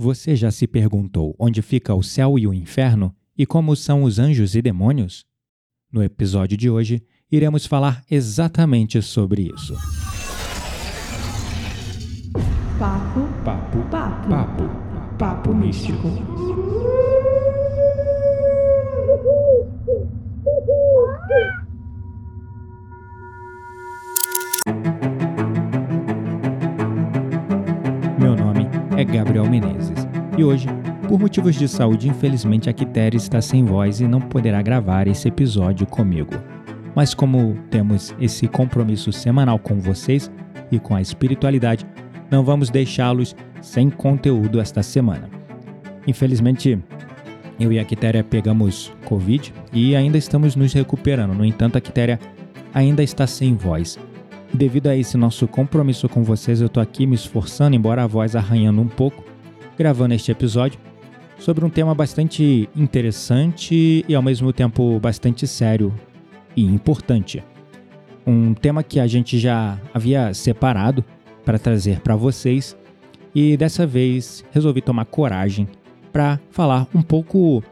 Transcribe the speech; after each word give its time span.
Você 0.00 0.36
já 0.36 0.52
se 0.52 0.64
perguntou 0.68 1.34
onde 1.40 1.60
fica 1.60 1.92
o 1.92 2.04
céu 2.04 2.38
e 2.38 2.46
o 2.46 2.54
inferno 2.54 3.12
e 3.36 3.44
como 3.44 3.74
são 3.74 4.04
os 4.04 4.20
anjos 4.20 4.54
e 4.54 4.62
demônios? 4.62 5.26
No 5.92 6.04
episódio 6.04 6.56
de 6.56 6.70
hoje, 6.70 7.02
iremos 7.28 7.66
falar 7.66 8.04
exatamente 8.08 9.02
sobre 9.02 9.52
isso. 9.52 9.74
Papo, 12.78 13.26
Papo, 13.44 13.82
papo, 13.90 14.28
papo, 14.28 15.16
papo 15.18 15.52
místico. 15.52 16.06
Gabriel 29.12 29.48
Menezes 29.48 30.06
e 30.36 30.44
hoje, 30.44 30.68
por 31.08 31.18
motivos 31.18 31.56
de 31.56 31.66
saúde, 31.66 32.08
infelizmente 32.08 32.68
a 32.68 32.72
Quitéria 32.72 33.16
está 33.16 33.40
sem 33.40 33.64
voz 33.64 34.00
e 34.00 34.06
não 34.06 34.20
poderá 34.20 34.60
gravar 34.62 35.08
esse 35.08 35.26
episódio 35.28 35.86
comigo. 35.86 36.32
Mas 36.94 37.14
como 37.14 37.56
temos 37.70 38.14
esse 38.20 38.46
compromisso 38.46 39.10
semanal 39.12 39.58
com 39.58 39.80
vocês 39.80 40.30
e 40.70 40.78
com 40.78 40.94
a 40.94 41.00
espiritualidade, 41.00 41.86
não 42.30 42.44
vamos 42.44 42.70
deixá-los 42.70 43.34
sem 43.62 43.88
conteúdo 43.90 44.60
esta 44.60 44.82
semana. 44.82 45.28
Infelizmente, 46.06 46.78
eu 47.58 47.72
e 47.72 47.78
a 47.78 47.84
Quitéria 47.84 48.22
pegamos 48.22 48.92
Covid 49.04 49.52
e 49.72 49.96
ainda 49.96 50.18
estamos 50.18 50.54
nos 50.54 50.72
recuperando. 50.72 51.34
No 51.34 51.44
entanto, 51.44 51.78
a 51.78 51.80
Quitéria 51.80 52.20
ainda 52.72 53.02
está 53.02 53.26
sem 53.26 53.56
voz. 53.56 53.98
Devido 54.52 54.86
a 54.88 54.96
esse 54.96 55.16
nosso 55.16 55.46
compromisso 55.46 56.08
com 56.08 56.24
vocês, 56.24 56.60
eu 56.60 56.68
tô 56.68 56.80
aqui 56.80 57.06
me 57.06 57.14
esforçando, 57.14 57.76
embora 57.76 58.02
a 58.02 58.06
voz 58.06 58.34
arranhando 58.34 58.80
um 58.80 58.88
pouco, 58.88 59.22
gravando 59.76 60.14
este 60.14 60.32
episódio 60.32 60.80
sobre 61.38 61.64
um 61.64 61.70
tema 61.70 61.94
bastante 61.94 62.68
interessante 62.74 64.04
e 64.08 64.14
ao 64.14 64.22
mesmo 64.22 64.52
tempo 64.52 64.98
bastante 64.98 65.46
sério 65.46 65.94
e 66.56 66.64
importante. 66.64 67.44
Um 68.26 68.54
tema 68.54 68.82
que 68.82 68.98
a 68.98 69.06
gente 69.06 69.38
já 69.38 69.78
havia 69.94 70.34
separado 70.34 71.04
para 71.44 71.58
trazer 71.58 72.00
para 72.00 72.16
vocês 72.16 72.76
e 73.34 73.56
dessa 73.56 73.86
vez 73.86 74.44
resolvi 74.50 74.80
tomar 74.80 75.04
coragem 75.04 75.68
para 76.12 76.40
falar 76.50 76.88
um 76.94 77.02
pouco 77.02 77.62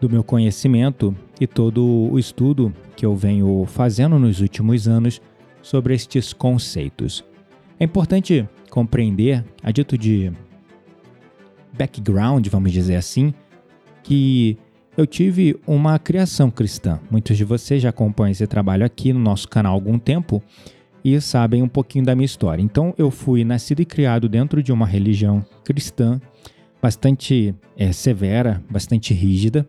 do 0.00 0.10
meu 0.10 0.22
conhecimento 0.22 1.16
e 1.40 1.46
todo 1.46 1.82
o 2.12 2.18
estudo 2.18 2.74
que 2.94 3.06
eu 3.06 3.14
venho 3.14 3.64
fazendo 3.66 4.18
nos 4.18 4.40
últimos 4.40 4.86
anos 4.86 5.20
sobre 5.66 5.94
estes 5.94 6.32
conceitos. 6.32 7.24
É 7.78 7.84
importante 7.84 8.48
compreender, 8.70 9.44
a 9.60 9.72
dito 9.72 9.98
de 9.98 10.30
background, 11.76 12.46
vamos 12.46 12.70
dizer 12.70 12.94
assim, 12.94 13.34
que 14.04 14.56
eu 14.96 15.04
tive 15.08 15.58
uma 15.66 15.98
criação 15.98 16.52
cristã. 16.52 17.00
Muitos 17.10 17.36
de 17.36 17.42
vocês 17.42 17.82
já 17.82 17.88
acompanham 17.88 18.30
esse 18.30 18.46
trabalho 18.46 18.86
aqui 18.86 19.12
no 19.12 19.18
nosso 19.18 19.48
canal 19.48 19.72
há 19.72 19.74
algum 19.74 19.98
tempo 19.98 20.40
e 21.04 21.20
sabem 21.20 21.64
um 21.64 21.68
pouquinho 21.68 22.04
da 22.04 22.14
minha 22.14 22.26
história. 22.26 22.62
Então, 22.62 22.94
eu 22.96 23.10
fui 23.10 23.44
nascido 23.44 23.80
e 23.80 23.84
criado 23.84 24.28
dentro 24.28 24.62
de 24.62 24.72
uma 24.72 24.86
religião 24.86 25.44
cristã 25.64 26.20
bastante 26.80 27.52
é, 27.76 27.90
severa, 27.90 28.62
bastante 28.70 29.12
rígida, 29.12 29.68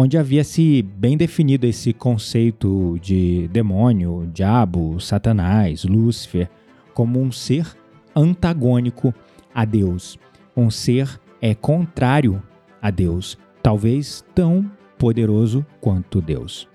onde 0.00 0.16
havia-se 0.16 0.80
bem 0.80 1.16
definido 1.16 1.66
esse 1.66 1.92
conceito 1.92 2.96
de 3.02 3.48
demônio, 3.48 4.30
diabo, 4.32 5.00
satanás, 5.00 5.82
Lúcifer, 5.82 6.48
como 6.94 7.20
um 7.20 7.32
ser 7.32 7.66
antagônico 8.14 9.12
a 9.52 9.64
Deus, 9.64 10.16
um 10.56 10.70
ser 10.70 11.20
é 11.42 11.52
contrário 11.52 12.40
a 12.80 12.92
Deus, 12.92 13.36
talvez 13.60 14.24
tão 14.36 14.70
poderoso 14.96 15.66
quanto 15.80 16.20
Deus. 16.20 16.68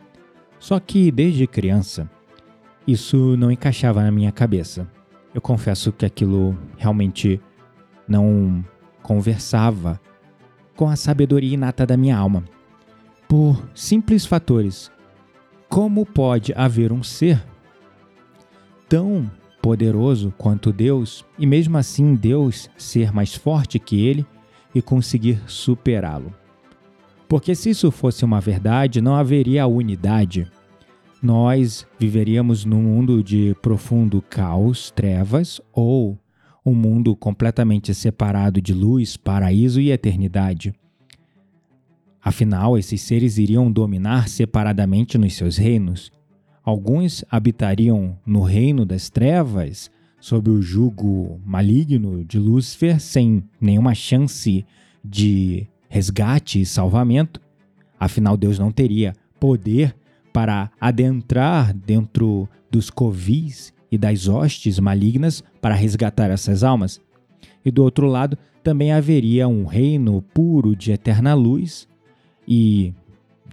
Só 0.59 0.77
que 0.77 1.09
desde 1.09 1.47
criança, 1.47 2.11
isso 2.85 3.37
não 3.37 3.49
encaixava 3.49 4.03
na 4.03 4.11
minha 4.11 4.33
cabeça. 4.33 4.85
Eu 5.33 5.39
confesso 5.39 5.93
que 5.93 6.05
aquilo 6.05 6.57
realmente 6.77 7.39
não 8.05 8.65
conversava 9.01 9.97
com 10.75 10.89
a 10.89 10.97
sabedoria 10.97 11.53
inata 11.53 11.85
da 11.85 11.95
minha 11.95 12.17
alma. 12.17 12.43
Por 13.33 13.67
simples 13.73 14.27
fatores. 14.27 14.91
Como 15.67 16.05
pode 16.05 16.53
haver 16.55 16.91
um 16.91 17.01
ser 17.01 17.43
tão 18.87 19.27
poderoso 19.59 20.31
quanto 20.37 20.71
Deus 20.71 21.25
e 21.39 21.47
mesmo 21.47 21.75
assim 21.75 22.13
Deus 22.13 22.69
ser 22.77 23.11
mais 23.11 23.33
forte 23.33 23.79
que 23.79 24.05
ele 24.05 24.23
e 24.75 24.83
conseguir 24.83 25.41
superá-lo? 25.47 26.31
Porque 27.27 27.55
se 27.55 27.71
isso 27.71 27.89
fosse 27.89 28.23
uma 28.23 28.39
verdade, 28.39 29.01
não 29.01 29.15
haveria 29.15 29.65
unidade. 29.65 30.47
Nós 31.19 31.87
viveríamos 31.97 32.65
num 32.65 32.83
mundo 32.83 33.23
de 33.23 33.55
profundo 33.63 34.21
caos, 34.21 34.91
trevas 34.91 35.59
ou 35.73 36.19
um 36.63 36.75
mundo 36.75 37.15
completamente 37.15 37.95
separado 37.95 38.61
de 38.61 38.75
luz, 38.75 39.17
paraíso 39.17 39.81
e 39.81 39.89
eternidade. 39.89 40.71
Afinal, 42.23 42.77
esses 42.77 43.01
seres 43.01 43.37
iriam 43.37 43.69
dominar 43.69 44.29
separadamente 44.29 45.17
nos 45.17 45.33
seus 45.35 45.57
reinos. 45.57 46.09
Alguns 46.63 47.25
habitariam 47.29 48.17
no 48.25 48.41
reino 48.41 48.85
das 48.85 49.09
trevas, 49.09 49.91
sob 50.21 50.49
o 50.49 50.61
jugo 50.61 51.41
maligno 51.45 52.23
de 52.23 52.39
Lúcifer, 52.39 53.01
sem 53.01 53.43
nenhuma 53.59 53.93
chance 53.93 54.65
de 55.03 55.67
resgate 55.89 56.61
e 56.61 56.65
salvamento. 56.65 57.41
Afinal, 57.99 58.37
Deus 58.37 58.57
não 58.57 58.71
teria 58.71 59.13
poder 59.37 59.93
para 60.31 60.71
adentrar 60.79 61.73
dentro 61.73 62.47
dos 62.71 62.89
covis 62.89 63.73
e 63.91 63.97
das 63.97 64.29
hostes 64.29 64.79
malignas 64.79 65.43
para 65.61 65.75
resgatar 65.75 66.31
essas 66.31 66.63
almas. 66.63 67.01
E 67.65 67.69
do 67.69 67.83
outro 67.83 68.07
lado, 68.07 68.37
também 68.63 68.93
haveria 68.93 69.45
um 69.45 69.65
reino 69.65 70.21
puro 70.33 70.73
de 70.73 70.93
eterna 70.93 71.33
luz 71.33 71.85
e 72.47 72.93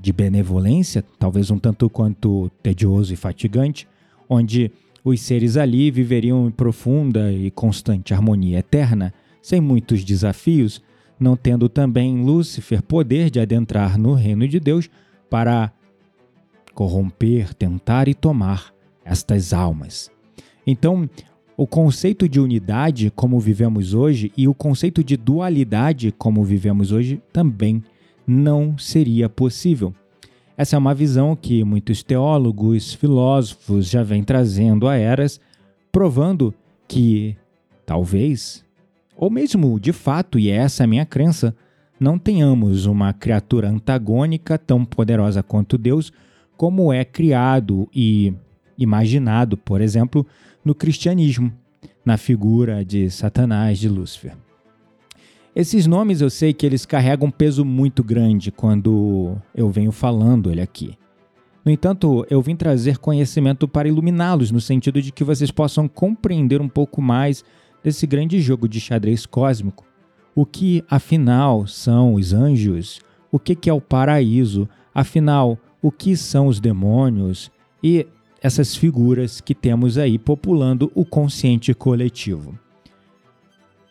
de 0.01 0.13
benevolência, 0.13 1.05
talvez 1.19 1.51
um 1.51 1.59
tanto 1.59 1.91
quanto 1.91 2.51
tedioso 2.63 3.13
e 3.13 3.17
fatigante, 3.17 3.87
onde 4.29 4.73
os 5.05 5.21
seres 5.21 5.57
ali 5.57 5.91
viveriam 5.91 6.47
em 6.47 6.51
profunda 6.51 7.33
e 7.33 7.51
constante 7.51 8.15
harmonia 8.15 8.59
eterna, 8.59 9.13
sem 9.43 9.61
muitos 9.61 10.05
desafios, 10.05 10.83
não 11.19 11.37
tendo 11.37 11.69
também 11.69 12.23
Lúcifer 12.23 12.83
poder 12.83 13.31
de 13.31 13.41
adentrar 13.41 13.99
no 13.99 14.15
reino 14.15 14.49
de 14.49 14.59
Deus 14.59 14.89
para 15.29 15.73
corromper, 16.75 17.53
tentar 17.55 18.09
e 18.09 18.15
tomar 18.15 18.73
estas 19.05 19.53
almas. 19.53 20.11
Então, 20.67 21.09
o 21.57 21.67
conceito 21.67 22.27
de 22.27 22.41
unidade, 22.41 23.11
como 23.11 23.39
vivemos 23.39 23.93
hoje, 23.93 24.33
e 24.35 24.49
o 24.49 24.55
conceito 24.55 25.05
de 25.05 25.17
dualidade, 25.17 26.11
como 26.17 26.43
vivemos 26.43 26.91
hoje, 26.91 27.23
também 27.33 27.83
não 28.31 28.79
seria 28.79 29.29
possível. 29.29 29.93
Essa 30.57 30.77
é 30.77 30.79
uma 30.79 30.95
visão 30.95 31.35
que 31.35 31.65
muitos 31.65 32.03
teólogos, 32.05 32.95
filósofos 32.95 33.89
já 33.89 34.05
vêm 34.05 34.23
trazendo 34.23 34.87
há 34.87 34.97
eras, 34.97 35.41
provando 35.91 36.55
que 36.87 37.37
talvez, 37.85 38.65
ou 39.17 39.31
mesmo 39.31 39.81
de 39.81 39.93
fato, 39.93 40.39
e 40.39 40.49
essa 40.49 40.83
é 40.83 40.85
a 40.85 40.87
minha 40.87 41.05
crença, 41.05 41.57
não 41.99 42.19
tenhamos 42.19 42.87
uma 42.87 43.13
criatura 43.13 43.69
antagônica 43.69 44.57
tão 44.57 44.85
poderosa 44.85 45.43
quanto 45.43 45.77
Deus, 45.77 46.13
como 46.57 46.93
é 46.93 47.05
criado 47.05 47.89
e 47.93 48.33
imaginado, 48.79 49.57
por 49.57 49.81
exemplo, 49.81 50.25
no 50.65 50.75
cristianismo, 50.75 51.53
na 52.05 52.17
figura 52.17 52.85
de 52.85 53.11
Satanás, 53.11 53.79
de 53.79 53.89
Lúcifer. 53.89 54.37
Esses 55.55 55.87
nomes 55.87 56.21
eu 56.21 56.31
sei 56.31 56.53
que 56.53 56.65
eles 56.65 56.87
carregam 56.87 57.29
um 57.29 57.31
peso 57.31 57.65
muito 57.65 58.05
grande 58.05 58.53
quando 58.53 59.37
eu 59.55 59.69
venho 59.69 59.91
falando 59.91 60.51
ele 60.51 60.61
aqui. 60.61 60.97
No 61.65 61.73
entanto, 61.73 62.25
eu 62.31 62.41
vim 62.41 62.55
trazer 62.57 62.99
conhecimento 62.99 63.67
para 63.67 63.89
iluminá-los, 63.89 64.51
no 64.51 64.61
sentido 64.61 65.03
de 65.03 65.13
que 65.13 65.25
vocês 65.25 65.51
possam 65.51 65.89
compreender 65.89 66.61
um 66.61 66.69
pouco 66.69 67.03
mais 67.03 67.45
desse 67.83 68.07
grande 68.07 68.41
jogo 68.41 68.69
de 68.69 68.81
xadrez 68.81 69.27
cósmico. 69.27 69.85
O 70.35 70.47
que, 70.47 70.85
afinal, 70.89 71.67
são 71.67 72.15
os 72.15 72.33
anjos? 72.33 73.01
O 73.31 73.39
que 73.39 73.69
é 73.69 73.73
o 73.73 73.81
paraíso? 73.81 74.69
Afinal, 74.95 75.59
o 75.83 75.91
que 75.91 76.17
são 76.17 76.47
os 76.47 76.61
demônios? 76.61 77.51
E 77.83 78.07
essas 78.41 78.75
figuras 78.75 79.41
que 79.41 79.55
temos 79.55 79.99
aí 79.99 80.19
populando 80.19 80.91
o 80.95 81.05
consciente 81.05 81.75
coletivo. 81.75 82.59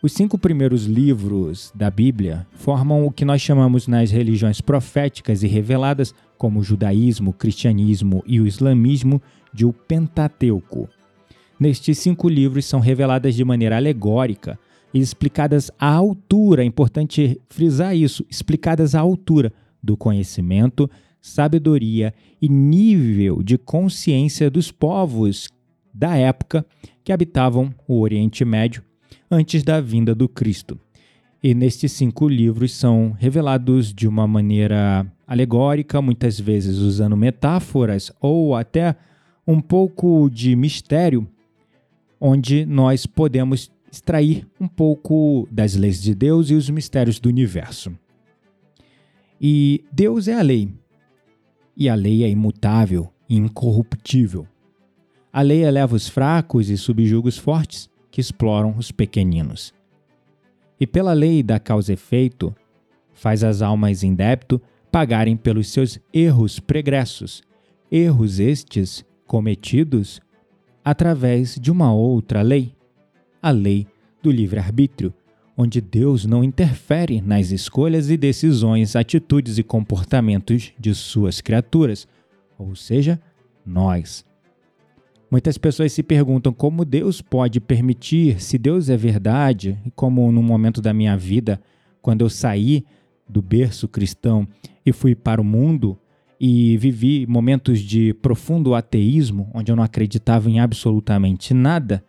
Os 0.02 0.12
cinco 0.12 0.38
primeiros 0.38 0.86
livros 0.86 1.70
da 1.74 1.90
Bíblia 1.90 2.46
formam 2.52 3.04
o 3.04 3.12
que 3.12 3.22
nós 3.22 3.42
chamamos 3.42 3.86
nas 3.86 4.10
religiões 4.10 4.58
proféticas 4.58 5.42
e 5.42 5.46
reveladas, 5.46 6.14
como 6.38 6.60
o 6.60 6.62
judaísmo, 6.62 7.30
o 7.30 7.34
cristianismo 7.34 8.24
e 8.26 8.40
o 8.40 8.46
islamismo, 8.46 9.20
de 9.52 9.66
o 9.66 9.74
Pentateuco. 9.74 10.88
Nestes 11.58 11.98
cinco 11.98 12.30
livros 12.30 12.64
são 12.64 12.80
reveladas 12.80 13.34
de 13.34 13.44
maneira 13.44 13.76
alegórica 13.76 14.58
explicadas 14.92 15.70
à 15.78 15.92
altura, 15.92 16.62
é 16.62 16.66
importante 16.66 17.38
frisar 17.50 17.94
isso, 17.94 18.24
explicadas 18.28 18.94
à 18.94 19.00
altura 19.00 19.52
do 19.82 19.98
conhecimento, 19.98 20.90
sabedoria 21.20 22.14
e 22.40 22.48
nível 22.48 23.42
de 23.42 23.58
consciência 23.58 24.50
dos 24.50 24.72
povos 24.72 25.46
da 25.92 26.16
época 26.16 26.64
que 27.04 27.12
habitavam 27.12 27.72
o 27.86 28.00
Oriente 28.00 28.44
Médio 28.46 28.82
antes 29.30 29.62
da 29.62 29.80
vinda 29.80 30.14
do 30.14 30.28
Cristo. 30.28 30.78
E 31.42 31.54
nestes 31.54 31.92
cinco 31.92 32.28
livros 32.28 32.72
são 32.72 33.16
revelados 33.18 33.94
de 33.94 34.06
uma 34.06 34.26
maneira 34.26 35.06
alegórica, 35.26 36.02
muitas 36.02 36.38
vezes 36.38 36.78
usando 36.78 37.16
metáforas 37.16 38.12
ou 38.20 38.54
até 38.54 38.94
um 39.46 39.60
pouco 39.60 40.28
de 40.30 40.54
mistério, 40.54 41.26
onde 42.20 42.64
nós 42.66 43.06
podemos 43.06 43.70
extrair 43.90 44.46
um 44.60 44.68
pouco 44.68 45.48
das 45.50 45.74
leis 45.74 46.00
de 46.00 46.14
Deus 46.14 46.50
e 46.50 46.54
os 46.54 46.70
mistérios 46.70 47.18
do 47.18 47.28
universo. 47.28 47.92
E 49.40 49.82
Deus 49.90 50.28
é 50.28 50.34
a 50.34 50.42
lei, 50.42 50.70
e 51.76 51.88
a 51.88 51.94
lei 51.94 52.22
é 52.22 52.28
imutável 52.28 53.10
e 53.28 53.36
incorruptível. 53.36 54.46
A 55.32 55.42
lei 55.42 55.64
eleva 55.64 55.96
os 55.96 56.08
fracos 56.08 56.68
e 56.68 56.76
subjuga 56.76 57.28
os 57.28 57.38
fortes, 57.38 57.89
que 58.10 58.20
exploram 58.20 58.74
os 58.76 58.90
pequeninos. 58.90 59.72
E 60.78 60.86
pela 60.86 61.12
lei 61.12 61.42
da 61.42 61.58
causa 61.58 61.92
efeito, 61.92 62.54
faz 63.12 63.44
as 63.44 63.62
almas 63.62 64.02
em 64.02 64.14
débito 64.14 64.60
pagarem 64.90 65.36
pelos 65.36 65.68
seus 65.68 65.98
erros 66.12 66.58
pregressos, 66.58 67.42
erros 67.90 68.40
estes 68.40 69.04
cometidos 69.26 70.20
através 70.84 71.56
de 71.56 71.70
uma 71.70 71.92
outra 71.92 72.42
lei, 72.42 72.74
a 73.42 73.50
lei 73.50 73.86
do 74.22 74.30
livre-arbítrio, 74.30 75.12
onde 75.56 75.80
Deus 75.80 76.24
não 76.24 76.42
interfere 76.42 77.20
nas 77.20 77.50
escolhas 77.50 78.10
e 78.10 78.16
decisões, 78.16 78.96
atitudes 78.96 79.58
e 79.58 79.62
comportamentos 79.62 80.72
de 80.78 80.94
suas 80.94 81.40
criaturas, 81.40 82.08
ou 82.58 82.74
seja, 82.74 83.20
nós. 83.64 84.24
Muitas 85.30 85.56
pessoas 85.56 85.92
se 85.92 86.02
perguntam 86.02 86.52
como 86.52 86.84
Deus 86.84 87.22
pode 87.22 87.60
permitir, 87.60 88.40
se 88.42 88.58
Deus 88.58 88.88
é 88.88 88.96
verdade, 88.96 89.78
como 89.94 90.32
no 90.32 90.42
momento 90.42 90.80
da 90.80 90.92
minha 90.92 91.16
vida, 91.16 91.60
quando 92.02 92.22
eu 92.22 92.28
saí 92.28 92.84
do 93.28 93.40
berço 93.40 93.86
cristão 93.86 94.48
e 94.84 94.92
fui 94.92 95.14
para 95.14 95.40
o 95.40 95.44
mundo 95.44 95.96
e 96.40 96.76
vivi 96.78 97.26
momentos 97.28 97.78
de 97.78 98.12
profundo 98.14 98.74
ateísmo, 98.74 99.48
onde 99.54 99.70
eu 99.70 99.76
não 99.76 99.84
acreditava 99.84 100.50
em 100.50 100.58
absolutamente 100.58 101.54
nada. 101.54 102.02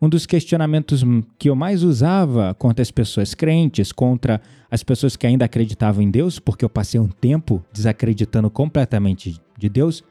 Um 0.00 0.08
dos 0.08 0.24
questionamentos 0.24 1.02
que 1.38 1.50
eu 1.50 1.56
mais 1.56 1.82
usava 1.82 2.54
contra 2.54 2.82
as 2.82 2.92
pessoas 2.92 3.34
crentes, 3.34 3.90
contra 3.90 4.40
as 4.70 4.84
pessoas 4.84 5.16
que 5.16 5.26
ainda 5.26 5.46
acreditavam 5.46 6.02
em 6.02 6.10
Deus, 6.10 6.38
porque 6.38 6.64
eu 6.64 6.70
passei 6.70 7.00
um 7.00 7.08
tempo 7.08 7.64
desacreditando 7.72 8.48
completamente 8.50 9.40
de 9.58 9.68
Deus, 9.68 10.04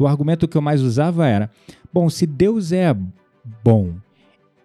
o 0.00 0.06
argumento 0.06 0.48
que 0.48 0.56
eu 0.56 0.62
mais 0.62 0.82
usava 0.82 1.26
era: 1.26 1.50
bom, 1.92 2.08
se 2.08 2.26
Deus 2.26 2.72
é 2.72 2.96
bom, 3.62 3.94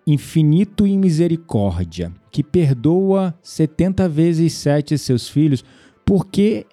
infinito 0.07 0.87
em 0.87 0.97
misericórdia, 0.97 2.11
que 2.31 2.43
perdoa 2.43 3.37
70 3.41 4.07
vezes 4.07 4.53
7 4.53 4.97
seus 4.97 5.27
filhos, 5.27 5.63
por 6.05 6.27
que 6.27 6.65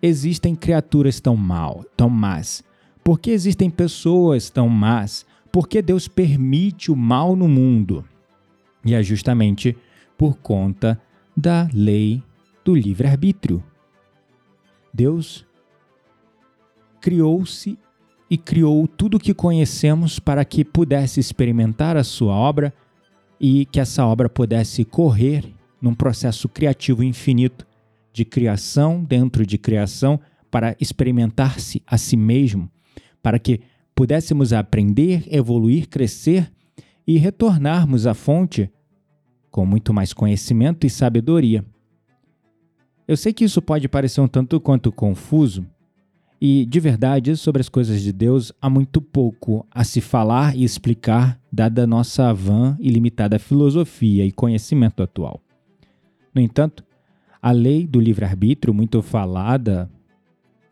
existem 0.00 0.54
criaturas 0.54 1.20
tão 1.20 1.36
mal, 1.36 1.84
tão 1.96 2.08
más? 2.08 2.62
Por 3.02 3.18
que 3.20 3.30
existem 3.30 3.68
pessoas 3.68 4.48
tão 4.48 4.68
más? 4.68 5.26
Por 5.52 5.68
que 5.68 5.82
Deus 5.82 6.08
permite 6.08 6.90
o 6.90 6.96
mal 6.96 7.36
no 7.36 7.48
mundo? 7.48 8.04
E 8.84 8.94
é 8.94 9.02
justamente 9.02 9.76
por 10.16 10.36
conta 10.36 11.00
da 11.36 11.68
lei 11.72 12.22
do 12.64 12.74
livre-arbítrio. 12.74 13.62
Deus 14.92 15.44
criou-se 17.04 17.78
e 18.30 18.38
criou 18.38 18.88
tudo 18.88 19.18
o 19.18 19.20
que 19.20 19.34
conhecemos 19.34 20.18
para 20.18 20.42
que 20.42 20.64
pudesse 20.64 21.20
experimentar 21.20 21.98
a 21.98 22.02
sua 22.02 22.32
obra 22.32 22.72
e 23.38 23.66
que 23.66 23.78
essa 23.78 24.06
obra 24.06 24.26
pudesse 24.26 24.86
correr 24.86 25.44
num 25.82 25.94
processo 25.94 26.48
criativo 26.48 27.04
infinito 27.04 27.66
de 28.10 28.24
criação 28.24 29.04
dentro 29.04 29.44
de 29.44 29.58
criação 29.58 30.18
para 30.50 30.74
experimentar-se 30.80 31.82
a 31.86 31.98
si 31.98 32.16
mesmo, 32.16 32.70
para 33.22 33.38
que 33.38 33.60
pudéssemos 33.94 34.54
aprender, 34.54 35.26
evoluir, 35.30 35.90
crescer 35.90 36.50
e 37.06 37.18
retornarmos 37.18 38.06
à 38.06 38.14
fonte 38.14 38.72
com 39.50 39.66
muito 39.66 39.92
mais 39.92 40.14
conhecimento 40.14 40.86
e 40.86 40.90
sabedoria. 40.90 41.62
Eu 43.06 43.18
sei 43.18 43.34
que 43.34 43.44
isso 43.44 43.60
pode 43.60 43.90
parecer 43.90 44.22
um 44.22 44.28
tanto 44.28 44.58
quanto 44.58 44.90
confuso, 44.90 45.66
e, 46.46 46.66
de 46.66 46.78
verdade, 46.78 47.34
sobre 47.38 47.62
as 47.62 47.70
coisas 47.70 48.02
de 48.02 48.12
Deus 48.12 48.52
há 48.60 48.68
muito 48.68 49.00
pouco 49.00 49.66
a 49.70 49.82
se 49.82 50.02
falar 50.02 50.54
e 50.54 50.62
explicar, 50.62 51.40
dada 51.50 51.86
nossa 51.86 52.34
vã 52.34 52.76
e 52.78 52.90
limitada 52.90 53.38
filosofia 53.38 54.26
e 54.26 54.30
conhecimento 54.30 55.02
atual. 55.02 55.40
No 56.34 56.42
entanto, 56.42 56.84
a 57.40 57.50
lei 57.50 57.86
do 57.86 57.98
livre-arbítrio, 57.98 58.74
muito 58.74 59.00
falada 59.00 59.90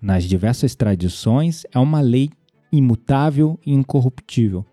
nas 0.03 0.25
diversas 0.25 0.75
tradições, 0.75 1.65
é 1.73 1.79
uma 1.79 2.03
lei 2.03 2.29
imutável 2.71 3.59
e 3.65 3.73
incorruptível. 3.73 4.67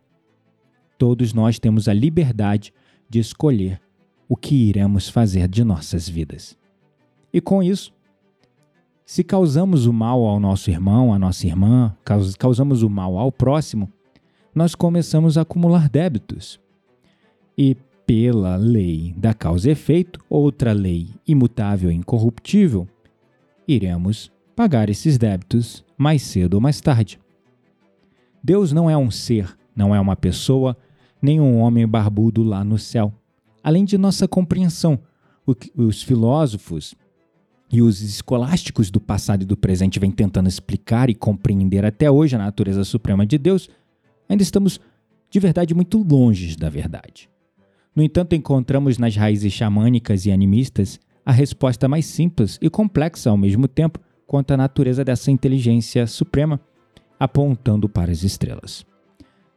Todos 0.97 1.31
nós 1.31 1.57
temos 1.59 1.87
a 1.87 1.93
liberdade 1.93 2.73
de 3.09 3.19
escolher 3.19 3.79
o 4.27 4.35
que 4.35 4.53
iremos 4.53 5.07
fazer 5.07 5.47
de 5.47 5.63
nossas 5.63 6.09
vidas. 6.09 6.57
E 7.31 7.39
com 7.39 7.63
isso, 7.63 7.93
se 9.09 9.23
causamos 9.23 9.87
o 9.87 9.91
mal 9.91 10.23
ao 10.23 10.39
nosso 10.39 10.69
irmão, 10.69 11.11
à 11.11 11.17
nossa 11.17 11.47
irmã, 11.47 11.97
causamos 12.37 12.83
o 12.83 12.89
mal 12.91 13.17
ao 13.17 13.31
próximo, 13.31 13.91
nós 14.53 14.75
começamos 14.75 15.35
a 15.35 15.41
acumular 15.41 15.89
débitos. 15.89 16.59
E 17.57 17.75
pela 18.05 18.55
lei 18.55 19.11
da 19.17 19.33
causa 19.33 19.67
e 19.67 19.71
efeito, 19.71 20.19
outra 20.29 20.73
lei 20.73 21.09
imutável 21.27 21.91
e 21.91 21.95
incorruptível, 21.95 22.87
iremos 23.67 24.31
pagar 24.55 24.91
esses 24.91 25.17
débitos 25.17 25.83
mais 25.97 26.21
cedo 26.21 26.53
ou 26.53 26.61
mais 26.61 26.79
tarde. 26.79 27.19
Deus 28.43 28.71
não 28.71 28.87
é 28.87 28.95
um 28.95 29.09
ser, 29.09 29.57
não 29.75 29.95
é 29.95 29.99
uma 29.99 30.15
pessoa, 30.15 30.77
nem 31.19 31.41
um 31.41 31.57
homem 31.57 31.87
barbudo 31.87 32.43
lá 32.43 32.63
no 32.63 32.77
céu. 32.77 33.11
Além 33.63 33.85
de 33.85 33.97
nossa 33.97 34.27
compreensão, 34.27 34.99
os 35.75 36.03
filósofos 36.03 36.93
e 37.71 37.81
os 37.81 38.01
escolásticos 38.01 38.89
do 38.89 38.99
passado 38.99 39.43
e 39.43 39.45
do 39.45 39.55
presente 39.55 39.99
vêm 39.99 40.11
tentando 40.11 40.49
explicar 40.49 41.09
e 41.09 41.15
compreender 41.15 41.85
até 41.85 42.09
hoje 42.09 42.35
a 42.35 42.39
natureza 42.39 42.83
suprema 42.83 43.25
de 43.25 43.37
Deus, 43.37 43.69
ainda 44.27 44.41
estamos 44.41 44.79
de 45.29 45.39
verdade 45.39 45.75
muito 45.75 46.01
longe 46.01 46.55
da 46.55 46.69
verdade. 46.69 47.29
No 47.95 48.01
entanto, 48.01 48.33
encontramos 48.35 48.97
nas 48.97 49.15
raízes 49.15 49.53
xamânicas 49.53 50.25
e 50.25 50.31
animistas 50.31 50.99
a 51.25 51.31
resposta 51.31 51.87
mais 51.87 52.05
simples 52.05 52.57
e 52.61 52.69
complexa 52.69 53.29
ao 53.29 53.37
mesmo 53.37 53.67
tempo 53.67 53.99
quanto 54.25 54.51
à 54.51 54.57
natureza 54.57 55.03
dessa 55.03 55.31
inteligência 55.31 56.07
suprema, 56.07 56.59
apontando 57.19 57.89
para 57.89 58.11
as 58.11 58.23
estrelas. 58.23 58.85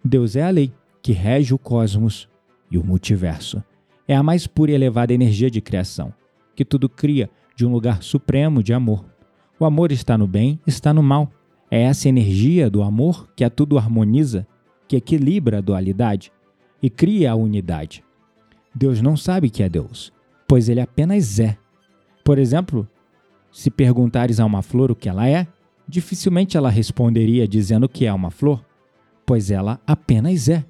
Deus 0.04 0.34
é 0.36 0.42
a 0.42 0.50
lei 0.50 0.72
que 1.00 1.12
rege 1.12 1.54
o 1.54 1.58
cosmos 1.58 2.28
e 2.70 2.76
o 2.76 2.84
multiverso. 2.84 3.62
É 4.06 4.16
a 4.16 4.22
mais 4.22 4.46
pura 4.46 4.72
e 4.72 4.74
elevada 4.74 5.14
energia 5.14 5.50
de 5.50 5.60
criação, 5.60 6.12
que 6.54 6.64
tudo 6.64 6.88
cria 6.88 7.30
de 7.54 7.66
um 7.66 7.72
lugar 7.72 8.02
supremo 8.02 8.62
de 8.62 8.72
amor. 8.72 9.04
O 9.58 9.64
amor 9.64 9.92
está 9.92 10.16
no 10.18 10.26
bem, 10.26 10.60
está 10.66 10.92
no 10.92 11.02
mal. 11.02 11.30
É 11.70 11.82
essa 11.82 12.08
energia 12.08 12.68
do 12.68 12.82
amor 12.82 13.28
que 13.34 13.44
a 13.44 13.50
tudo 13.50 13.78
harmoniza, 13.78 14.46
que 14.88 14.96
equilibra 14.96 15.58
a 15.58 15.60
dualidade 15.60 16.32
e 16.82 16.90
cria 16.90 17.32
a 17.32 17.34
unidade. 17.34 18.04
Deus 18.74 19.00
não 19.00 19.16
sabe 19.16 19.48
que 19.50 19.62
é 19.62 19.68
Deus, 19.68 20.12
pois 20.48 20.68
ele 20.68 20.80
apenas 20.80 21.38
é. 21.38 21.56
Por 22.24 22.38
exemplo, 22.38 22.88
se 23.50 23.70
perguntares 23.70 24.40
a 24.40 24.44
uma 24.44 24.62
flor 24.62 24.90
o 24.90 24.96
que 24.96 25.08
ela 25.08 25.28
é, 25.28 25.46
dificilmente 25.86 26.56
ela 26.56 26.70
responderia 26.70 27.46
dizendo 27.46 27.88
que 27.88 28.06
é 28.06 28.12
uma 28.12 28.30
flor, 28.30 28.64
pois 29.26 29.50
ela 29.50 29.80
apenas 29.86 30.48
é. 30.48 30.64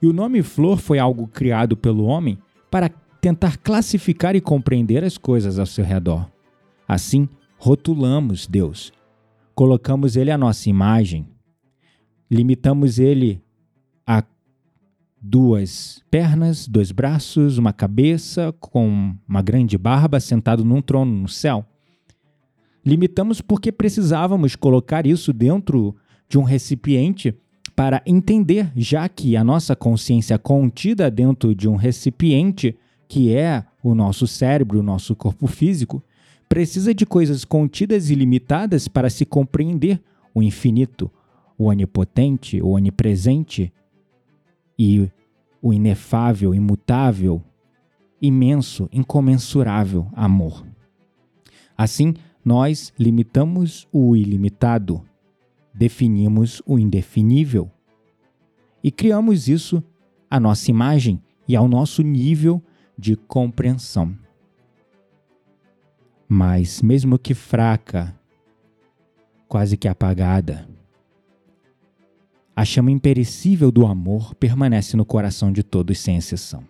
E 0.00 0.06
o 0.06 0.12
nome 0.12 0.42
flor 0.42 0.78
foi 0.78 0.98
algo 0.98 1.26
criado 1.26 1.76
pelo 1.76 2.04
homem 2.04 2.38
para 2.70 2.90
tentar 3.28 3.58
classificar 3.58 4.34
e 4.34 4.40
compreender 4.40 5.04
as 5.04 5.18
coisas 5.18 5.58
ao 5.58 5.66
seu 5.66 5.84
redor. 5.84 6.26
Assim, 6.86 7.28
rotulamos 7.58 8.46
Deus, 8.46 8.90
colocamos 9.54 10.16
Ele 10.16 10.30
à 10.30 10.38
nossa 10.38 10.70
imagem, 10.70 11.28
limitamos 12.30 12.98
Ele 12.98 13.42
a 14.06 14.24
duas 15.20 16.02
pernas, 16.10 16.66
dois 16.66 16.90
braços, 16.90 17.58
uma 17.58 17.70
cabeça 17.70 18.54
com 18.60 19.14
uma 19.28 19.42
grande 19.42 19.76
barba 19.76 20.18
sentado 20.20 20.64
num 20.64 20.80
trono 20.80 21.12
no 21.12 21.28
céu. 21.28 21.66
Limitamos 22.82 23.42
porque 23.42 23.70
precisávamos 23.70 24.56
colocar 24.56 25.06
isso 25.06 25.34
dentro 25.34 25.94
de 26.30 26.38
um 26.38 26.44
recipiente 26.44 27.36
para 27.76 28.02
entender, 28.06 28.72
já 28.74 29.06
que 29.06 29.36
a 29.36 29.44
nossa 29.44 29.76
consciência 29.76 30.38
contida 30.38 31.10
dentro 31.10 31.54
de 31.54 31.68
um 31.68 31.76
recipiente 31.76 32.74
que 33.08 33.34
é 33.34 33.64
o 33.82 33.94
nosso 33.94 34.26
cérebro, 34.26 34.78
o 34.78 34.82
nosso 34.82 35.16
corpo 35.16 35.46
físico, 35.46 36.02
precisa 36.48 36.94
de 36.94 37.06
coisas 37.06 37.44
contidas 37.44 38.10
e 38.10 38.14
limitadas 38.14 38.86
para 38.86 39.10
se 39.10 39.24
compreender 39.24 40.00
o 40.34 40.42
infinito, 40.42 41.10
o 41.56 41.64
onipotente, 41.64 42.60
o 42.62 42.68
onipresente 42.68 43.72
e 44.78 45.10
o 45.60 45.72
inefável, 45.72 46.54
imutável, 46.54 47.42
imenso, 48.20 48.88
incomensurável 48.92 50.06
amor. 50.12 50.64
Assim, 51.76 52.14
nós 52.44 52.92
limitamos 52.98 53.88
o 53.92 54.16
ilimitado, 54.16 55.02
definimos 55.74 56.62
o 56.66 56.78
indefinível 56.78 57.70
e 58.82 58.90
criamos 58.90 59.48
isso 59.48 59.82
à 60.30 60.38
nossa 60.38 60.70
imagem 60.70 61.20
e 61.46 61.56
ao 61.56 61.68
nosso 61.68 62.02
nível 62.02 62.62
de 62.98 63.14
compreensão. 63.14 64.18
Mas, 66.28 66.82
mesmo 66.82 67.18
que 67.18 67.32
fraca, 67.32 68.14
quase 69.46 69.76
que 69.76 69.86
apagada, 69.86 70.68
a 72.54 72.64
chama 72.64 72.90
imperecível 72.90 73.70
do 73.70 73.86
amor 73.86 74.34
permanece 74.34 74.96
no 74.96 75.04
coração 75.04 75.52
de 75.52 75.62
todos 75.62 75.98
sem 76.00 76.16
exceção. 76.16 76.64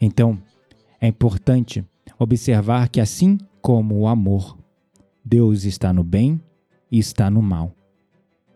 Então, 0.00 0.40
é 1.00 1.06
importante 1.06 1.84
observar 2.18 2.88
que, 2.88 3.00
assim 3.00 3.38
como 3.60 3.98
o 3.98 4.08
amor, 4.08 4.58
Deus 5.22 5.64
está 5.64 5.92
no 5.92 6.02
bem 6.02 6.40
e 6.90 6.98
está 6.98 7.30
no 7.30 7.42
mal. 7.42 7.74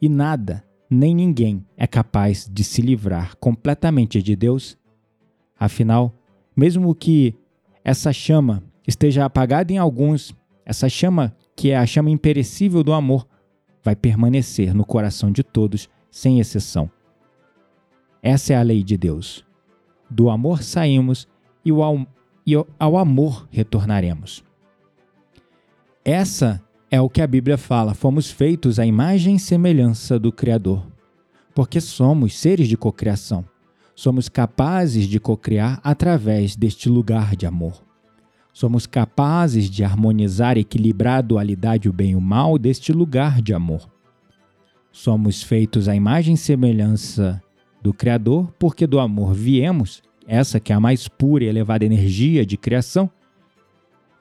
E 0.01 0.09
nada, 0.09 0.65
nem 0.89 1.15
ninguém 1.15 1.65
é 1.77 1.87
capaz 1.87 2.49
de 2.51 2.65
se 2.65 2.81
livrar 2.81 3.37
completamente 3.37 4.23
de 4.23 4.35
Deus. 4.35 4.77
Afinal, 5.59 6.15
mesmo 6.57 6.95
que 6.95 7.35
essa 7.85 8.13
chama 8.13 8.63
esteja 8.87 9.25
apagada 9.25 9.73
em 9.73 9.79
alguns, 9.79 10.35
essa 10.65 10.89
chama, 10.89 11.35
que 11.57 11.71
é 11.71 11.77
a 11.77 11.87
chama 11.87 12.11
imperecível 12.11 12.83
do 12.85 12.93
amor, 12.93 13.27
vai 13.83 13.97
permanecer 13.97 14.75
no 14.75 14.85
coração 14.85 15.33
de 15.33 15.43
todos, 15.43 15.89
sem 16.11 16.41
exceção. 16.41 16.91
Essa 18.23 18.53
é 18.53 18.57
a 18.57 18.63
lei 18.63 18.83
de 18.83 18.97
Deus. 18.97 19.45
Do 20.11 20.31
amor 20.31 20.63
saímos 20.63 21.29
e 21.65 21.71
ao, 21.71 22.07
e 22.47 22.55
ao 22.79 22.97
amor 22.97 23.47
retornaremos. 23.51 24.45
Essa 26.05 26.63
é 26.91 27.01
o 27.01 27.09
que 27.09 27.21
a 27.21 27.27
Bíblia 27.27 27.59
fala: 27.59 27.95
fomos 27.95 28.31
feitos 28.31 28.79
à 28.79 28.87
imagem 28.87 29.37
e 29.37 29.41
semelhança 29.41 30.19
do 30.19 30.33
Criador. 30.33 30.87
Porque 31.55 31.81
somos 31.81 32.39
seres 32.39 32.69
de 32.69 32.77
cocriação. 32.77 33.45
Somos 33.99 34.29
capazes 34.29 35.09
de 35.09 35.19
cocriar 35.19 35.81
através 35.83 36.55
deste 36.55 36.89
lugar 36.89 37.35
de 37.35 37.47
amor. 37.47 37.83
Somos 38.53 38.87
capazes 38.87 39.69
de 39.69 39.83
harmonizar 39.83 40.57
e 40.57 40.61
equilibrar 40.61 41.19
a 41.19 41.21
dualidade 41.21 41.89
o 41.89 41.93
bem 41.93 42.13
e 42.13 42.15
o 42.15 42.21
mal 42.21 42.57
deste 42.59 42.93
lugar 42.93 43.43
de 43.43 43.53
amor. 43.53 43.91
Somos 44.93 45.43
feitos 45.43 45.89
à 45.89 45.97
imagem 45.97 46.35
e 46.35 46.39
semelhança 46.39 47.43
do 47.83 47.93
Criador, 47.93 48.53
porque 48.57 48.87
do 48.87 49.01
amor 49.01 49.35
viemos, 49.35 50.01
essa 50.29 50.61
que 50.61 50.73
é 50.73 50.77
a 50.77 50.81
mais 50.81 51.09
pura 51.09 51.43
e 51.43 51.49
elevada 51.49 51.85
energia 51.85 52.47
de 52.47 52.57
criação, 52.57 53.11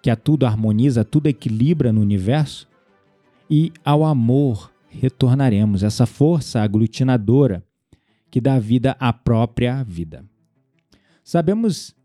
que 0.01 0.09
a 0.09 0.15
tudo 0.15 0.47
harmoniza, 0.47 1.05
tudo 1.05 1.27
equilibra 1.27 1.93
no 1.93 2.01
universo, 2.01 2.67
e 3.47 3.71
ao 3.85 4.03
amor 4.03 4.71
retornaremos, 4.89 5.83
essa 5.83 6.07
força 6.07 6.63
aglutinadora 6.63 7.63
que 8.29 8.41
dá 8.41 8.59
vida 8.59 8.95
à 8.99 9.11
própria 9.11 9.83
vida. 9.83 10.25
Sabemos 11.23 11.95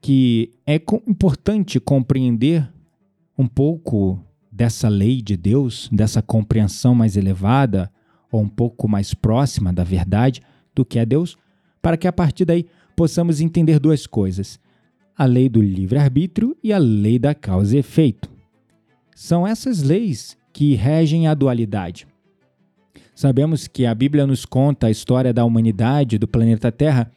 que 0.00 0.52
é 0.66 0.80
importante 1.06 1.78
compreender 1.78 2.68
um 3.38 3.46
pouco 3.46 4.20
dessa 4.50 4.88
lei 4.88 5.22
de 5.22 5.36
Deus, 5.36 5.88
dessa 5.92 6.20
compreensão 6.20 6.94
mais 6.94 7.16
elevada 7.16 7.90
ou 8.30 8.40
um 8.40 8.48
pouco 8.48 8.88
mais 8.88 9.14
próxima 9.14 9.72
da 9.72 9.84
verdade 9.84 10.42
do 10.74 10.84
que 10.84 10.98
é 10.98 11.06
Deus, 11.06 11.36
para 11.80 11.96
que 11.96 12.06
a 12.06 12.12
partir 12.12 12.44
daí 12.44 12.66
possamos 12.96 13.40
entender 13.40 13.78
duas 13.78 14.06
coisas: 14.06 14.58
a 15.16 15.24
lei 15.24 15.48
do 15.48 15.62
livre-arbítrio 15.62 16.56
e 16.62 16.72
a 16.72 16.78
lei 16.78 17.18
da 17.18 17.34
causa 17.34 17.76
e 17.76 17.78
efeito. 17.78 18.30
São 19.14 19.46
essas 19.46 19.82
leis 19.82 20.36
que 20.52 20.74
regem 20.74 21.26
a 21.26 21.34
dualidade. 21.34 22.06
Sabemos 23.14 23.68
que 23.68 23.84
a 23.84 23.94
Bíblia 23.94 24.26
nos 24.26 24.44
conta 24.44 24.86
a 24.86 24.90
história 24.90 25.32
da 25.32 25.44
humanidade, 25.44 26.18
do 26.18 26.26
planeta 26.26 26.72
Terra, 26.72 27.10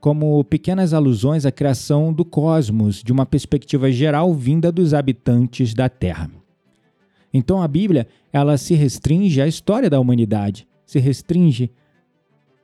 como 0.00 0.42
pequenas 0.44 0.94
alusões 0.94 1.44
à 1.44 1.52
criação 1.52 2.12
do 2.12 2.24
cosmos 2.24 3.02
de 3.02 3.12
uma 3.12 3.26
perspectiva 3.26 3.90
geral 3.90 4.32
vinda 4.32 4.70
dos 4.72 4.94
habitantes 4.94 5.74
da 5.74 5.88
Terra. 5.88 6.30
Então 7.32 7.60
a 7.60 7.68
Bíblia, 7.68 8.06
ela 8.32 8.56
se 8.56 8.74
restringe 8.74 9.40
à 9.42 9.46
história 9.46 9.90
da 9.90 10.00
humanidade, 10.00 10.66
se 10.86 10.98
restringe 10.98 11.70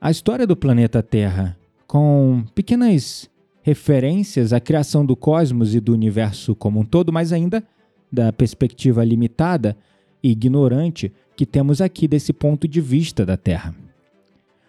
à 0.01 0.11
história 0.11 0.47
do 0.47 0.57
planeta 0.57 1.03
Terra, 1.03 1.57
com 1.87 2.45
pequenas 2.55 3.29
referências 3.63 4.53
à 4.53 4.61
criação 4.61 5.05
do 5.05 5.15
cosmos 5.15 5.75
e 5.75 5.81
do 5.81 5.93
universo 5.93 6.55
como 6.55 6.81
um 6.81 6.85
todo, 6.85 7.13
mas 7.13 7.33
ainda 7.33 7.63
da 8.11 8.33
perspectiva 8.33 9.05
limitada 9.05 9.77
e 10.23 10.31
ignorante 10.31 11.13
que 11.43 11.47
temos 11.47 11.81
aqui 11.81 12.07
desse 12.07 12.33
ponto 12.33 12.69
de 12.69 12.81
vista 12.81 13.27
da 13.27 13.37
Terra. 13.37 13.75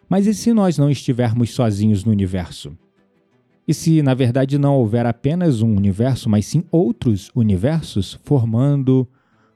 Mas 0.10 0.26
e 0.26 0.34
se 0.34 0.52
nós 0.52 0.76
não 0.76 0.90
estivermos 0.90 1.52
sozinhos 1.52 2.04
no 2.04 2.12
universo? 2.12 2.76
E 3.68 3.76
se, 3.76 4.02
na 4.02 4.16
verdade, 4.16 4.58
não 4.58 4.74
houver 4.74 5.06
apenas 5.06 5.62
um 5.62 5.76
universo, 5.76 6.28
mas 6.28 6.48
sim 6.48 6.64
outros 6.72 7.30
universos 7.36 8.20
formando 8.24 9.08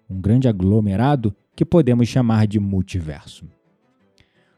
um 0.07 0.21
grande 0.21 0.47
aglomerado 0.47 1.35
que 1.55 1.65
podemos 1.65 2.07
chamar 2.07 2.45
de 2.45 2.59
multiverso? 2.59 3.45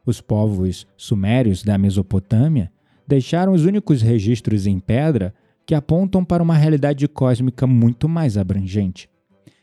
Os 0.05 0.19
povos 0.19 0.85
sumérios 0.97 1.63
da 1.63 1.77
Mesopotâmia 1.77 2.69
deixaram 3.07 3.53
os 3.53 3.63
únicos 3.63 4.01
registros 4.01 4.67
em 4.67 4.79
pedra 4.79 5.33
que 5.65 5.73
apontam 5.73 6.25
para 6.25 6.43
uma 6.43 6.57
realidade 6.57 7.07
cósmica 7.07 7.65
muito 7.65 8.09
mais 8.09 8.37
abrangente. 8.37 9.09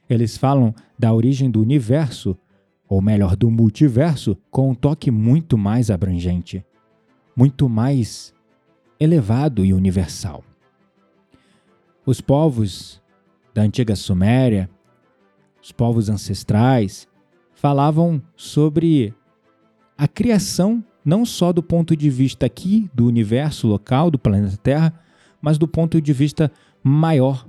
Eles 0.08 0.38
falam 0.38 0.74
da 0.98 1.12
origem 1.12 1.50
do 1.50 1.60
universo, 1.60 2.34
ou 2.88 3.02
melhor, 3.02 3.36
do 3.36 3.50
multiverso, 3.50 4.36
com 4.50 4.70
um 4.70 4.74
toque 4.74 5.10
muito 5.10 5.58
mais 5.58 5.90
abrangente, 5.90 6.64
muito 7.34 7.68
mais 7.68 8.32
elevado 8.98 9.64
e 9.64 9.74
universal. 9.74 10.44
Os 12.04 12.20
povos 12.20 13.02
da 13.52 13.62
antiga 13.62 13.96
Suméria, 13.96 14.70
os 15.60 15.72
povos 15.72 16.08
ancestrais, 16.08 17.08
falavam 17.54 18.22
sobre 18.36 19.12
a 19.98 20.06
criação 20.06 20.84
não 21.04 21.24
só 21.24 21.52
do 21.52 21.62
ponto 21.62 21.96
de 21.96 22.10
vista 22.10 22.46
aqui 22.46 22.90
do 22.92 23.06
universo 23.06 23.66
local 23.66 24.10
do 24.10 24.18
planeta 24.18 24.56
Terra, 24.56 24.92
mas 25.40 25.56
do 25.58 25.66
ponto 25.68 26.00
de 26.00 26.12
vista 26.12 26.50
maior, 26.82 27.46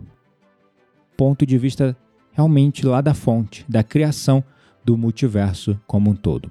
ponto 1.15 1.45
de 1.45 1.57
vista 1.57 1.97
realmente 2.31 2.85
lá 2.85 3.01
da 3.01 3.15
fonte, 3.15 3.65
da 3.67 3.83
criação 3.83 4.43
do 4.87 4.97
multiverso 4.97 5.77
como 5.85 6.11
um 6.11 6.15
todo. 6.15 6.49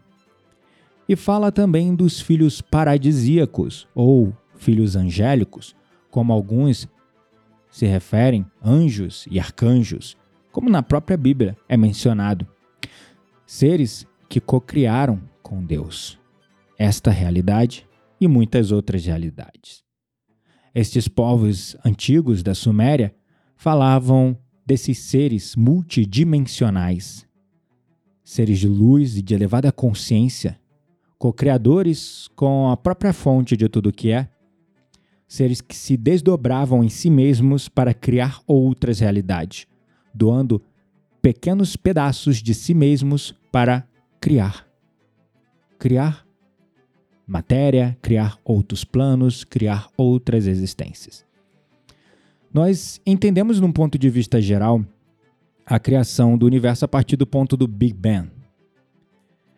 E 1.09 1.17
fala 1.17 1.51
também 1.51 1.95
dos 1.95 2.21
filhos 2.21 2.61
paradisíacos 2.61 3.89
ou 3.95 4.37
filhos 4.59 4.95
angélicos, 4.95 5.75
como 6.11 6.35
alguns 6.35 6.87
se 7.71 7.87
referem, 7.87 8.45
anjos 8.63 9.27
e 9.31 9.41
arcanjos, 9.41 10.19
como 10.53 10.69
na 10.69 10.83
própria 10.83 11.17
Bíblia 11.17 11.57
é 11.67 11.79
mencionado. 11.79 12.47
Seres 13.47 14.07
que 14.29 14.39
cocriaram 14.39 15.23
com 15.43 15.65
Deus 15.65 16.19
esta 16.79 17.11
realidade 17.11 17.89
e 18.21 18.29
muitas 18.29 18.71
outras 18.71 19.07
realidades. 19.07 19.83
Estes 20.75 21.09
povos 21.09 21.75
antigos 21.83 22.43
da 22.43 22.55
Suméria 22.55 23.15
falavam 23.57 24.37
desses 24.67 24.99
seres 24.99 25.57
multidimensionais, 25.57 27.26
seres 28.27 28.59
de 28.59 28.69
luz 28.69 29.17
e 29.17 29.23
de 29.23 29.35
elevada 29.35 29.71
consciência, 29.71 30.59
co-criadores 31.17 32.29
com 32.35 32.69
a 32.69 32.77
própria 32.77 33.13
fonte 33.13 33.57
de 33.57 33.69
tudo 33.69 33.91
o 33.91 33.93
que 33.93 34.11
é, 34.11 34.29
seres 35.29 35.61
que 35.61 35.77
se 35.77 35.97
desdobravam 35.97 36.83
em 36.83 36.89
si 36.89 37.09
mesmos 37.09 37.69
para 37.69 37.95
criar 37.95 38.41
outras 38.45 38.99
realidades, 38.99 39.69
doando 40.13 40.61
pequenos 41.23 41.77
pedaços 41.77 42.43
de 42.43 42.53
si 42.53 42.75
mesmos 42.75 43.33
para 43.53 43.87
criar. 44.21 44.67
Criar 45.79 46.27
matéria, 47.25 47.97
criar 48.03 48.41
outros 48.45 48.83
planos, 48.83 49.45
criar 49.45 49.89
outras 49.97 50.49
existências. 50.49 51.25
Nós 52.53 53.01
entendemos, 53.07 53.61
num 53.61 53.71
ponto 53.71 53.97
de 53.97 54.11
vista 54.11 54.41
geral, 54.41 54.85
a 55.67 55.81
criação 55.81 56.39
do 56.39 56.47
universo 56.47 56.85
a 56.85 56.89
partir 56.89 57.17
do 57.17 57.27
ponto 57.27 57.57
do 57.57 57.67
Big 57.67 57.93
Bang. 57.93 58.31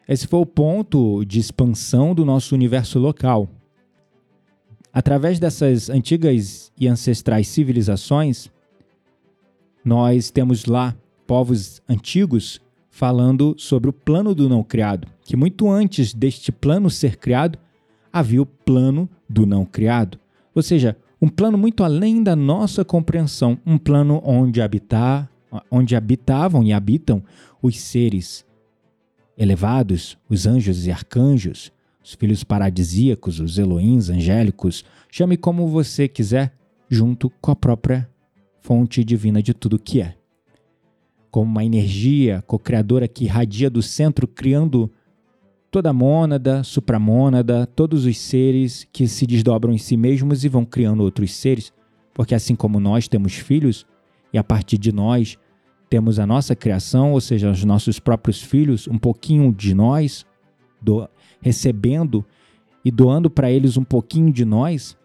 Esse 0.08 0.26
foi 0.26 0.40
o 0.40 0.46
ponto 0.46 1.22
de 1.26 1.38
expansão 1.38 2.14
do 2.14 2.24
nosso 2.24 2.54
universo 2.54 2.98
local. 2.98 3.48
através 4.90 5.38
dessas 5.38 5.90
antigas 5.90 6.72
e 6.76 6.88
ancestrais 6.88 7.46
civilizações, 7.46 8.50
nós 9.84 10.30
temos 10.30 10.64
lá 10.64 10.96
povos 11.26 11.80
antigos 11.88 12.60
falando 12.90 13.54
sobre 13.58 13.88
o 13.88 13.92
plano 13.92 14.34
do 14.34 14.48
não 14.48 14.64
criado, 14.64 15.06
que 15.22 15.36
muito 15.36 15.70
antes 15.70 16.12
deste 16.12 16.50
plano 16.50 16.90
ser 16.90 17.16
criado, 17.16 17.58
havia 18.12 18.42
o 18.42 18.46
plano 18.46 19.08
do 19.28 19.46
não 19.46 19.64
criado. 19.64 20.18
Ou 20.52 20.62
seja, 20.62 20.96
um 21.20 21.28
plano 21.28 21.56
muito 21.56 21.84
além 21.84 22.22
da 22.22 22.34
nossa 22.34 22.84
compreensão, 22.84 23.58
um 23.64 23.78
plano 23.78 24.20
onde 24.24 24.60
habitar, 24.60 25.30
onde 25.70 25.96
habitavam 25.96 26.62
e 26.62 26.72
habitam 26.72 27.22
os 27.62 27.80
seres 27.80 28.44
elevados, 29.36 30.18
os 30.28 30.46
anjos 30.46 30.86
e 30.86 30.90
arcanjos, 30.90 31.72
os 32.02 32.14
filhos 32.14 32.42
paradisíacos, 32.42 33.38
os 33.38 33.58
Elohims 33.58 34.10
angélicos, 34.10 34.84
chame 35.10 35.36
como 35.36 35.68
você 35.68 36.08
quiser, 36.08 36.52
junto 36.88 37.30
com 37.40 37.50
a 37.50 37.56
própria 37.56 38.08
fonte 38.60 39.04
divina 39.04 39.42
de 39.42 39.54
tudo 39.54 39.78
que 39.78 40.00
é. 40.00 40.16
Como 41.30 41.50
uma 41.50 41.64
energia 41.64 42.42
co-criadora 42.46 43.06
que 43.06 43.24
irradia 43.24 43.68
do 43.68 43.82
centro, 43.82 44.26
criando 44.26 44.90
toda 45.70 45.90
a 45.90 45.92
mônada, 45.92 46.64
supramônada, 46.64 47.66
todos 47.66 48.06
os 48.06 48.18
seres 48.18 48.88
que 48.90 49.06
se 49.06 49.26
desdobram 49.26 49.72
em 49.72 49.78
si 49.78 49.96
mesmos 49.96 50.44
e 50.44 50.48
vão 50.48 50.64
criando 50.64 51.02
outros 51.02 51.34
seres, 51.34 51.72
porque 52.14 52.34
assim 52.34 52.56
como 52.56 52.80
nós 52.80 53.06
temos 53.06 53.34
filhos, 53.34 53.86
e 54.32 54.38
a 54.38 54.44
partir 54.44 54.78
de 54.78 54.92
nós 54.92 55.36
temos 55.88 56.18
a 56.18 56.26
nossa 56.26 56.54
criação, 56.54 57.12
ou 57.12 57.20
seja, 57.20 57.50
os 57.50 57.64
nossos 57.64 57.98
próprios 57.98 58.42
filhos, 58.42 58.86
um 58.86 58.98
pouquinho 58.98 59.52
de 59.52 59.74
nós, 59.74 60.26
do, 60.80 61.08
recebendo 61.40 62.24
e 62.84 62.90
doando 62.90 63.30
para 63.30 63.50
eles 63.50 63.76
um 63.76 63.84
pouquinho 63.84 64.32
de 64.32 64.44
nós, 64.44 64.96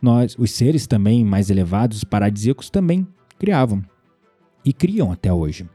nós, 0.00 0.36
os 0.38 0.52
seres 0.52 0.86
também 0.86 1.24
mais 1.24 1.50
elevados, 1.50 2.04
paradisíacos, 2.04 2.70
também 2.70 3.06
criavam 3.38 3.84
e 4.64 4.72
criam 4.72 5.10
até 5.10 5.32
hoje. 5.32 5.68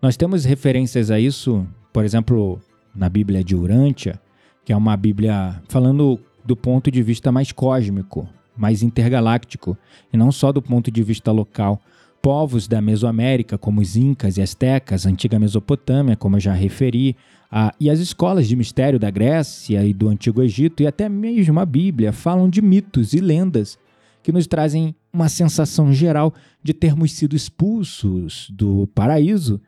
Nós 0.00 0.16
temos 0.16 0.44
referências 0.44 1.10
a 1.10 1.18
isso, 1.18 1.66
por 1.92 2.04
exemplo, 2.04 2.60
na 2.94 3.08
Bíblia 3.08 3.42
de 3.42 3.56
Urântia, 3.56 4.20
que 4.64 4.72
é 4.72 4.76
uma 4.76 4.96
Bíblia 4.96 5.60
falando 5.68 6.20
do 6.44 6.56
ponto 6.56 6.90
de 6.90 7.02
vista 7.02 7.30
mais 7.30 7.52
cósmico, 7.52 8.28
mais 8.60 8.82
intergaláctico, 8.82 9.76
e 10.12 10.16
não 10.16 10.30
só 10.30 10.52
do 10.52 10.60
ponto 10.60 10.90
de 10.90 11.02
vista 11.02 11.32
local. 11.32 11.80
Povos 12.20 12.68
da 12.68 12.82
Mesoamérica, 12.82 13.56
como 13.56 13.80
os 13.80 13.96
Incas 13.96 14.36
e 14.36 14.42
Astecas, 14.42 15.06
antiga 15.06 15.38
Mesopotâmia, 15.38 16.16
como 16.16 16.36
eu 16.36 16.40
já 16.40 16.52
referi, 16.52 17.16
a, 17.50 17.74
e 17.80 17.88
as 17.88 17.98
escolas 17.98 18.46
de 18.46 18.54
mistério 18.54 18.98
da 18.98 19.10
Grécia 19.10 19.82
e 19.84 19.94
do 19.94 20.08
Antigo 20.08 20.42
Egito, 20.42 20.82
e 20.82 20.86
até 20.86 21.08
mesmo 21.08 21.58
a 21.58 21.64
Bíblia, 21.64 22.12
falam 22.12 22.48
de 22.48 22.60
mitos 22.60 23.14
e 23.14 23.20
lendas 23.20 23.78
que 24.22 24.30
nos 24.30 24.46
trazem 24.46 24.94
uma 25.10 25.30
sensação 25.30 25.92
geral 25.92 26.34
de 26.62 26.74
termos 26.74 27.12
sido 27.12 27.34
expulsos 27.34 28.48
do 28.50 28.86
paraíso 28.94 29.58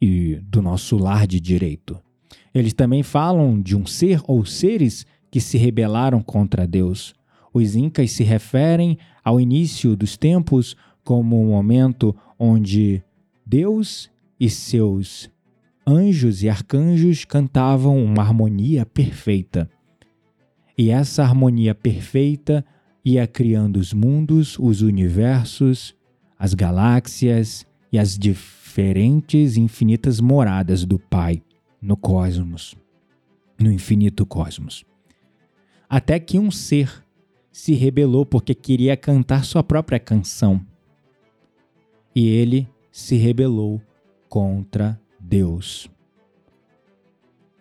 e 0.00 0.40
do 0.42 0.62
nosso 0.62 0.96
lar 0.96 1.26
de 1.26 1.38
direito. 1.38 2.00
Eles 2.54 2.72
também 2.72 3.02
falam 3.02 3.60
de 3.60 3.76
um 3.76 3.84
ser 3.84 4.20
ou 4.26 4.44
seres 4.46 5.06
que 5.30 5.40
se 5.40 5.58
rebelaram 5.58 6.22
contra 6.22 6.66
Deus. 6.66 7.14
Os 7.52 7.74
incas 7.74 8.12
se 8.12 8.22
referem 8.22 8.98
ao 9.24 9.40
início 9.40 9.96
dos 9.96 10.16
tempos 10.16 10.76
como 11.02 11.40
um 11.42 11.48
momento 11.48 12.14
onde 12.38 13.02
Deus 13.44 14.10
e 14.38 14.48
seus 14.48 15.30
anjos 15.86 16.42
e 16.42 16.48
arcanjos 16.48 17.24
cantavam 17.24 18.02
uma 18.02 18.22
harmonia 18.22 18.86
perfeita. 18.86 19.68
E 20.78 20.90
essa 20.90 21.22
harmonia 21.22 21.74
perfeita 21.74 22.64
ia 23.04 23.26
criando 23.26 23.76
os 23.78 23.92
mundos, 23.92 24.58
os 24.58 24.82
universos, 24.82 25.94
as 26.38 26.54
galáxias 26.54 27.66
e 27.92 27.98
as 27.98 28.16
diferentes 28.16 29.56
infinitas 29.56 30.20
moradas 30.20 30.84
do 30.84 30.98
Pai 30.98 31.42
no 31.82 31.96
cosmos, 31.96 32.76
no 33.58 33.70
infinito 33.72 34.24
cosmos. 34.24 34.84
Até 35.88 36.20
que 36.20 36.38
um 36.38 36.50
ser 36.50 37.04
se 37.60 37.74
rebelou 37.74 38.24
porque 38.24 38.54
queria 38.54 38.96
cantar 38.96 39.44
sua 39.44 39.62
própria 39.62 40.00
canção 40.00 40.62
e 42.16 42.26
ele 42.26 42.66
se 42.90 43.16
rebelou 43.16 43.82
contra 44.30 44.98
Deus. 45.20 45.90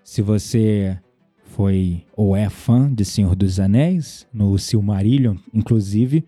Se 0.02 0.22
você 0.22 0.98
foi 1.44 2.06
ou 2.16 2.34
é 2.34 2.50
fã 2.50 2.92
de 2.94 3.04
Senhor 3.04 3.36
dos 3.36 3.60
Anéis, 3.60 4.26
no 4.34 4.58
Silmarillion, 4.58 5.36
inclusive, 5.54 6.24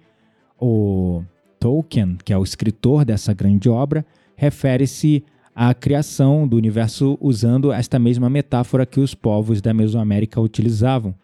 o 0.60 1.24
Tolkien, 1.58 2.18
que 2.26 2.34
é 2.34 2.38
o 2.38 2.44
escritor 2.44 3.06
dessa 3.06 3.34
grande 3.34 3.70
obra, 3.70 4.06
refere-se 4.36 5.24
à 5.56 5.74
criação 5.74 6.46
do 6.46 6.58
universo 6.58 7.18
usando 7.22 7.72
esta 7.72 7.98
mesma 7.98 8.30
metáfora 8.30 8.86
que 8.86 9.00
os 9.00 9.16
povos 9.16 9.62
da 9.62 9.74
Mesoamérica 9.74 10.42
utilizavam, 10.42 11.16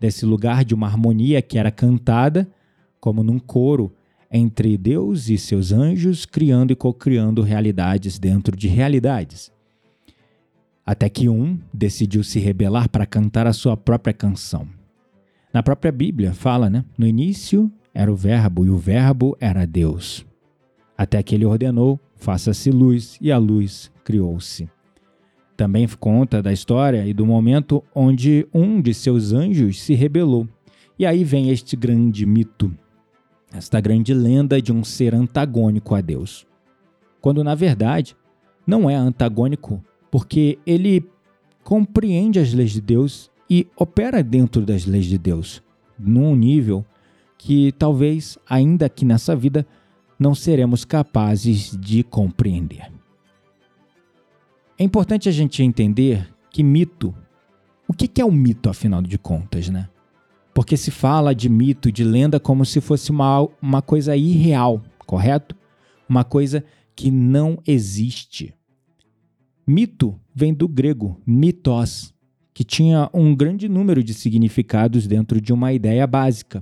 desse 0.00 0.24
lugar 0.24 0.64
de 0.64 0.74
uma 0.74 0.86
harmonia 0.86 1.42
que 1.42 1.58
era 1.58 1.70
cantada 1.70 2.48
como 3.00 3.22
num 3.22 3.38
coro 3.38 3.92
entre 4.30 4.76
Deus 4.76 5.28
e 5.28 5.38
seus 5.38 5.72
anjos, 5.72 6.26
criando 6.26 6.72
e 6.72 6.76
co-criando 6.76 7.42
realidades 7.42 8.18
dentro 8.18 8.56
de 8.56 8.68
realidades. 8.68 9.50
Até 10.84 11.08
que 11.08 11.28
um 11.28 11.58
decidiu 11.72 12.22
se 12.22 12.38
rebelar 12.38 12.88
para 12.88 13.06
cantar 13.06 13.46
a 13.46 13.52
sua 13.52 13.76
própria 13.76 14.12
canção. 14.12 14.66
Na 15.52 15.62
própria 15.62 15.92
Bíblia 15.92 16.32
fala, 16.32 16.68
né? 16.68 16.84
No 16.96 17.06
início 17.06 17.70
era 17.94 18.12
o 18.12 18.16
Verbo 18.16 18.66
e 18.66 18.70
o 18.70 18.76
Verbo 18.76 19.36
era 19.40 19.66
Deus. 19.66 20.26
Até 20.96 21.22
que 21.22 21.34
ele 21.34 21.44
ordenou: 21.44 21.98
faça-se 22.16 22.70
luz, 22.70 23.18
e 23.20 23.32
a 23.32 23.38
luz 23.38 23.90
criou-se. 24.04 24.68
Também 25.58 25.86
conta 26.00 26.42
da 26.42 26.54
história 26.54 27.06
e 27.06 27.12
do 27.12 27.26
momento 27.26 27.84
onde 27.94 28.48
um 28.54 28.80
de 28.80 28.94
seus 28.94 29.32
anjos 29.34 29.82
se 29.82 29.92
rebelou. 29.92 30.48
E 30.98 31.04
aí 31.04 31.22
vem 31.22 31.50
este 31.50 31.76
grande 31.76 32.24
mito 32.24 32.72
esta 33.52 33.80
grande 33.80 34.12
lenda 34.12 34.60
de 34.60 34.72
um 34.72 34.84
ser 34.84 35.14
antagônico 35.14 35.94
a 35.94 36.00
Deus. 36.00 36.46
Quando 37.20 37.42
na 37.42 37.54
verdade 37.54 38.16
não 38.66 38.88
é 38.88 38.94
antagônico, 38.94 39.82
porque 40.10 40.58
ele 40.66 41.04
compreende 41.64 42.38
as 42.38 42.52
leis 42.52 42.72
de 42.72 42.80
Deus 42.80 43.30
e 43.48 43.66
opera 43.76 44.22
dentro 44.22 44.64
das 44.64 44.84
leis 44.84 45.06
de 45.06 45.16
Deus, 45.16 45.62
num 45.98 46.36
nível 46.36 46.84
que 47.38 47.72
talvez 47.72 48.38
ainda 48.48 48.86
aqui 48.86 49.04
nessa 49.04 49.34
vida 49.34 49.66
não 50.18 50.34
seremos 50.34 50.84
capazes 50.84 51.76
de 51.80 52.02
compreender. 52.02 52.90
É 54.78 54.84
importante 54.84 55.28
a 55.28 55.32
gente 55.32 55.62
entender 55.62 56.28
que 56.50 56.62
mito, 56.62 57.14
o 57.86 57.92
que 57.92 58.20
é 58.20 58.24
o 58.24 58.28
um 58.28 58.32
mito 58.32 58.70
afinal 58.70 59.02
de 59.02 59.18
contas, 59.18 59.68
né? 59.68 59.88
porque 60.58 60.76
se 60.76 60.90
fala 60.90 61.32
de 61.32 61.48
mito, 61.48 61.92
de 61.92 62.02
lenda, 62.02 62.40
como 62.40 62.64
se 62.64 62.80
fosse 62.80 63.12
uma, 63.12 63.48
uma 63.62 63.80
coisa 63.80 64.16
irreal, 64.16 64.82
correto? 65.06 65.54
Uma 66.08 66.24
coisa 66.24 66.64
que 66.96 67.12
não 67.12 67.62
existe. 67.64 68.52
Mito 69.64 70.18
vem 70.34 70.52
do 70.52 70.66
grego 70.66 71.16
mitos, 71.24 72.12
que 72.52 72.64
tinha 72.64 73.08
um 73.14 73.36
grande 73.36 73.68
número 73.68 74.02
de 74.02 74.12
significados 74.12 75.06
dentro 75.06 75.40
de 75.40 75.52
uma 75.52 75.72
ideia 75.72 76.04
básica. 76.08 76.60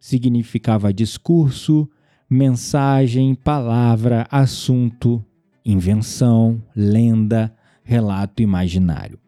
Significava 0.00 0.92
discurso, 0.92 1.88
mensagem, 2.28 3.36
palavra, 3.36 4.26
assunto, 4.28 5.24
invenção, 5.64 6.62
lenda, 6.74 7.54
relato 7.82 8.42
imaginário. 8.42 9.18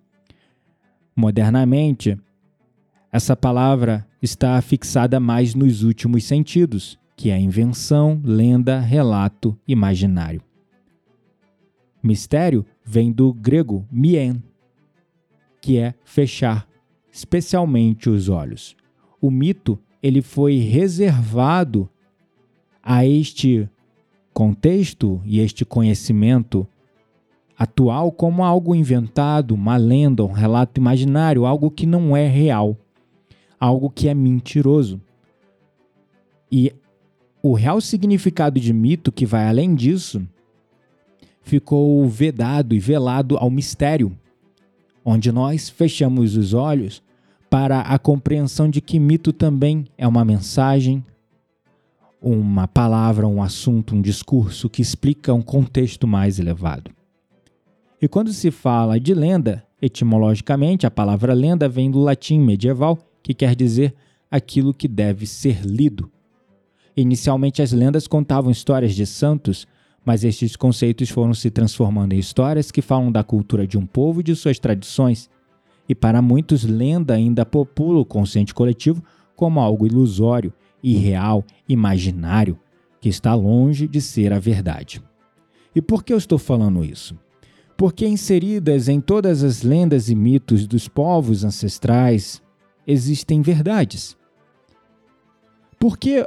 Modernamente, 1.14 2.18
essa 3.10 3.36
palavra 3.36 4.06
está 4.20 4.60
fixada 4.62 5.20
mais 5.20 5.54
nos 5.54 5.82
últimos 5.82 6.24
sentidos, 6.24 6.98
que 7.16 7.30
é 7.30 7.38
invenção, 7.38 8.20
lenda, 8.24 8.80
relato, 8.80 9.58
imaginário. 9.68 10.42
Mistério 12.02 12.64
vem 12.84 13.12
do 13.12 13.32
grego 13.32 13.86
mien, 13.90 14.42
que 15.60 15.78
é 15.78 15.94
fechar, 16.04 16.66
especialmente 17.12 18.08
os 18.08 18.28
olhos. 18.28 18.74
O 19.20 19.30
mito 19.30 19.78
ele 20.02 20.20
foi 20.20 20.56
reservado 20.56 21.88
a 22.82 23.06
este 23.06 23.68
contexto 24.32 25.20
e 25.24 25.40
este 25.40 25.64
conhecimento 25.64 26.66
atual 27.58 28.10
como 28.10 28.44
algo 28.44 28.74
inventado, 28.74 29.54
uma 29.54 29.76
lenda, 29.76 30.24
um 30.24 30.32
relato 30.32 30.80
imaginário, 30.80 31.46
algo 31.46 31.70
que 31.70 31.86
não 31.86 32.16
é 32.16 32.26
real 32.26 32.76
algo 33.62 33.88
que 33.88 34.08
é 34.08 34.14
mentiroso. 34.14 35.00
E 36.50 36.74
o 37.40 37.52
real 37.52 37.80
significado 37.80 38.58
de 38.58 38.72
mito, 38.72 39.12
que 39.12 39.24
vai 39.24 39.46
além 39.46 39.72
disso, 39.72 40.26
ficou 41.42 42.04
vedado 42.08 42.74
e 42.74 42.80
velado 42.80 43.36
ao 43.36 43.48
mistério, 43.48 44.18
onde 45.04 45.30
nós 45.30 45.68
fechamos 45.68 46.36
os 46.36 46.52
olhos 46.52 47.00
para 47.48 47.82
a 47.82 47.96
compreensão 48.00 48.68
de 48.68 48.80
que 48.80 48.98
mito 48.98 49.32
também 49.32 49.84
é 49.96 50.08
uma 50.08 50.24
mensagem, 50.24 51.04
uma 52.22 52.68
palavra, 52.68 53.26
um 53.26 53.42
assunto, 53.42 53.96
um 53.96 54.00
discurso 54.00 54.70
que 54.70 54.80
explica 54.80 55.34
um 55.34 55.42
contexto 55.42 56.06
mais 56.06 56.38
elevado. 56.38 56.92
E 58.00 58.06
quando 58.06 58.32
se 58.32 58.50
fala 58.50 58.98
de 59.00 59.12
lenda, 59.12 59.64
etimologicamente, 59.80 60.86
a 60.86 60.90
palavra 60.90 61.34
lenda 61.34 61.68
vem 61.68 61.90
do 61.90 61.98
latim 61.98 62.38
medieval, 62.38 62.96
que 63.22 63.34
quer 63.34 63.56
dizer 63.56 63.94
aquilo 64.30 64.72
que 64.72 64.86
deve 64.86 65.26
ser 65.26 65.62
lido. 65.64 66.10
Inicialmente, 66.96 67.60
as 67.60 67.72
lendas 67.72 68.06
contavam 68.06 68.50
histórias 68.50 68.94
de 68.94 69.04
santos, 69.04 69.66
mas 70.04 70.24
estes 70.24 70.56
conceitos 70.56 71.10
foram 71.10 71.34
se 71.34 71.50
transformando 71.50 72.12
em 72.12 72.18
histórias 72.18 72.70
que 72.70 72.82
falam 72.82 73.10
da 73.10 73.24
cultura 73.24 73.66
de 73.66 73.76
um 73.76 73.86
povo 73.86 74.20
e 74.20 74.24
de 74.24 74.36
suas 74.36 74.58
tradições. 74.58 75.28
E 75.88 75.94
para 75.94 76.22
muitos, 76.22 76.64
lenda 76.64 77.14
ainda 77.14 77.44
popula 77.44 78.00
o 78.00 78.04
consciente 78.04 78.54
coletivo 78.54 79.02
como 79.34 79.60
algo 79.60 79.86
ilusório 79.86 80.52
irreal, 80.82 81.44
imaginário, 81.68 82.58
que 83.00 83.08
está 83.08 83.34
longe 83.34 83.86
de 83.86 84.00
ser 84.00 84.32
a 84.32 84.38
verdade. 84.38 85.02
E 85.74 85.80
por 85.80 86.04
que 86.04 86.12
eu 86.12 86.18
estou 86.18 86.38
falando 86.38 86.84
isso? 86.84 87.18
Porque 87.76 88.06
inseridas 88.06 88.88
em 88.88 89.00
todas 89.00 89.42
as 89.42 89.62
lendas 89.62 90.08
e 90.08 90.14
mitos 90.14 90.66
dos 90.66 90.88
povos 90.88 91.44
ancestrais 91.44 92.42
existem 92.86 93.42
verdades. 93.42 94.16
Porque 95.78 96.26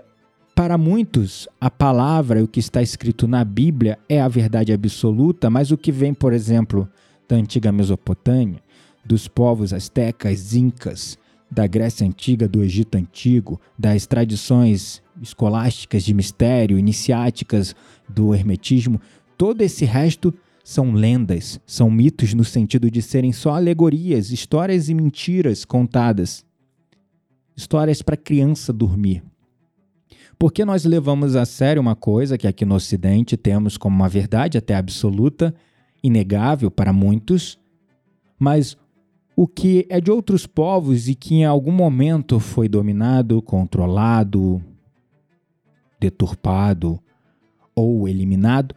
para 0.55 0.77
muitos 0.77 1.47
a 1.59 1.69
palavra 1.69 2.39
e 2.39 2.43
o 2.43 2.47
que 2.47 2.59
está 2.59 2.81
escrito 2.81 3.27
na 3.27 3.43
Bíblia 3.43 3.99
é 4.07 4.21
a 4.21 4.27
verdade 4.27 4.71
absoluta, 4.71 5.49
mas 5.49 5.71
o 5.71 5.77
que 5.77 5.91
vem, 5.91 6.13
por 6.13 6.33
exemplo, 6.33 6.89
da 7.27 7.35
antiga 7.35 7.71
Mesopotâmia, 7.71 8.61
dos 9.05 9.27
povos 9.27 9.73
astecas, 9.73 10.55
incas, 10.55 11.17
da 11.49 11.67
Grécia 11.67 12.05
Antiga, 12.05 12.47
do 12.47 12.63
Egito 12.63 12.95
Antigo, 12.95 13.60
das 13.77 14.05
tradições 14.05 15.01
escolásticas 15.21 16.03
de 16.03 16.13
mistério, 16.13 16.77
iniciáticas 16.77 17.75
do 18.10 18.34
hermetismo, 18.34 18.99
todo 19.38 19.62
esse 19.62 19.86
resto 19.86 20.34
são 20.63 20.93
lendas, 20.93 21.60
são 21.65 21.91
mitos 21.91 22.34
no 22.34 22.43
sentido 22.43 22.89
de 22.89 23.01
serem 23.01 23.31
só 23.31 23.53
alegorias, 23.53 24.31
histórias 24.31 24.89
e 24.89 24.95
mentiras 24.95 25.63
contadas. 25.63 26.43
Histórias 27.55 28.01
para 28.01 28.17
criança 28.17 28.73
dormir. 28.73 29.23
Porque 30.38 30.65
nós 30.65 30.84
levamos 30.84 31.36
a 31.36 31.45
sério 31.45 31.81
uma 31.81 31.95
coisa 31.95 32.38
que 32.38 32.47
aqui 32.47 32.65
no 32.65 32.75
Ocidente 32.75 33.38
temos 33.38 33.77
como 33.77 33.95
uma 33.95 34.10
verdade 34.10 34.58
até 34.58 34.75
absoluta, 34.75 35.53
inegável 36.03 36.69
para 36.69 36.91
muitos, 36.91 37.58
mas 38.38 38.75
o 39.36 39.48
que 39.48 39.86
é 39.89 40.00
de 40.00 40.10
outros 40.10 40.48
povos 40.48 41.10
e 41.10 41.15
que 41.15 41.36
em 41.36 41.45
algum 41.45 41.71
momento 41.71 42.39
foi 42.39 42.69
dominado, 42.69 43.41
controlado, 43.41 44.63
deturpado 46.00 47.00
ou 47.76 48.08
eliminado. 48.08 48.74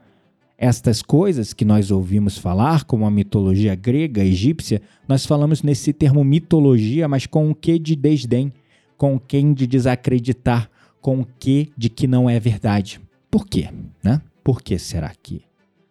Estas 0.57 1.01
coisas 1.01 1.53
que 1.53 1.64
nós 1.64 1.92
ouvimos 1.92 2.37
falar, 2.37 2.83
como 2.83 3.07
a 3.07 3.11
mitologia 3.11 3.77
grega, 3.77 4.25
egípcia, 4.25 4.83
nós 5.07 5.25
falamos 5.25 5.62
nesse 5.62 5.92
termo 5.92 6.25
mitologia, 6.25 7.07
mas 7.07 7.27
com 7.27 7.49
o 7.49 7.55
que 7.55 7.79
de 7.79 7.94
desdém, 7.94 8.53
com 8.97 9.14
o 9.14 9.21
que 9.21 9.40
de 9.55 9.68
desacreditar, 9.68 10.68
com 11.01 11.21
o 11.21 11.27
que 11.38 11.71
de 11.77 11.88
que 11.88 12.09
não 12.09 12.29
é 12.29 12.40
verdade. 12.40 13.01
Por 13.31 13.47
quê? 13.47 13.68
Né? 14.03 14.21
Por 14.42 14.61
que 14.61 14.77
será 14.79 15.12
que 15.23 15.42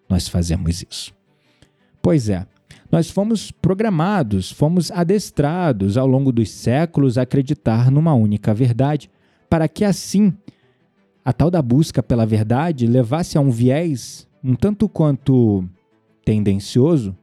nós 0.09 0.27
fazemos 0.27 0.83
isso? 0.83 1.13
Pois 2.01 2.27
é, 2.27 2.45
nós 2.91 3.09
fomos 3.09 3.51
programados, 3.51 4.51
fomos 4.51 4.91
adestrados 4.91 5.97
ao 5.97 6.07
longo 6.07 6.31
dos 6.31 6.49
séculos 6.49 7.17
a 7.17 7.23
acreditar 7.23 7.91
numa 7.91 8.13
única 8.13 8.53
verdade, 8.53 9.09
para 9.49 9.67
que 9.67 9.83
assim 9.83 10.33
a 11.23 11.33
tal 11.33 11.51
da 11.51 11.61
busca 11.61 12.01
pela 12.01 12.25
verdade 12.25 12.87
levasse 12.87 13.37
a 13.37 13.41
um 13.41 13.51
viés 13.51 14.27
um 14.43 14.55
tanto 14.55 14.87
quanto 14.87 15.65
tendencioso 16.23 17.15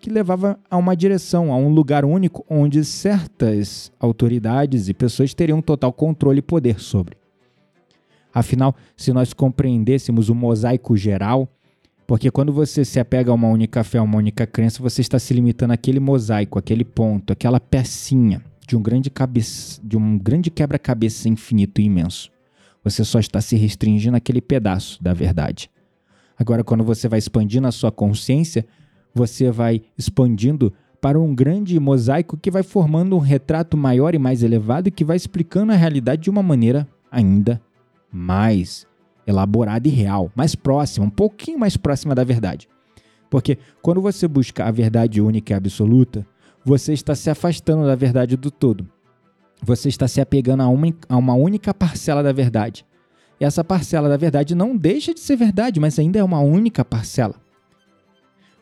que 0.00 0.10
levava 0.10 0.58
a 0.68 0.76
uma 0.76 0.96
direção, 0.96 1.52
a 1.52 1.56
um 1.56 1.68
lugar 1.68 2.04
único 2.04 2.44
onde 2.50 2.84
certas 2.84 3.92
autoridades 4.00 4.88
e 4.88 4.94
pessoas 4.94 5.32
teriam 5.32 5.62
total 5.62 5.92
controle 5.92 6.40
e 6.40 6.42
poder 6.42 6.80
sobre. 6.80 7.16
Afinal, 8.34 8.74
se 8.96 9.12
nós 9.12 9.32
compreendêssemos 9.32 10.28
o 10.28 10.34
mosaico 10.34 10.96
geral, 10.96 11.48
porque 12.06 12.30
quando 12.30 12.52
você 12.52 12.84
se 12.84 12.98
apega 12.98 13.30
a 13.30 13.34
uma 13.34 13.48
única 13.48 13.84
fé, 13.84 13.98
a 13.98 14.02
uma 14.02 14.18
única 14.18 14.46
crença, 14.46 14.82
você 14.82 15.00
está 15.00 15.18
se 15.18 15.32
limitando 15.32 15.72
àquele 15.72 16.00
mosaico, 16.00 16.58
aquele 16.58 16.84
ponto, 16.84 17.32
aquela 17.32 17.60
pecinha 17.60 18.42
de 18.66 18.76
um 18.76 18.82
grande 18.82 19.10
cabeça, 19.10 19.80
de 19.82 19.96
um 19.96 20.18
grande 20.18 20.50
quebra-cabeça 20.50 21.28
infinito 21.28 21.80
e 21.80 21.84
imenso. 21.84 22.30
Você 22.84 23.04
só 23.04 23.20
está 23.20 23.40
se 23.40 23.56
restringindo 23.56 24.16
àquele 24.16 24.40
pedaço 24.40 25.02
da 25.02 25.14
verdade. 25.14 25.70
Agora, 26.38 26.64
quando 26.64 26.82
você 26.82 27.08
vai 27.08 27.18
expandindo 27.18 27.68
a 27.68 27.72
sua 27.72 27.92
consciência, 27.92 28.66
você 29.14 29.50
vai 29.50 29.82
expandindo 29.96 30.72
para 31.00 31.20
um 31.20 31.34
grande 31.34 31.78
mosaico 31.78 32.36
que 32.36 32.50
vai 32.50 32.62
formando 32.62 33.16
um 33.16 33.20
retrato 33.20 33.76
maior 33.76 34.14
e 34.14 34.18
mais 34.18 34.42
elevado 34.42 34.88
e 34.88 34.90
que 34.90 35.04
vai 35.04 35.16
explicando 35.16 35.72
a 35.72 35.76
realidade 35.76 36.22
de 36.22 36.30
uma 36.30 36.42
maneira 36.42 36.88
ainda 37.10 37.60
mais 38.10 38.86
elaborada 39.26 39.86
e 39.86 39.90
real, 39.90 40.30
mais 40.34 40.54
próxima, 40.54 41.06
um 41.06 41.10
pouquinho 41.10 41.58
mais 41.58 41.76
próxima 41.76 42.14
da 42.14 42.24
verdade. 42.24 42.68
Porque 43.30 43.58
quando 43.80 44.00
você 44.00 44.28
busca 44.28 44.64
a 44.64 44.70
verdade 44.70 45.20
única 45.20 45.52
e 45.52 45.56
absoluta, 45.56 46.26
você 46.64 46.92
está 46.92 47.14
se 47.14 47.30
afastando 47.30 47.86
da 47.86 47.94
verdade 47.94 48.36
do 48.36 48.50
todo. 48.50 48.86
Você 49.62 49.88
está 49.88 50.06
se 50.06 50.20
apegando 50.20 50.62
a 50.62 50.68
uma, 50.68 50.92
a 51.08 51.16
uma 51.16 51.34
única 51.34 51.72
parcela 51.72 52.22
da 52.22 52.32
verdade. 52.32 52.84
E 53.40 53.44
essa 53.44 53.64
parcela 53.64 54.08
da 54.08 54.16
verdade 54.16 54.54
não 54.54 54.76
deixa 54.76 55.14
de 55.14 55.20
ser 55.20 55.36
verdade, 55.36 55.80
mas 55.80 55.98
ainda 55.98 56.18
é 56.18 56.24
uma 56.24 56.40
única 56.40 56.84
parcela. 56.84 57.34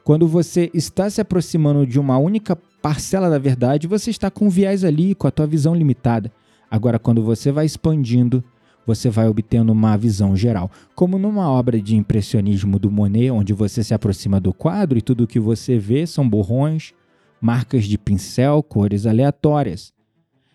Quando 0.05 0.27
você 0.27 0.71
está 0.73 1.11
se 1.11 1.21
aproximando 1.21 1.87
de 1.87 1.99
uma 1.99 2.17
única 2.19 2.57
parcela 2.81 3.29
da 3.29 3.39
verdade, 3.39 3.87
você 3.87 4.11
está 4.11 4.31
com 4.31 4.49
viés 4.49 4.85
ali, 4.85 5.15
com 5.15 5.27
a 5.27 5.31
tua 5.31 5.47
visão 5.47 5.75
limitada. 5.75 6.33
Agora, 6.71 6.99
quando 6.99 7.23
você 7.23 7.51
vai 7.51 7.67
expandindo, 7.67 8.43
você 8.87 9.11
vai 9.11 9.29
obtendo 9.29 9.73
uma 9.73 9.97
visão 9.97 10.37
geral. 10.37 10.71
Como 10.95 11.19
numa 11.19 11.51
obra 11.51 11.81
de 11.81 11.97
impressionismo 11.97 12.79
do 12.79 12.91
Monet, 12.91 13.31
onde 13.31 13.53
você 13.53 13.83
se 13.83 13.95
aproxima 13.95 14.41
do 14.41 14.53
quadro 14.53 14.99
e 14.99 15.03
tudo 15.03 15.25
o 15.25 15.27
que 15.27 15.41
você 15.41 15.79
vê 15.79 16.07
são 16.07 16.29
borrões, 16.29 16.93
marcas 17.41 17.85
de 17.85 17.97
pincel, 17.97 18.63
cores 18.63 19.07
aleatórias. 19.07 19.93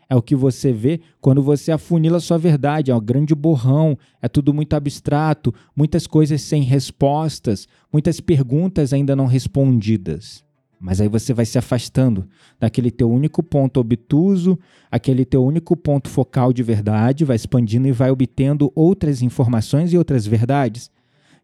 É 0.07 0.15
o 0.15 0.21
que 0.21 0.35
você 0.35 0.71
vê 0.71 1.01
quando 1.19 1.41
você 1.41 1.71
afunila 1.71 2.19
sua 2.19 2.37
verdade, 2.37 2.91
é 2.91 2.95
um 2.95 3.01
grande 3.01 3.33
borrão, 3.33 3.97
é 4.21 4.27
tudo 4.27 4.53
muito 4.53 4.75
abstrato, 4.75 5.53
muitas 5.75 6.05
coisas 6.05 6.41
sem 6.41 6.61
respostas, 6.61 7.67
muitas 7.91 8.19
perguntas 8.19 8.93
ainda 8.93 9.15
não 9.15 9.25
respondidas. 9.25 10.44
Mas 10.79 11.01
aí 11.01 11.07
você 11.07 11.33
vai 11.33 11.45
se 11.45 11.57
afastando 11.57 12.27
daquele 12.59 12.91
teu 12.91 13.09
único 13.09 13.41
ponto 13.41 13.79
obtuso, 13.79 14.59
aquele 14.91 15.25
teu 15.25 15.43
único 15.43 15.75
ponto 15.75 16.09
focal 16.09 16.51
de 16.53 16.63
verdade, 16.63 17.25
vai 17.25 17.35
expandindo 17.35 17.87
e 17.87 17.91
vai 17.91 18.11
obtendo 18.11 18.71
outras 18.75 19.21
informações 19.21 19.93
e 19.93 19.97
outras 19.97 20.25
verdades. 20.25 20.91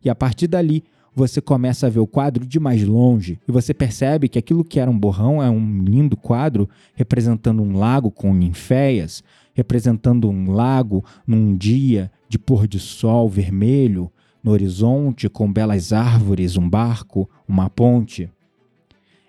E 0.03 0.09
a 0.09 0.15
partir 0.15 0.47
dali, 0.47 0.83
você 1.13 1.41
começa 1.41 1.87
a 1.87 1.89
ver 1.89 1.99
o 1.99 2.07
quadro 2.07 2.45
de 2.45 2.59
mais 2.59 2.83
longe 2.83 3.39
e 3.47 3.51
você 3.51 3.73
percebe 3.73 4.29
que 4.29 4.39
aquilo 4.39 4.63
que 4.63 4.79
era 4.79 4.89
um 4.89 4.97
borrão 4.97 5.43
é 5.43 5.49
um 5.49 5.83
lindo 5.83 6.15
quadro 6.15 6.69
representando 6.93 7.61
um 7.61 7.77
lago 7.77 8.09
com 8.09 8.33
ninféias, 8.33 9.23
representando 9.53 10.29
um 10.29 10.51
lago 10.51 11.03
num 11.27 11.55
dia 11.55 12.11
de 12.29 12.39
pôr 12.39 12.65
de 12.65 12.79
sol 12.79 13.27
vermelho, 13.27 14.09
no 14.43 14.51
horizonte 14.51 15.29
com 15.29 15.51
belas 15.51 15.91
árvores, 15.91 16.57
um 16.57 16.67
barco, 16.67 17.29
uma 17.47 17.69
ponte. 17.69 18.29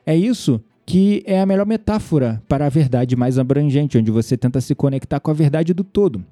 É 0.05 0.17
isso 0.17 0.61
que 0.85 1.23
é 1.27 1.41
a 1.41 1.47
melhor 1.47 1.67
metáfora 1.67 2.43
para 2.49 2.67
a 2.67 2.69
verdade 2.69 3.17
mais 3.17 3.39
abrangente, 3.39 3.97
onde 3.97 4.11
você 4.11 4.37
tenta 4.37 4.61
se 4.61 4.75
conectar 4.75 5.21
com 5.21 5.31
a 5.31 5.35
verdade 5.35 5.73
do 5.73 5.85
todo. 5.85 6.25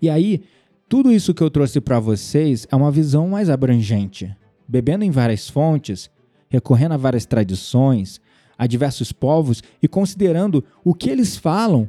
E 0.00 0.08
aí, 0.08 0.42
tudo 0.88 1.12
isso 1.12 1.34
que 1.34 1.42
eu 1.42 1.50
trouxe 1.50 1.80
para 1.80 2.00
vocês 2.00 2.66
é 2.70 2.76
uma 2.76 2.90
visão 2.90 3.28
mais 3.28 3.50
abrangente, 3.50 4.34
bebendo 4.66 5.04
em 5.04 5.10
várias 5.10 5.48
fontes, 5.48 6.10
recorrendo 6.48 6.94
a 6.94 6.96
várias 6.96 7.26
tradições, 7.26 8.20
a 8.56 8.66
diversos 8.66 9.12
povos 9.12 9.62
e 9.82 9.86
considerando 9.86 10.64
o 10.84 10.94
que 10.94 11.10
eles 11.10 11.36
falam 11.36 11.88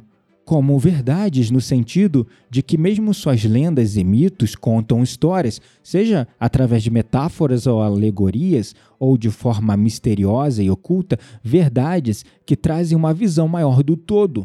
como 0.50 0.76
verdades 0.80 1.48
no 1.48 1.60
sentido 1.60 2.26
de 2.50 2.60
que 2.60 2.76
mesmo 2.76 3.14
suas 3.14 3.44
lendas 3.44 3.96
e 3.96 4.02
mitos 4.02 4.56
contam 4.56 5.00
histórias, 5.00 5.60
seja 5.80 6.26
através 6.40 6.82
de 6.82 6.90
metáforas 6.90 7.68
ou 7.68 7.80
alegorias 7.80 8.74
ou 8.98 9.16
de 9.16 9.30
forma 9.30 9.76
misteriosa 9.76 10.60
e 10.60 10.68
oculta, 10.68 11.16
verdades 11.40 12.24
que 12.44 12.56
trazem 12.56 12.98
uma 12.98 13.14
visão 13.14 13.46
maior 13.46 13.80
do 13.84 13.96
todo. 13.96 14.44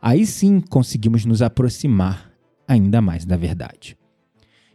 Aí 0.00 0.24
sim 0.24 0.62
conseguimos 0.62 1.26
nos 1.26 1.42
aproximar 1.42 2.32
ainda 2.66 3.02
mais 3.02 3.26
da 3.26 3.36
verdade. 3.36 3.98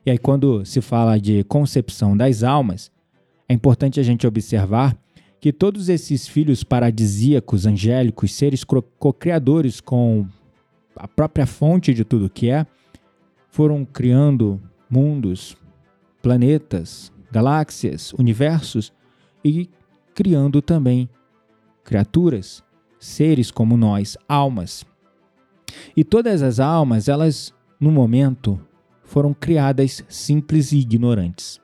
E 0.05 0.11
aí 0.11 0.19
quando 0.19 0.63
se 0.65 0.81
fala 0.81 1.19
de 1.19 1.43
concepção 1.45 2.15
das 2.15 2.43
almas, 2.43 2.91
é 3.49 3.55
importante 3.55 3.99
a 3.99 4.03
gente 4.03 4.27
observar 4.27 4.95
que 5.39 5.53
todos 5.53 5.89
esses 5.89 6.27
filhos 6.27 6.63
paradisíacos, 6.63 7.65
angélicos, 7.65 8.33
seres 8.33 8.63
co-criadores 8.63 9.79
com 9.79 10.27
a 10.95 11.07
própria 11.07 11.45
fonte 11.45 11.93
de 11.93 12.03
tudo 12.03 12.29
que 12.29 12.49
é, 12.49 12.65
foram 13.49 13.85
criando 13.85 14.61
mundos, 14.89 15.55
planetas, 16.21 17.11
galáxias, 17.31 18.13
universos 18.13 18.91
e 19.43 19.69
criando 20.13 20.61
também 20.61 21.09
criaturas, 21.83 22.63
seres 22.99 23.51
como 23.51 23.77
nós, 23.77 24.17
almas. 24.27 24.85
E 25.95 26.03
todas 26.03 26.41
as 26.41 26.59
almas, 26.59 27.07
elas, 27.07 27.53
no 27.79 27.91
momento, 27.91 28.59
foram 29.03 29.33
criadas 29.33 30.03
simples 30.09 30.71
e 30.71 30.79
ignorantes. 30.79 31.61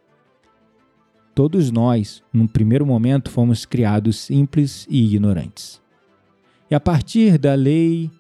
Todos 1.34 1.72
nós, 1.72 2.22
num 2.34 2.48
primeiro 2.48 2.86
momento, 2.86 3.30
fomos 3.30 3.66
criados 3.66 4.18
simples 4.18 4.86
e 4.90 5.06
ignorantes. 5.06 5.82
E 6.70 6.76
a 6.76 6.80
partir 6.80 7.38
da 7.38 7.54
lei, 7.54 8.12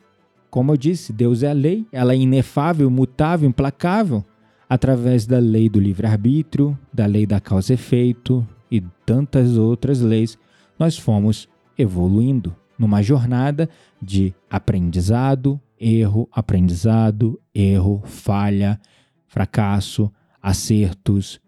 como 0.49 0.71
eu 0.71 0.77
disse, 0.77 1.11
Deus 1.11 1.43
é 1.43 1.49
a 1.49 1.53
lei, 1.53 1.85
ela 1.91 2.13
é 2.13 2.17
inefável, 2.17 2.89
mutável, 2.89 3.47
implacável, 3.47 4.23
através 4.69 5.25
da 5.25 5.39
lei 5.39 5.67
do 5.67 5.81
livre-arbítrio, 5.81 6.79
da 6.93 7.05
lei 7.05 7.25
da 7.25 7.41
causa 7.41 7.73
e 7.73 7.75
efeito 7.75 8.47
e 8.71 8.79
tantas 9.05 9.57
outras 9.57 9.99
leis, 9.99 10.37
nós 10.79 10.97
fomos 10.97 11.49
evoluindo 11.77 12.55
numa 12.79 13.01
jornada 13.01 13.69
de 14.01 14.33
aprendizado, 14.49 15.59
erro, 15.77 16.29
aprendizado, 16.31 17.37
erro, 17.53 18.01
falha, 18.05 18.79
fracasso, 19.27 20.09
acertos, 20.41 21.40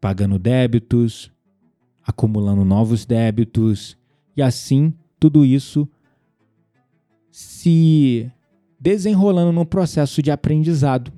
pagando 0.00 0.38
débitos, 0.38 1.30
acumulando 2.04 2.64
novos 2.64 3.04
débitos, 3.04 3.96
e 4.36 4.42
assim 4.42 4.94
tudo 5.18 5.44
isso 5.44 5.88
se 7.30 8.30
desenrolando 8.78 9.52
num 9.52 9.64
processo 9.64 10.22
de 10.22 10.30
aprendizado. 10.30 11.12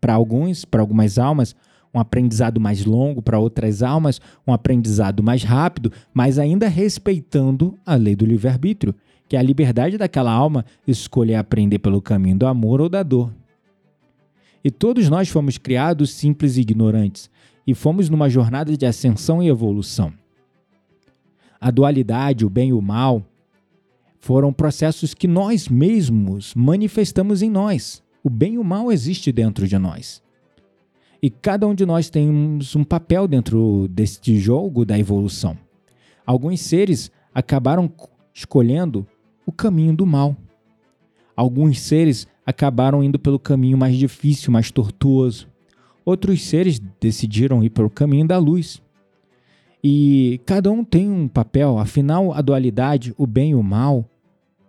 Para 0.00 0.14
alguns, 0.14 0.64
para 0.64 0.80
algumas 0.80 1.18
almas, 1.18 1.54
um 1.92 1.98
aprendizado 1.98 2.60
mais 2.60 2.84
longo, 2.84 3.20
para 3.20 3.38
outras 3.38 3.82
almas, 3.82 4.20
um 4.46 4.52
aprendizado 4.52 5.22
mais 5.22 5.42
rápido, 5.42 5.92
mas 6.12 6.38
ainda 6.38 6.68
respeitando 6.68 7.76
a 7.84 7.94
lei 7.94 8.14
do 8.14 8.24
livre-arbítrio, 8.24 8.94
que 9.28 9.36
é 9.36 9.38
a 9.38 9.42
liberdade 9.42 9.98
daquela 9.98 10.32
alma 10.32 10.64
escolher 10.86 11.36
aprender 11.36 11.78
pelo 11.78 12.00
caminho 12.00 12.38
do 12.38 12.46
amor 12.46 12.80
ou 12.80 12.88
da 12.88 13.02
dor. 13.02 13.32
E 14.62 14.70
todos 14.70 15.08
nós 15.08 15.28
fomos 15.28 15.56
criados 15.56 16.10
simples 16.10 16.56
e 16.56 16.60
ignorantes, 16.60 17.30
e 17.70 17.74
fomos 17.74 18.10
numa 18.10 18.28
jornada 18.28 18.76
de 18.76 18.84
ascensão 18.84 19.40
e 19.40 19.46
evolução. 19.46 20.12
A 21.60 21.70
dualidade, 21.70 22.44
o 22.44 22.50
bem 22.50 22.70
e 22.70 22.72
o 22.72 22.82
mal, 22.82 23.24
foram 24.18 24.52
processos 24.52 25.14
que 25.14 25.28
nós 25.28 25.68
mesmos 25.68 26.52
manifestamos 26.54 27.42
em 27.42 27.50
nós. 27.50 28.02
O 28.24 28.28
bem 28.28 28.54
e 28.54 28.58
o 28.58 28.64
mal 28.64 28.90
existe 28.90 29.30
dentro 29.30 29.68
de 29.68 29.78
nós. 29.78 30.20
E 31.22 31.30
cada 31.30 31.66
um 31.66 31.74
de 31.74 31.86
nós 31.86 32.10
temos 32.10 32.74
um 32.74 32.82
papel 32.82 33.28
dentro 33.28 33.86
deste 33.88 34.36
jogo 34.38 34.84
da 34.84 34.98
evolução. 34.98 35.56
Alguns 36.26 36.60
seres 36.60 37.10
acabaram 37.32 37.88
escolhendo 38.34 39.06
o 39.46 39.52
caminho 39.52 39.94
do 39.94 40.04
mal. 40.04 40.36
Alguns 41.36 41.80
seres 41.80 42.26
acabaram 42.44 43.04
indo 43.04 43.18
pelo 43.18 43.38
caminho 43.38 43.78
mais 43.78 43.96
difícil, 43.96 44.50
mais 44.50 44.72
tortuoso. 44.72 45.49
Outros 46.04 46.42
seres 46.42 46.80
decidiram 47.00 47.62
ir 47.62 47.70
pelo 47.70 47.90
caminho 47.90 48.26
da 48.26 48.38
luz. 48.38 48.82
E 49.82 50.40
cada 50.44 50.70
um 50.70 50.84
tem 50.84 51.08
um 51.08 51.28
papel, 51.28 51.78
afinal, 51.78 52.32
a 52.32 52.40
dualidade, 52.40 53.14
o 53.16 53.26
bem 53.26 53.50
e 53.50 53.54
o 53.54 53.62
mal, 53.62 54.08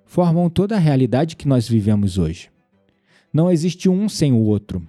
formam 0.06 0.50
toda 0.50 0.76
a 0.76 0.80
realidade 0.80 1.36
que 1.36 1.48
nós 1.48 1.68
vivemos 1.68 2.18
hoje. 2.18 2.50
Não 3.34 3.50
existe 3.50 3.90
um 3.90 4.10
sem 4.10 4.34
o 4.34 4.40
outro. 4.40 4.86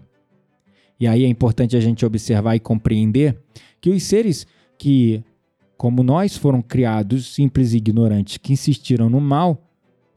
E 0.98 1.06
aí 1.06 1.24
é 1.24 1.28
importante 1.28 1.76
a 1.76 1.80
gente 1.80 2.06
observar 2.06 2.54
e 2.54 2.60
compreender 2.60 3.36
que 3.80 3.90
os 3.90 4.02
seres 4.02 4.46
que, 4.78 5.22
como 5.76 6.02
nós, 6.02 6.36
foram 6.36 6.62
criados 6.62 7.34
simples 7.34 7.72
e 7.72 7.78
ignorantes, 7.78 8.36
que 8.36 8.52
insistiram 8.52 9.08
no 9.08 9.20
mal, 9.20 9.60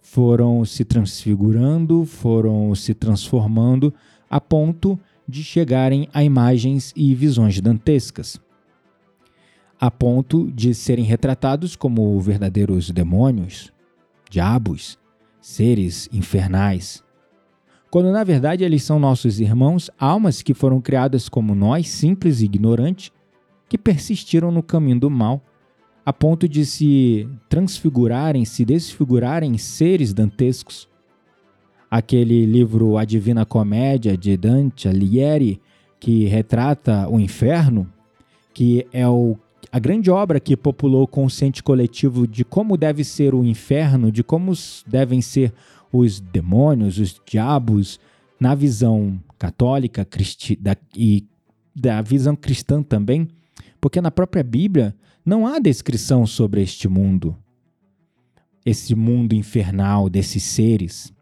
foram 0.02 0.64
se 0.64 0.86
transfigurando, 0.86 2.06
foram 2.06 2.74
se 2.76 2.94
transformando 2.94 3.94
a 4.30 4.40
ponto 4.40 5.00
de 5.28 5.44
chegarem 5.44 6.08
a 6.14 6.24
imagens 6.24 6.94
e 6.96 7.14
visões 7.16 7.60
dantescas, 7.60 8.40
a 9.80 9.90
ponto 9.92 10.52
de 10.52 10.74
serem 10.74 11.06
retratados 11.06 11.76
como 11.76 12.20
verdadeiros 12.20 12.92
demônios, 12.92 13.74
diabos, 14.30 14.98
seres 15.42 16.10
infernais, 16.12 17.04
quando 17.90 18.12
na 18.12 18.24
verdade 18.24 18.64
eles 18.64 18.84
são 18.84 19.00
nossos 19.00 19.40
irmãos, 19.40 19.90
almas 19.98 20.42
que 20.42 20.54
foram 20.54 20.82
criadas 20.82 21.30
como 21.30 21.56
nós, 21.56 21.88
simples 21.88 22.42
e 22.42 22.46
ignorantes, 22.46 23.12
que 23.70 23.78
persistiram 23.78 24.52
no 24.52 24.62
caminho 24.62 25.00
do 25.00 25.10
mal, 25.10 25.42
a 26.06 26.14
ponto 26.14 26.48
de 26.48 26.66
se 26.66 27.28
transfigurarem, 27.50 28.46
se 28.46 28.64
desfigurarem 28.64 29.54
em 29.54 29.58
seres 29.58 30.14
dantescos, 30.14 30.88
aquele 31.98 32.46
livro 32.46 32.98
A 32.98 33.06
Divina 33.06 33.46
Comédia 33.46 34.18
de 34.18 34.36
Dante 34.36 34.86
Alighieri, 34.86 35.62
que 35.98 36.26
retrata 36.26 37.08
o 37.08 37.18
inferno, 37.18 37.90
que 38.54 38.86
é 38.92 39.08
o, 39.08 39.38
a 39.72 39.80
grande 39.80 40.12
obra 40.12 40.42
que 40.42 40.58
populou 40.58 41.04
o 41.04 41.08
consciente 41.08 41.64
coletivo 41.64 42.28
de 42.28 42.44
como 42.44 42.76
deve 42.76 43.06
ser 43.06 43.34
o 43.34 43.46
inferno, 43.46 44.12
de 44.12 44.26
como 44.26 44.52
devem 44.86 45.22
ser 45.22 45.54
os 45.90 46.20
demônios, 46.20 47.00
os 47.00 47.22
diabos, 47.26 47.98
na 48.38 48.54
visão 48.54 49.18
católica 49.40 50.04
cristi, 50.04 50.58
da, 50.58 50.76
e 50.94 51.26
da 51.74 52.02
visão 52.02 52.36
cristã 52.36 52.84
também, 52.84 53.26
porque 53.80 54.02
na 54.02 54.12
própria 54.12 54.44
Bíblia 54.44 54.94
não 55.26 55.48
há 55.48 55.60
descrição 55.60 56.28
sobre 56.28 56.62
este 56.62 56.90
mundo, 56.90 57.38
esse 58.66 58.94
mundo 58.94 59.34
infernal 59.34 60.10
desses 60.10 60.44
seres. 60.44 61.15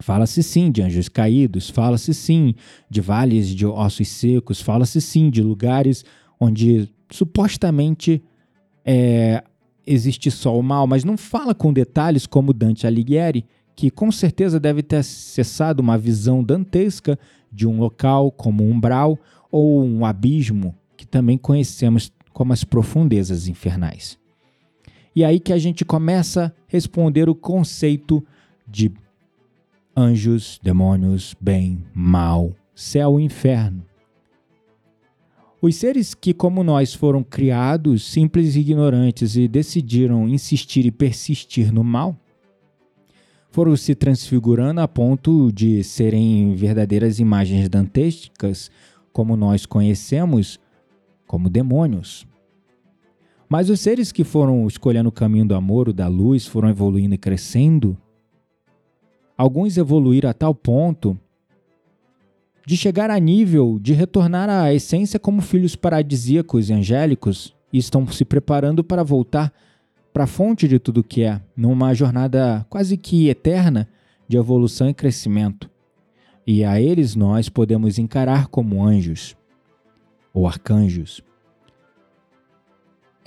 Fala-se 0.00 0.42
sim 0.42 0.70
de 0.70 0.82
anjos 0.82 1.08
caídos, 1.08 1.70
fala-se 1.70 2.14
sim 2.14 2.54
de 2.88 3.00
vales 3.00 3.48
de 3.48 3.66
ossos 3.66 4.08
secos, 4.08 4.60
fala-se 4.60 5.00
sim 5.00 5.28
de 5.28 5.42
lugares 5.42 6.04
onde 6.38 6.88
supostamente 7.10 8.22
é, 8.84 9.42
existe 9.86 10.30
só 10.30 10.56
o 10.56 10.62
mal, 10.62 10.86
mas 10.86 11.02
não 11.02 11.16
fala 11.16 11.54
com 11.54 11.72
detalhes 11.72 12.26
como 12.26 12.52
Dante 12.52 12.86
Alighieri, 12.86 13.44
que 13.74 13.90
com 13.90 14.10
certeza 14.12 14.60
deve 14.60 14.82
ter 14.82 14.96
acessado 14.96 15.80
uma 15.80 15.98
visão 15.98 16.42
dantesca 16.44 17.18
de 17.50 17.66
um 17.66 17.78
local 17.78 18.30
como 18.30 18.64
um 18.64 18.70
umbral 18.72 19.18
ou 19.50 19.84
um 19.84 20.04
abismo, 20.04 20.74
que 20.96 21.06
também 21.06 21.38
conhecemos 21.38 22.12
como 22.32 22.52
as 22.52 22.62
profundezas 22.62 23.48
infernais. 23.48 24.18
E 25.14 25.24
aí 25.24 25.40
que 25.40 25.52
a 25.52 25.58
gente 25.58 25.84
começa 25.84 26.46
a 26.46 26.52
responder 26.68 27.28
o 27.28 27.34
conceito 27.34 28.24
de 28.66 28.92
anjos, 29.98 30.60
demônios, 30.62 31.34
bem, 31.40 31.84
mal, 31.92 32.54
céu 32.72 33.18
e 33.18 33.24
inferno. 33.24 33.84
Os 35.60 35.74
seres 35.74 36.14
que, 36.14 36.32
como 36.32 36.62
nós, 36.62 36.94
foram 36.94 37.24
criados 37.24 38.04
simples 38.04 38.54
e 38.54 38.60
ignorantes 38.60 39.34
e 39.34 39.48
decidiram 39.48 40.28
insistir 40.28 40.86
e 40.86 40.92
persistir 40.92 41.72
no 41.72 41.82
mal, 41.82 42.16
foram 43.50 43.76
se 43.76 43.92
transfigurando 43.96 44.80
a 44.80 44.86
ponto 44.86 45.50
de 45.50 45.82
serem 45.82 46.54
verdadeiras 46.54 47.18
imagens 47.18 47.68
dantescas, 47.68 48.70
como 49.12 49.36
nós 49.36 49.66
conhecemos 49.66 50.60
como 51.26 51.50
demônios. 51.50 52.24
Mas 53.48 53.68
os 53.68 53.80
seres 53.80 54.12
que 54.12 54.22
foram 54.22 54.64
escolhendo 54.68 55.08
o 55.08 55.12
caminho 55.12 55.46
do 55.46 55.56
amor, 55.56 55.88
o 55.88 55.92
da 55.92 56.06
luz, 56.06 56.46
foram 56.46 56.68
evoluindo 56.68 57.16
e 57.16 57.18
crescendo, 57.18 57.98
Alguns 59.38 59.78
evoluíram 59.78 60.28
a 60.28 60.34
tal 60.34 60.52
ponto 60.52 61.16
de 62.66 62.76
chegar 62.76 63.08
a 63.08 63.18
nível 63.20 63.78
de 63.80 63.92
retornar 63.92 64.50
à 64.50 64.74
essência 64.74 65.20
como 65.20 65.40
filhos 65.40 65.76
paradisíacos 65.76 66.68
e 66.68 66.72
angélicos 66.72 67.54
e 67.72 67.78
estão 67.78 68.04
se 68.08 68.24
preparando 68.24 68.82
para 68.82 69.04
voltar 69.04 69.52
para 70.12 70.24
a 70.24 70.26
fonte 70.26 70.66
de 70.66 70.80
tudo 70.80 71.04
que 71.04 71.22
é, 71.22 71.40
numa 71.56 71.94
jornada 71.94 72.66
quase 72.68 72.96
que 72.96 73.28
eterna 73.28 73.88
de 74.26 74.36
evolução 74.36 74.88
e 74.88 74.94
crescimento. 74.94 75.70
E 76.44 76.64
a 76.64 76.80
eles 76.80 77.14
nós 77.14 77.48
podemos 77.48 77.96
encarar 77.96 78.48
como 78.48 78.84
anjos 78.84 79.36
ou 80.34 80.48
arcanjos. 80.48 81.22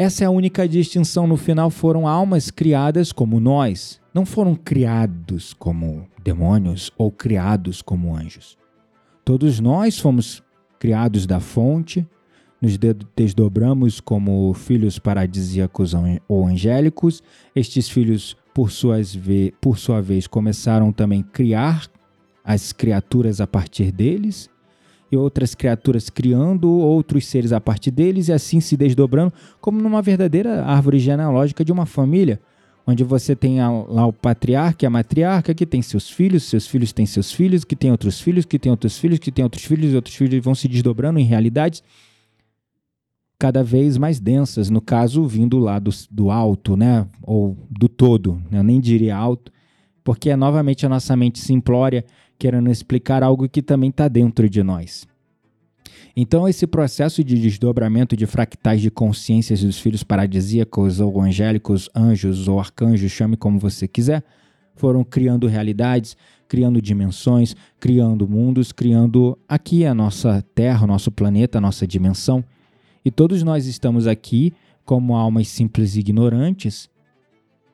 Essa 0.02 0.24
é 0.24 0.28
a 0.28 0.32
única 0.32 0.68
distinção. 0.68 1.28
No 1.28 1.38
final, 1.38 1.70
foram 1.70 2.08
almas 2.08 2.50
criadas 2.50 3.12
como 3.12 3.40
nós. 3.40 4.02
Não 4.12 4.26
foram 4.26 4.56
criados 4.56 5.54
como 5.54 6.08
demônios 6.24 6.92
ou 6.98 7.12
criados 7.12 7.84
como 7.84 8.16
anjos. 8.16 8.58
Todos 9.24 9.60
nós 9.60 10.00
fomos 10.00 10.42
criados 10.80 11.28
da 11.28 11.40
fonte, 11.40 12.04
nos 12.60 12.80
desdobramos 13.16 14.00
como 14.00 14.52
filhos 14.56 14.98
paradisíacos 14.98 15.94
ou 16.28 16.48
angélicos. 16.48 17.22
Estes 17.56 17.88
filhos, 17.88 18.36
por, 18.56 18.72
suas 18.72 19.16
por 19.62 19.78
sua 19.78 20.02
vez, 20.02 20.26
começaram 20.26 20.92
também 20.92 21.22
a 21.22 21.32
criar 21.32 21.86
as 22.44 22.74
criaturas 22.74 23.40
a 23.40 23.46
partir 23.46 23.92
deles, 23.92 24.50
e 25.12 25.18
outras 25.18 25.54
criaturas 25.54 26.10
criando 26.10 26.70
outros 26.70 27.26
seres 27.26 27.52
a 27.52 27.60
partir 27.60 27.92
deles, 27.92 28.30
e 28.30 28.34
assim 28.34 28.60
se 28.60 28.78
desdobrando, 28.78 29.34
como 29.60 29.82
numa 29.82 30.02
verdadeira 30.02 30.64
árvore 30.64 31.00
genealógica 31.00 31.66
de 31.66 31.72
uma 31.72 31.86
família 31.86 32.40
onde 32.86 33.04
você 33.04 33.36
tem 33.36 33.60
lá 33.60 34.06
o 34.08 34.14
patriarca 34.14 34.84
e 34.84 34.88
a 34.88 34.90
matriarca, 34.90 35.54
que 35.54 35.66
tem 35.66 35.82
seus 35.82 36.10
filhos, 36.10 36.44
seus 36.44 36.66
filhos 36.66 36.92
têm 36.92 37.06
seus 37.06 37.32
filhos, 37.32 37.64
que 37.64 37.76
tem 37.76 37.92
outros 37.92 38.20
filhos, 38.20 38.46
que 38.46 38.58
tem 38.58 38.72
outros 38.72 38.98
filhos, 38.98 39.20
que 39.20 39.32
tem 39.32 39.44
outros 39.44 39.64
filhos, 39.64 39.94
e 39.94 39.96
outros 39.96 40.16
filhos 40.16 40.44
vão 40.44 40.56
se 40.56 40.68
desdobrando 40.68 41.20
em 41.20 41.24
realidades 41.24 41.84
cada 43.38 43.64
vez 43.64 43.98
mais 43.98 44.20
densas, 44.20 44.70
no 44.70 44.80
caso, 44.80 45.26
vindo 45.26 45.58
lá 45.58 45.80
do, 45.80 45.90
do 46.12 46.30
alto, 46.30 46.78
né? 46.78 47.08
Ou 47.24 47.58
do 47.70 47.90
todo, 47.90 48.40
né? 48.52 48.60
eu 48.60 48.64
nem 48.64 48.80
diria 48.80 49.16
alto, 49.16 49.52
porque 50.04 50.30
é 50.30 50.36
novamente 50.36 50.86
a 50.86 50.90
nossa 50.90 51.16
mente 51.16 51.40
simplória 51.40 52.06
querendo 52.42 52.72
explicar 52.72 53.22
algo 53.22 53.48
que 53.48 53.62
também 53.62 53.92
está 53.92 54.08
dentro 54.08 54.50
de 54.50 54.64
nós. 54.64 55.08
Então, 56.18 56.50
esse 56.50 56.66
processo 56.66 57.24
de 57.24 57.40
desdobramento 57.40 58.18
de 58.18 58.26
fractais 58.26 58.82
de 58.82 58.90
consciências 58.90 59.62
dos 59.62 59.78
filhos 59.78 60.02
paradisíacos 60.02 61.00
ou 61.00 61.22
angélicos, 61.22 61.88
anjos 61.96 62.48
ou 62.48 62.60
arcanjos, 62.60 63.12
chame 63.12 63.38
como 63.38 63.60
você 63.60 63.88
quiser, 63.88 64.24
foram 64.76 65.04
criando 65.04 65.46
realidades, 65.46 66.18
criando 66.48 66.82
dimensões, 66.82 67.56
criando 67.80 68.28
mundos, 68.28 68.72
criando 68.72 69.38
aqui 69.48 69.86
a 69.86 69.94
nossa 69.94 70.44
Terra, 70.56 70.86
o 70.86 70.88
nosso 70.88 71.12
planeta, 71.12 71.60
a 71.60 71.62
nossa 71.62 71.86
dimensão. 71.86 72.44
E 73.06 73.12
todos 73.12 73.44
nós 73.44 73.68
estamos 73.68 74.08
aqui 74.08 74.52
como 74.84 75.16
almas 75.16 75.48
simples 75.48 75.96
e 75.96 76.00
ignorantes, 76.00 76.90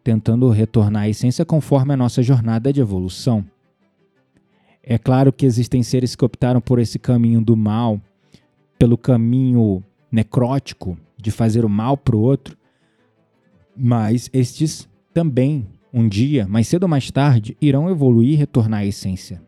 tentando 0.03 0.49
retornar 0.49 1.03
à 1.03 1.09
essência 1.09 1.45
conforme 1.45 1.93
a 1.93 1.97
nossa 1.97 2.21
jornada 2.21 2.73
de 2.73 2.81
evolução. 2.81 3.45
É 4.89 4.97
claro 4.97 5.33
que 5.33 5.45
existem 5.45 5.83
seres 5.83 6.15
que 6.15 6.23
optaram 6.23 6.61
por 6.61 6.79
esse 6.79 6.97
caminho 6.97 7.41
do 7.41 7.57
mal, 7.57 7.99
pelo 8.79 8.97
caminho 8.97 9.83
necrótico 10.09 10.97
de 11.17 11.29
fazer 11.29 11.65
o 11.65 11.69
mal 11.69 11.97
para 11.97 12.15
o 12.15 12.21
outro, 12.21 12.57
mas 13.75 14.29
estes 14.31 14.87
também, 15.13 15.67
um 15.93 16.07
dia, 16.07 16.47
mais 16.47 16.69
cedo 16.69 16.83
ou 16.83 16.89
mais 16.89 17.11
tarde, 17.11 17.57
irão 17.59 17.89
evoluir 17.89 18.29
e 18.29 18.35
retornar 18.35 18.79
à 18.79 18.85
essência. 18.85 19.41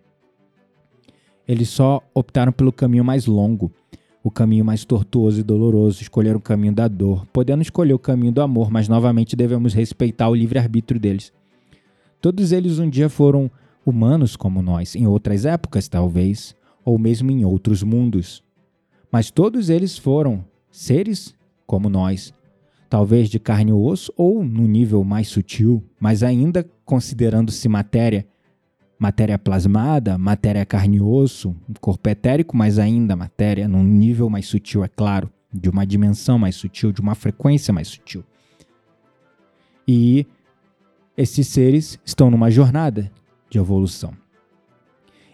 Eles 1.48 1.70
só 1.70 2.04
optaram 2.14 2.52
pelo 2.52 2.74
caminho 2.74 3.06
mais 3.06 3.26
longo, 3.26 3.72
o 4.22 4.30
caminho 4.30 4.66
mais 4.66 4.84
tortuoso 4.84 5.40
e 5.40 5.44
doloroso, 5.44 6.02
escolheram 6.02 6.40
o 6.40 6.42
caminho 6.42 6.74
da 6.74 6.90
dor, 6.90 7.26
podendo 7.28 7.62
escolher 7.62 7.94
o 7.94 8.00
caminho 8.00 8.34
do 8.34 8.42
amor, 8.42 8.70
mas 8.70 8.90
novamente 8.90 9.38
devemos 9.38 9.74
respeitar 9.74 10.28
o 10.28 10.36
livre-arbítrio 10.36 11.00
deles. 11.00 11.32
Todos 12.20 12.52
eles 12.52 12.78
um 12.78 12.90
dia 12.90 13.08
foram 13.08 13.50
humanos 13.86 14.36
como 14.36 14.62
nós, 14.62 14.96
em 14.96 15.08
outras 15.08 15.46
épocas 15.46 15.88
talvez, 15.88 16.56
ou 16.84 16.98
mesmo 16.98 17.32
em 17.32 17.46
outros 17.46 17.84
mundos. 17.84 18.44
Mas 19.12 19.32
todos 19.32 19.70
eles 19.70 19.98
foram 19.98 20.46
seres 20.72 21.34
como 21.66 21.90
nós, 21.90 22.34
talvez 22.90 23.30
de 23.30 23.40
carne 23.40 23.72
e 23.72 23.74
osso 23.74 24.12
ou 24.18 24.44
no 24.44 24.68
nível 24.68 25.04
mais 25.04 25.28
sutil, 25.28 25.84
mas 26.00 26.24
ainda 26.24 26.68
considerando-se 26.84 27.68
matéria, 27.70 28.28
matéria 28.98 29.38
plasmada, 29.38 30.18
matéria 30.18 30.66
carne 30.66 30.98
e 30.98 31.02
osso, 31.02 31.56
corpo 31.80 32.10
etérico, 32.10 32.58
mas 32.58 32.80
ainda 32.80 33.16
matéria 33.16 33.68
num 33.68 33.84
nível 33.84 34.30
mais 34.30 34.48
sutil, 34.48 34.84
é 34.84 34.88
claro, 34.88 35.32
de 35.54 35.70
uma 35.70 35.86
dimensão 35.86 36.38
mais 36.38 36.56
sutil, 36.56 36.92
de 36.92 37.02
uma 37.02 37.16
frequência 37.16 37.74
mais 37.74 37.88
sutil. 37.88 38.24
E 39.88 40.26
esses 41.18 41.48
seres 41.48 42.00
estão 42.06 42.30
numa 42.30 42.50
jornada 42.52 43.12
de 43.50 43.58
evolução. 43.58 44.14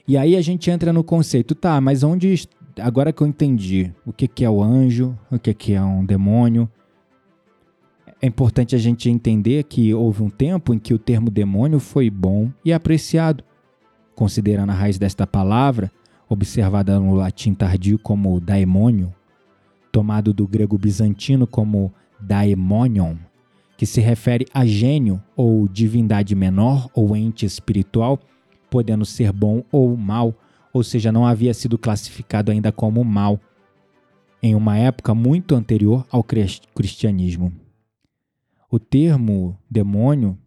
E 0.08 0.18
aí 0.18 0.36
a 0.36 0.42
gente 0.42 0.70
entra 0.70 0.94
no 0.94 1.04
conceito, 1.04 1.56
tá, 1.56 1.82
mas 1.82 2.04
onde 2.04 2.48
agora 2.80 3.12
que 3.12 3.22
eu 3.22 3.28
entendi 3.28 3.92
o 4.06 4.14
que, 4.14 4.28
que 4.28 4.46
é 4.46 4.50
o 4.50 4.62
anjo, 4.62 5.18
o 5.32 5.40
que, 5.40 5.54
que 5.54 5.74
é 5.74 5.82
um 5.82 6.06
demônio, 6.06 6.70
é 8.22 8.28
importante 8.28 8.76
a 8.76 8.80
gente 8.80 9.10
entender 9.10 9.64
que 9.64 9.94
houve 9.94 10.24
um 10.24 10.30
tempo 10.30 10.74
em 10.74 10.80
que 10.80 10.94
o 10.94 11.00
termo 11.00 11.30
demônio 11.30 11.80
foi 11.80 12.10
bom 12.10 12.52
e 12.64 12.72
apreciado, 12.72 13.44
considerando 14.16 14.72
a 14.72 14.74
raiz 14.74 14.98
desta 14.98 15.28
palavra, 15.28 15.92
observada 16.30 17.00
no 17.00 17.14
latim 17.14 17.54
tardio 17.54 18.00
como 18.00 18.40
daemônio, 18.40 19.14
tomado 19.92 20.34
do 20.34 20.48
grego 20.48 20.78
bizantino 20.78 21.46
como 21.46 21.94
daemonion, 22.20 23.16
que 23.78 23.86
se 23.86 24.00
refere 24.00 24.46
a 24.54 24.66
gênio 24.66 25.22
ou 25.36 25.68
divindade 25.68 26.34
menor 26.36 26.90
ou 26.94 27.16
ente 27.16 27.46
espiritual, 27.46 28.20
podendo 28.70 29.06
ser 29.06 29.32
bom 29.32 29.64
ou 29.72 29.96
mal, 29.98 30.34
ou 30.74 30.84
seja, 30.84 31.12
não 31.12 31.26
havia 31.26 31.54
sido 31.54 31.78
classificado 31.78 32.52
ainda 32.52 32.72
como 32.72 33.04
mal, 33.04 33.40
em 34.42 34.56
uma 34.56 34.78
época 34.78 35.14
muito 35.14 35.56
anterior 35.56 36.06
ao 36.10 36.24
cristianismo. 36.24 37.52
O 38.70 38.80
termo 38.80 39.58
demônio 39.70 40.38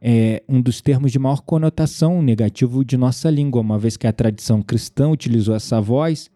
é 0.00 0.42
um 0.48 0.60
dos 0.60 0.80
termos 0.80 1.12
de 1.12 1.18
maior 1.18 1.42
conotação 1.42 2.22
negativo 2.22 2.84
de 2.84 2.96
nossa 2.96 3.30
língua, 3.30 3.60
uma 3.60 3.78
vez 3.78 3.96
que 3.96 4.06
a 4.06 4.12
tradição 4.12 4.62
cristã 4.62 5.10
utilizou 5.10 5.54
essa 5.54 5.80
voz 5.80 6.30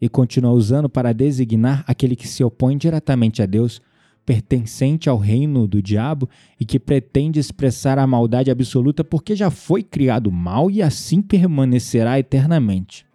e 0.00 0.08
continua 0.08 0.52
usando 0.52 0.88
para 0.88 1.12
designar 1.12 1.84
aquele 1.86 2.14
que 2.14 2.28
se 2.28 2.44
opõe 2.44 2.76
diretamente 2.76 3.42
a 3.42 3.46
Deus 3.46 3.80
pertencente 4.26 5.08
ao 5.08 5.16
reino 5.16 5.68
do 5.68 5.80
diabo 5.80 6.28
e 6.58 6.64
que 6.64 6.80
pretende 6.80 7.38
expressar 7.38 7.96
a 7.96 8.06
maldade 8.06 8.50
absoluta 8.50 9.04
porque 9.04 9.36
já 9.36 9.50
foi 9.50 9.84
criado 9.84 10.32
mal 10.32 10.68
e 10.68 10.82
assim 10.82 11.22
permanecerá 11.22 12.18
eternamente. 12.18 13.06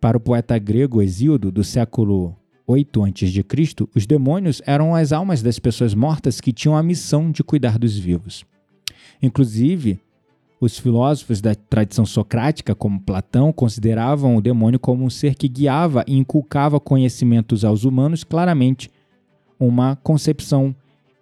Para 0.00 0.16
o 0.16 0.20
poeta 0.20 0.58
grego 0.58 1.00
Hesíodo, 1.00 1.52
do 1.52 1.62
século 1.62 2.36
8 2.66 3.04
a.C., 3.04 3.88
os 3.94 4.04
demônios 4.04 4.60
eram 4.66 4.96
as 4.96 5.12
almas 5.12 5.40
das 5.40 5.60
pessoas 5.60 5.94
mortas 5.94 6.40
que 6.40 6.52
tinham 6.52 6.76
a 6.76 6.82
missão 6.82 7.30
de 7.30 7.44
cuidar 7.44 7.78
dos 7.78 7.96
vivos. 7.96 8.44
Inclusive, 9.22 10.00
os 10.60 10.76
filósofos 10.76 11.40
da 11.40 11.54
tradição 11.54 12.04
socrática, 12.04 12.74
como 12.74 13.00
Platão, 13.00 13.52
consideravam 13.52 14.36
o 14.36 14.40
demônio 14.40 14.80
como 14.80 15.04
um 15.04 15.10
ser 15.10 15.36
que 15.36 15.48
guiava 15.48 16.04
e 16.06 16.16
inculcava 16.16 16.80
conhecimentos 16.80 17.64
aos 17.64 17.84
humanos 17.84 18.24
claramente 18.24 18.90
uma 19.66 19.96
concepção 19.96 20.74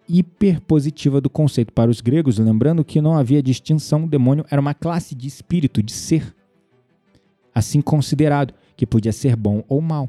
hiperpositiva 0.08 1.20
do 1.20 1.30
conceito 1.30 1.72
para 1.72 1.90
os 1.90 2.00
gregos, 2.00 2.38
lembrando 2.38 2.84
que 2.84 3.00
não 3.00 3.16
havia 3.16 3.42
distinção, 3.42 4.04
o 4.04 4.08
demônio 4.08 4.44
era 4.50 4.60
uma 4.60 4.74
classe 4.74 5.14
de 5.14 5.28
espírito, 5.28 5.82
de 5.82 5.92
ser, 5.92 6.34
assim 7.54 7.80
considerado, 7.80 8.52
que 8.76 8.86
podia 8.86 9.12
ser 9.12 9.36
bom 9.36 9.62
ou 9.68 9.80
mal. 9.80 10.08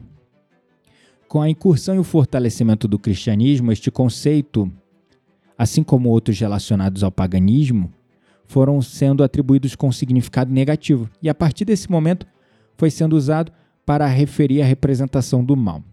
Com 1.28 1.42
a 1.42 1.50
incursão 1.50 1.96
e 1.96 2.00
o 2.00 2.04
fortalecimento 2.04 2.88
do 2.88 2.98
cristianismo, 2.98 3.72
este 3.72 3.92
conceito, 3.92 4.72
assim 5.58 5.84
como 5.84 6.10
outros 6.10 6.40
relacionados 6.40 7.04
ao 7.04 7.12
paganismo, 7.12 7.92
foram 8.48 8.82
sendo 8.82 9.24
atribuídos 9.24 9.76
com 9.76 9.92
significado 9.92 10.52
negativo, 10.52 11.10
e 11.22 11.30
a 11.30 11.36
partir 11.36 11.64
desse 11.64 11.90
momento 11.90 12.26
foi 12.76 12.90
sendo 12.90 13.16
usado 13.16 13.52
para 13.86 14.08
referir 14.08 14.62
a 14.62 14.66
representação 14.66 15.44
do 15.44 15.56
mal. 15.56 15.84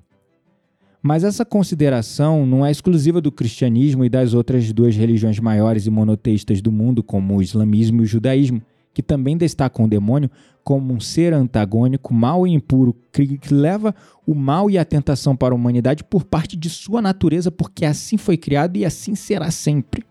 Mas 1.03 1.23
essa 1.23 1.45
consideração 1.45 2.45
não 2.45 2.67
é 2.67 2.71
exclusiva 2.71 3.21
do 3.21 3.31
cristianismo 3.31 4.05
e 4.05 4.09
das 4.09 4.35
outras 4.35 4.73
duas 4.73 4.97
religiões 4.97 5.39
maiores 5.39 5.87
e 5.87 5.91
monoteístas 5.91 6.61
do 6.61 6.73
mundo, 6.73 7.03
como 7.03 7.37
o 7.37 7.43
islamismo 7.43 8.01
e 8.01 8.05
o 8.05 8.07
judaísmo, 8.07 8.61
que 8.93 9.03
também 9.03 9.37
destacam 9.37 9.85
o 9.85 9.89
demônio 9.89 10.29
como 10.65 10.93
um 10.93 11.01
ser 11.01 11.33
antagônico, 11.33 12.13
mau 12.13 12.47
e 12.47 12.51
impuro, 12.51 12.95
que 13.13 13.39
leva 13.51 13.95
o 14.27 14.35
mal 14.35 14.69
e 14.69 14.77
a 14.77 14.85
tentação 14.85 15.35
para 15.35 15.55
a 15.55 15.57
humanidade 15.57 16.05
por 16.05 16.25
parte 16.25 16.57
de 16.57 16.69
sua 16.69 17.01
natureza, 17.01 17.51
porque 17.51 17.87
assim 17.87 18.19
foi 18.19 18.37
criado 18.37 18.77
e 18.77 18.85
assim 18.85 19.15
será 19.15 19.51
sempre. 19.51 20.05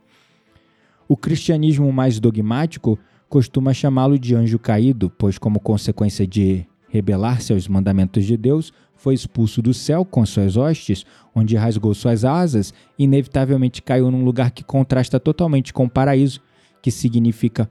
O 1.07 1.15
cristianismo 1.15 1.91
mais 1.93 2.19
dogmático 2.19 2.97
costuma 3.29 3.73
chamá-lo 3.73 4.17
de 4.17 4.33
anjo 4.33 4.57
caído, 4.57 5.11
pois, 5.15 5.37
como 5.37 5.59
consequência 5.59 6.25
de 6.25 6.65
rebelar-se 6.89 7.53
aos 7.53 7.67
mandamentos 7.67 8.25
de 8.25 8.35
Deus, 8.35 8.73
foi 8.97 9.13
expulso 9.13 9.61
do 9.61 9.73
céu 9.73 10.03
com 10.03 10.25
suas 10.25 10.57
hostes, 10.57 11.05
onde 11.33 11.55
rasgou 11.55 11.93
suas 11.93 12.25
asas 12.25 12.73
e 12.97 13.03
inevitavelmente 13.03 13.81
caiu 13.81 14.11
num 14.11 14.23
lugar 14.23 14.51
que 14.51 14.63
contrasta 14.63 15.19
totalmente 15.19 15.71
com 15.71 15.85
o 15.85 15.89
paraíso, 15.89 16.41
que 16.81 16.91
significa 16.91 17.69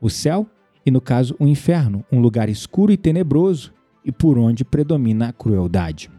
o 0.00 0.10
céu 0.10 0.46
e, 0.84 0.90
no 0.90 1.00
caso, 1.00 1.36
o 1.38 1.46
inferno, 1.46 2.04
um 2.10 2.20
lugar 2.20 2.48
escuro 2.48 2.90
e 2.90 2.96
tenebroso 2.96 3.72
e 4.04 4.10
por 4.10 4.38
onde 4.38 4.64
predomina 4.64 5.28
a 5.28 5.32
crueldade. 5.32 6.10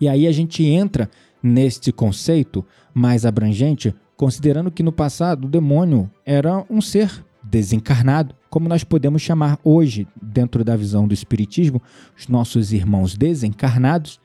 E 0.00 0.08
aí 0.08 0.26
a 0.26 0.32
gente 0.32 0.64
entra 0.64 1.10
neste 1.42 1.92
conceito 1.92 2.64
mais 2.92 3.24
abrangente, 3.24 3.94
considerando 4.16 4.70
que 4.70 4.82
no 4.82 4.92
passado 4.92 5.46
o 5.46 5.50
demônio 5.50 6.10
era 6.26 6.64
um 6.68 6.80
ser 6.80 7.24
desencarnado, 7.42 8.34
como 8.50 8.68
nós 8.68 8.84
podemos 8.84 9.22
chamar 9.22 9.58
hoje, 9.62 10.06
dentro 10.20 10.64
da 10.64 10.76
visão 10.76 11.06
do 11.06 11.14
Espiritismo, 11.14 11.82
os 12.16 12.28
nossos 12.28 12.72
irmãos 12.72 13.16
desencarnados, 13.16 14.20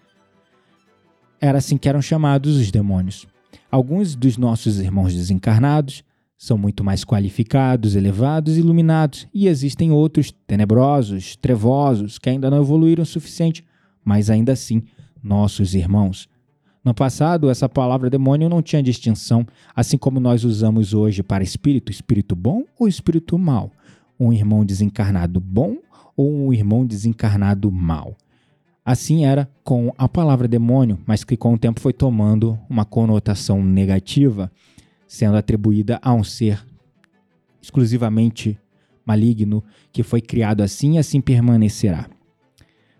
era 1.39 1.57
assim 1.57 1.78
que 1.78 1.89
eram 1.89 2.01
chamados 2.01 2.55
os 2.55 2.71
demônios. 2.71 3.28
Alguns 3.69 4.15
dos 4.15 4.38
nossos 4.38 4.80
irmãos 4.80 5.13
desencarnados 5.13 6.03
são 6.38 6.57
muito 6.57 6.84
mais 6.84 7.03
qualificados, 7.03 7.95
elevados 7.95 8.57
iluminados, 8.57 9.28
e 9.34 9.47
existem 9.47 9.91
outros 9.91 10.32
tenebrosos, 10.45 11.36
trevosos, 11.36 12.17
que 12.17 12.30
ainda 12.30 12.49
não 12.49 12.61
evoluíram 12.61 13.03
o 13.03 13.05
suficiente, 13.05 13.63
mas 14.03 14.30
ainda 14.30 14.51
assim, 14.51 14.84
nossos 15.24 15.74
irmãos. 15.74 16.28
No 16.84 16.93
passado, 16.93 17.49
essa 17.49 17.69
palavra 17.69 18.09
demônio 18.09 18.49
não 18.49 18.61
tinha 18.61 18.84
distinção, 18.84 19.47
assim 19.74 19.97
como 19.97 20.19
nós 20.19 20.43
usamos 20.43 20.93
hoje 20.93 21.24
para 21.24 21.43
espírito, 21.43 21.91
espírito 21.91 22.36
bom 22.36 22.65
ou 22.78 22.89
espírito 22.89 23.38
mal, 23.38 23.71
um 24.20 24.32
irmão 24.32 24.66
desencarnado 24.66 25.39
bom 25.39 25.78
ou 26.16 26.32
um 26.32 26.53
irmão 26.53 26.86
desencarnado 26.86 27.72
mal. 27.72 28.16
Assim 28.86 29.26
era 29.26 29.49
com 29.64 29.93
a 29.97 30.09
palavra 30.09 30.47
demônio, 30.47 30.99
mas 31.05 31.24
que 31.24 31.38
com 31.38 31.53
o 31.53 31.57
tempo 31.57 31.80
foi 31.80 31.93
tomando 31.93 32.59
uma 32.70 32.84
conotação 32.84 33.64
negativa 33.64 34.51
sendo 35.07 35.38
atribuída 35.38 35.99
a 36.01 36.14
um 36.14 36.24
ser 36.24 36.66
exclusivamente 37.61 38.59
maligno 39.05 39.64
que 39.91 40.03
foi 40.03 40.22
criado 40.22 40.61
assim 40.61 40.95
e 40.95 40.97
assim 40.97 41.22
permanecerá. 41.22 42.09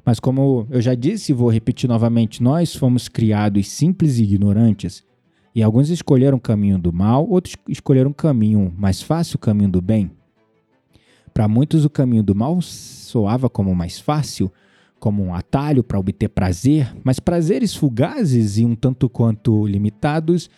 Mas 0.06 0.20
como 0.20 0.68
eu 0.70 0.82
já 0.82 0.96
disse 0.96 1.32
e 1.32 1.36
vou 1.36 1.50
repetir 1.50 1.90
novamente, 1.90 2.44
nós 2.44 2.76
fomos 2.76 3.08
criados 3.08 3.68
simples 3.68 4.18
e 4.18 4.24
ignorantes. 4.24 5.04
E 5.56 5.64
alguns 5.64 5.90
escolheram 5.90 6.38
o 6.38 6.42
caminho 6.42 6.78
do 6.78 6.92
mal, 6.92 7.28
outros 7.28 7.56
escolheram 7.68 8.12
o 8.12 8.14
caminho 8.14 8.74
mais 8.78 9.02
fácil, 9.02 9.38
o 9.38 9.40
caminho 9.40 9.70
do 9.70 9.82
bem. 9.82 10.12
Para 11.34 11.48
muitos, 11.48 11.84
o 11.84 11.90
caminho 11.90 12.24
do 12.24 12.36
mal 12.36 12.62
soava 12.62 13.50
como 13.50 13.74
mais 13.74 14.00
fácil, 14.00 14.52
como 15.00 15.24
um 15.24 15.34
atalho 15.34 15.84
para 15.84 16.00
obter 16.00 16.30
prazer, 16.30 16.96
mas 17.04 17.20
prazeres 17.20 17.76
fugazes 17.76 18.58
e 18.58 18.66
um 18.66 18.76
tanto 18.76 19.10
quanto 19.10 19.66
limitados, 19.66 20.50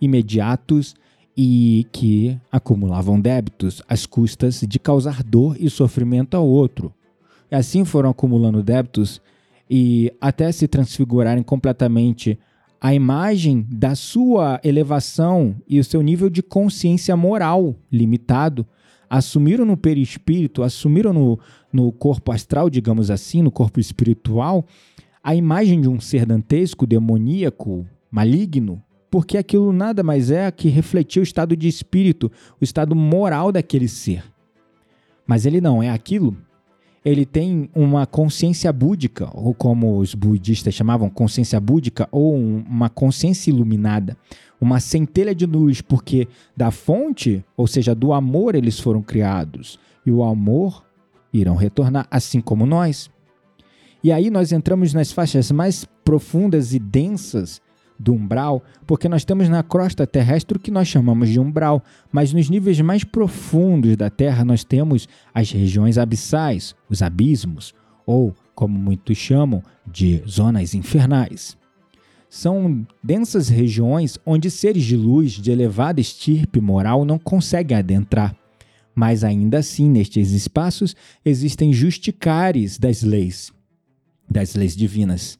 imediatos 0.00 0.94
e 1.36 1.86
que 1.92 2.38
acumulavam 2.50 3.20
débitos 3.20 3.82
às 3.88 4.06
custas 4.06 4.60
de 4.60 4.78
causar 4.78 5.22
dor 5.22 5.56
e 5.58 5.70
sofrimento 5.70 6.36
ao 6.36 6.46
outro. 6.46 6.92
E 7.50 7.54
assim 7.54 7.84
foram 7.84 8.10
acumulando 8.10 8.62
débitos 8.62 9.20
e 9.70 10.12
até 10.20 10.50
se 10.52 10.68
transfigurarem 10.68 11.42
completamente 11.42 12.38
a 12.80 12.92
imagem 12.92 13.66
da 13.70 13.94
sua 13.94 14.60
elevação 14.62 15.56
e 15.66 15.80
o 15.80 15.84
seu 15.84 16.02
nível 16.02 16.28
de 16.28 16.42
consciência 16.42 17.16
moral 17.16 17.74
limitado, 17.90 18.66
assumiram 19.16 19.64
no 19.64 19.76
perispírito, 19.76 20.64
assumiram 20.64 21.12
no, 21.12 21.38
no 21.72 21.92
corpo 21.92 22.32
astral, 22.32 22.68
digamos 22.68 23.12
assim, 23.12 23.42
no 23.42 23.50
corpo 23.50 23.78
espiritual, 23.78 24.66
a 25.22 25.36
imagem 25.36 25.80
de 25.80 25.88
um 25.88 26.00
ser 26.00 26.26
dantesco, 26.26 26.84
demoníaco, 26.84 27.86
maligno, 28.10 28.82
porque 29.08 29.38
aquilo 29.38 29.72
nada 29.72 30.02
mais 30.02 30.32
é 30.32 30.50
que 30.50 30.68
refletir 30.68 31.20
o 31.20 31.22
estado 31.22 31.56
de 31.56 31.68
espírito, 31.68 32.30
o 32.60 32.64
estado 32.64 32.96
moral 32.96 33.52
daquele 33.52 33.86
ser. 33.86 34.24
Mas 35.24 35.46
ele 35.46 35.60
não 35.60 35.80
é 35.80 35.90
aquilo. 35.90 36.36
Ele 37.04 37.26
tem 37.26 37.68
uma 37.74 38.06
consciência 38.06 38.72
búdica, 38.72 39.28
ou 39.34 39.52
como 39.52 39.98
os 39.98 40.14
budistas 40.14 40.72
chamavam, 40.72 41.10
consciência 41.10 41.60
búdica, 41.60 42.08
ou 42.10 42.34
uma 42.34 42.88
consciência 42.88 43.50
iluminada, 43.50 44.16
uma 44.58 44.80
centelha 44.80 45.34
de 45.34 45.44
luz, 45.44 45.82
porque 45.82 46.26
da 46.56 46.70
fonte, 46.70 47.44
ou 47.56 47.66
seja, 47.66 47.94
do 47.94 48.12
amor, 48.12 48.54
eles 48.54 48.80
foram 48.80 49.02
criados. 49.02 49.78
E 50.06 50.10
o 50.10 50.22
amor 50.22 50.82
irão 51.32 51.56
retornar, 51.56 52.06
assim 52.10 52.40
como 52.40 52.64
nós. 52.64 53.10
E 54.02 54.10
aí 54.10 54.30
nós 54.30 54.52
entramos 54.52 54.94
nas 54.94 55.12
faixas 55.12 55.50
mais 55.50 55.86
profundas 56.04 56.72
e 56.72 56.78
densas 56.78 57.60
do 57.98 58.12
umbral, 58.12 58.62
porque 58.86 59.08
nós 59.08 59.24
temos 59.24 59.48
na 59.48 59.62
crosta 59.62 60.06
terrestre 60.06 60.56
o 60.56 60.60
que 60.60 60.70
nós 60.70 60.88
chamamos 60.88 61.28
de 61.28 61.38
umbral, 61.38 61.82
mas 62.10 62.32
nos 62.32 62.50
níveis 62.50 62.80
mais 62.80 63.04
profundos 63.04 63.96
da 63.96 64.10
Terra 64.10 64.44
nós 64.44 64.64
temos 64.64 65.08
as 65.32 65.50
regiões 65.50 65.98
abissais, 65.98 66.74
os 66.88 67.02
abismos, 67.02 67.74
ou, 68.06 68.34
como 68.54 68.78
muitos 68.78 69.16
chamam, 69.16 69.62
de 69.86 70.22
zonas 70.28 70.74
infernais. 70.74 71.56
São 72.28 72.84
densas 73.02 73.48
regiões 73.48 74.18
onde 74.26 74.50
seres 74.50 74.82
de 74.82 74.96
luz 74.96 75.32
de 75.32 75.52
elevada 75.52 76.00
estirpe 76.00 76.60
moral 76.60 77.04
não 77.04 77.18
conseguem 77.18 77.76
adentrar. 77.76 78.34
Mas 78.92 79.22
ainda 79.22 79.58
assim, 79.58 79.88
nestes 79.88 80.32
espaços, 80.32 80.96
existem 81.24 81.72
justicares 81.72 82.78
das 82.78 83.02
leis, 83.02 83.52
das 84.28 84.54
leis 84.54 84.76
divinas 84.76 85.38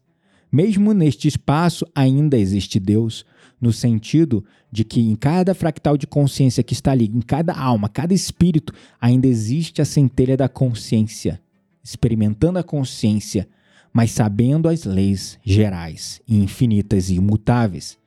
mesmo 0.54 0.92
neste 0.92 1.26
espaço 1.26 1.84
ainda 1.92 2.38
existe 2.38 2.78
Deus, 2.78 3.26
no 3.60 3.72
sentido 3.72 4.44
de 4.70 4.84
que 4.84 5.00
em 5.00 5.16
cada 5.16 5.52
fractal 5.52 5.96
de 5.96 6.06
consciência 6.06 6.62
que 6.62 6.72
está 6.72 6.92
ali, 6.92 7.06
em 7.12 7.20
cada 7.20 7.52
alma, 7.52 7.88
cada 7.88 8.14
espírito, 8.14 8.72
ainda 9.00 9.26
existe 9.26 9.82
a 9.82 9.84
centelha 9.84 10.36
da 10.36 10.48
consciência, 10.48 11.42
experimentando 11.82 12.56
a 12.56 12.62
consciência, 12.62 13.48
mas 13.92 14.12
sabendo 14.12 14.68
as 14.68 14.84
leis 14.84 15.40
gerais, 15.42 16.20
infinitas 16.28 17.10
e 17.10 17.16
imutáveis. 17.16 17.98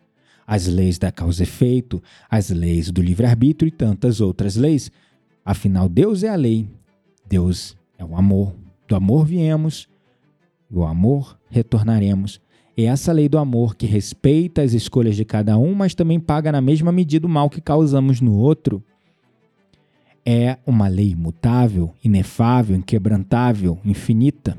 As 0.47 0.67
leis 0.67 0.97
da 0.97 1.11
causa 1.11 1.43
e 1.43 1.43
efeito, 1.43 2.01
as 2.29 2.49
leis 2.49 2.89
do 2.89 3.01
livre-arbítrio 3.01 3.67
e 3.67 3.71
tantas 3.71 4.21
outras 4.21 4.55
leis. 4.55 4.89
Afinal, 5.43 5.89
Deus 5.89 6.23
é 6.23 6.29
a 6.29 6.35
lei, 6.35 6.69
Deus 7.27 7.75
é 7.97 8.05
o 8.05 8.15
amor. 8.15 8.55
Do 8.87 8.95
amor 8.95 9.25
viemos, 9.25 9.89
o 10.71 10.83
amor 10.83 11.37
retornaremos. 11.49 12.41
É 12.77 12.83
essa 12.83 13.11
lei 13.11 13.27
do 13.27 13.37
amor 13.37 13.75
que 13.75 13.85
respeita 13.85 14.61
as 14.61 14.73
escolhas 14.73 15.15
de 15.15 15.25
cada 15.25 15.57
um, 15.57 15.73
mas 15.73 15.95
também 15.95 16.19
paga 16.19 16.51
na 16.51 16.61
mesma 16.61 16.91
medida 16.91 17.25
o 17.25 17.29
mal 17.29 17.49
que 17.49 17.59
causamos 17.59 18.21
no 18.21 18.35
outro. 18.35 18.83
É 20.25 20.57
uma 20.65 20.87
lei 20.87 21.11
imutável, 21.11 21.93
inefável, 22.03 22.75
inquebrantável, 22.75 23.79
infinita, 23.83 24.57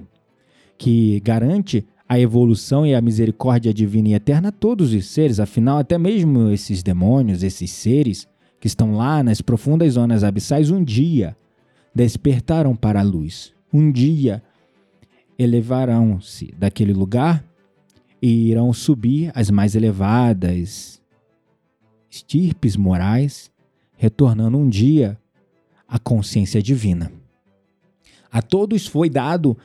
que 0.76 1.20
garante 1.20 1.86
a 2.08 2.18
evolução 2.18 2.86
e 2.86 2.94
a 2.94 3.00
misericórdia 3.00 3.72
divina 3.72 4.08
e 4.08 4.14
eterna 4.14 4.48
a 4.48 4.52
todos 4.52 4.94
os 4.94 5.06
seres, 5.06 5.38
afinal, 5.38 5.78
até 5.78 5.98
mesmo 5.98 6.50
esses 6.50 6.82
demônios, 6.82 7.42
esses 7.42 7.70
seres 7.70 8.26
que 8.58 8.66
estão 8.66 8.96
lá 8.96 9.22
nas 9.22 9.42
profundas 9.42 9.92
zonas 9.92 10.24
abissais, 10.24 10.70
um 10.70 10.82
dia 10.82 11.36
despertarão 11.94 12.74
para 12.74 13.00
a 13.00 13.04
luz. 13.04 13.52
Um 13.72 13.92
dia 13.92 14.42
elevarão-se 15.38 16.52
daquele 16.58 16.92
lugar 16.92 17.44
e 18.20 18.48
irão 18.50 18.72
subir 18.72 19.30
as 19.34 19.50
mais 19.50 19.74
elevadas 19.76 21.00
estirpes 22.10 22.76
morais, 22.76 23.50
retornando 23.96 24.58
um 24.58 24.68
dia 24.68 25.18
à 25.86 25.98
consciência 25.98 26.62
divina. 26.62 27.12
A 28.30 28.42
todos 28.42 28.86
foi 28.86 29.08
dado 29.08 29.56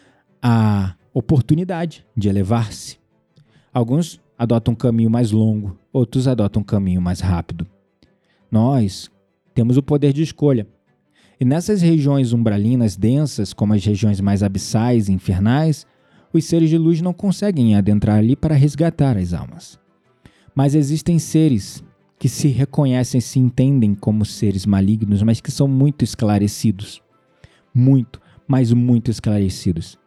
a 0.41 0.95
oportunidade 1.13 2.05
de 2.15 2.29
elevar-se. 2.29 2.97
Alguns 3.73 4.21
adotam 4.37 4.73
um 4.73 4.77
caminho 4.77 5.09
mais 5.09 5.31
longo, 5.31 5.77
outros 5.91 6.27
adotam 6.27 6.61
um 6.61 6.65
caminho 6.65 7.01
mais 7.01 7.19
rápido. 7.19 7.65
Nós 8.51 9.09
temos 9.53 9.77
o 9.77 9.83
poder 9.83 10.13
de 10.13 10.21
escolha. 10.21 10.67
E 11.39 11.45
nessas 11.45 11.81
regiões 11.81 12.33
umbralinas 12.33 12.95
densas, 12.95 13.53
como 13.53 13.73
as 13.73 13.83
regiões 13.83 14.21
mais 14.21 14.43
abissais 14.43 15.09
e 15.09 15.13
infernais, 15.13 15.85
os 16.31 16.45
seres 16.45 16.69
de 16.69 16.77
luz 16.77 17.01
não 17.01 17.13
conseguem 17.13 17.75
adentrar 17.75 18.17
ali 18.17 18.35
para 18.35 18.55
resgatar 18.55 19.17
as 19.17 19.33
almas. 19.33 19.79
Mas 20.55 20.75
existem 20.75 21.19
seres 21.19 21.83
que 22.17 22.29
se 22.29 22.47
reconhecem, 22.47 23.19
se 23.19 23.39
entendem 23.39 23.93
como 23.93 24.25
seres 24.25 24.65
malignos, 24.65 25.21
mas 25.21 25.41
que 25.41 25.51
são 25.51 25.67
muito 25.67 26.03
esclarecidos. 26.03 27.01
Muito, 27.73 28.21
mas 28.47 28.71
muito 28.71 29.11
esclarecidos. 29.11 29.97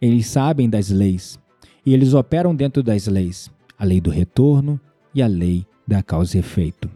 Eles 0.00 0.26
sabem 0.26 0.68
das 0.68 0.90
leis 0.90 1.38
e 1.84 1.94
eles 1.94 2.14
operam 2.14 2.54
dentro 2.54 2.82
das 2.82 3.06
leis, 3.06 3.50
a 3.78 3.84
lei 3.84 4.00
do 4.00 4.10
retorno 4.10 4.80
e 5.14 5.22
a 5.22 5.26
lei 5.26 5.66
da 5.86 6.02
causa 6.02 6.36
e 6.36 6.40
efeito. 6.40 6.90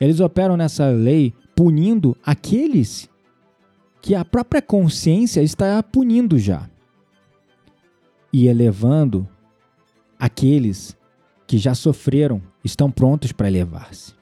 Eles 0.00 0.20
operam 0.20 0.56
nessa 0.56 0.88
lei 0.88 1.32
punindo 1.54 2.16
aqueles 2.24 3.08
que 4.02 4.14
a 4.14 4.24
própria 4.24 4.60
consciência 4.60 5.42
está 5.42 5.82
punindo 5.82 6.38
já 6.38 6.68
e 8.32 8.48
elevando 8.48 9.28
aqueles 10.18 10.96
que 11.46 11.56
já 11.58 11.74
sofreram, 11.74 12.42
estão 12.64 12.90
prontos 12.90 13.32
para 13.32 13.48
elevar-se. 13.48 14.12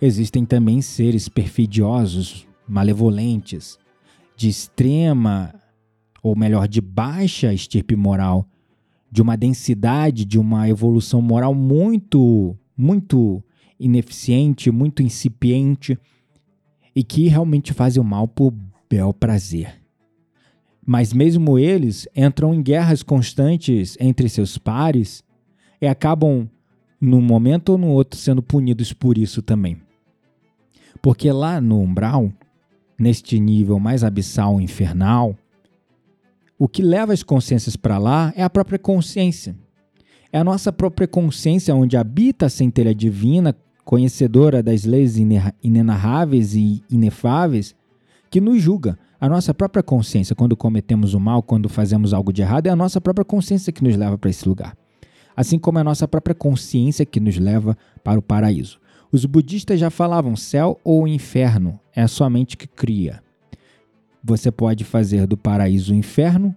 Existem 0.00 0.44
também 0.44 0.80
seres 0.80 1.28
perfidiosos, 1.28 2.46
malevolentes, 2.68 3.78
de 4.36 4.48
extrema, 4.48 5.54
ou 6.22 6.36
melhor, 6.36 6.68
de 6.68 6.80
baixa 6.80 7.52
estirpe 7.52 7.96
moral, 7.96 8.46
de 9.10 9.20
uma 9.20 9.36
densidade, 9.36 10.24
de 10.24 10.38
uma 10.38 10.68
evolução 10.68 11.20
moral 11.20 11.54
muito, 11.54 12.56
muito 12.76 13.42
ineficiente, 13.78 14.70
muito 14.70 15.02
incipiente, 15.02 15.98
e 16.94 17.02
que 17.02 17.28
realmente 17.28 17.72
fazem 17.72 18.00
o 18.00 18.04
mal 18.04 18.28
por 18.28 18.52
bel 18.88 19.12
prazer. 19.12 19.80
Mas 20.84 21.12
mesmo 21.12 21.58
eles 21.58 22.08
entram 22.14 22.52
em 22.52 22.62
guerras 22.62 23.02
constantes 23.02 23.96
entre 24.00 24.28
seus 24.28 24.58
pares, 24.58 25.22
e 25.80 25.86
acabam, 25.86 26.48
num 27.00 27.20
momento 27.20 27.70
ou 27.70 27.78
no 27.78 27.88
outro, 27.88 28.18
sendo 28.18 28.42
punidos 28.42 28.92
por 28.92 29.18
isso 29.18 29.42
também. 29.42 29.80
Porque 31.00 31.30
lá 31.32 31.60
no 31.60 31.80
umbral, 31.80 32.32
neste 32.98 33.40
nível 33.40 33.80
mais 33.80 34.04
abissal, 34.04 34.60
infernal, 34.60 35.36
o 36.56 36.68
que 36.68 36.82
leva 36.82 37.12
as 37.12 37.24
consciências 37.24 37.74
para 37.74 37.98
lá 37.98 38.32
é 38.36 38.42
a 38.44 38.50
própria 38.50 38.78
consciência. 38.78 39.56
É 40.32 40.38
a 40.38 40.44
nossa 40.44 40.72
própria 40.72 41.08
consciência 41.08 41.74
onde 41.74 41.96
habita 41.96 42.46
a 42.46 42.48
centelha 42.48 42.94
divina, 42.94 43.56
conhecedora 43.84 44.62
das 44.62 44.84
leis 44.84 45.16
inenarráveis 45.62 46.54
e 46.54 46.82
inefáveis, 46.90 47.74
que 48.30 48.40
nos 48.40 48.62
julga. 48.62 48.98
A 49.20 49.28
nossa 49.28 49.54
própria 49.54 49.82
consciência, 49.82 50.34
quando 50.34 50.56
cometemos 50.56 51.14
o 51.14 51.20
mal, 51.20 51.42
quando 51.42 51.68
fazemos 51.68 52.12
algo 52.12 52.32
de 52.32 52.42
errado, 52.42 52.66
é 52.66 52.70
a 52.70 52.76
nossa 52.76 53.00
própria 53.00 53.24
consciência 53.24 53.72
que 53.72 53.84
nos 53.84 53.96
leva 53.96 54.18
para 54.18 54.30
esse 54.30 54.48
lugar. 54.48 54.76
Assim 55.36 55.58
como 55.58 55.78
é 55.78 55.80
a 55.80 55.84
nossa 55.84 56.08
própria 56.08 56.34
consciência 56.34 57.06
que 57.06 57.20
nos 57.20 57.38
leva 57.38 57.76
para 58.02 58.18
o 58.18 58.22
paraíso. 58.22 58.80
Os 59.12 59.24
budistas 59.24 59.78
já 59.78 59.90
falavam 59.90 60.34
céu 60.34 60.80
ou 60.82 61.06
inferno, 61.06 61.78
é 61.94 62.02
a 62.02 62.08
sua 62.08 62.28
mente 62.28 62.56
que 62.56 62.66
cria. 62.66 63.22
Você 64.24 64.50
pode 64.50 64.84
fazer 64.84 65.26
do 65.26 65.36
paraíso 65.36 65.92
o 65.92 65.96
inferno 65.96 66.54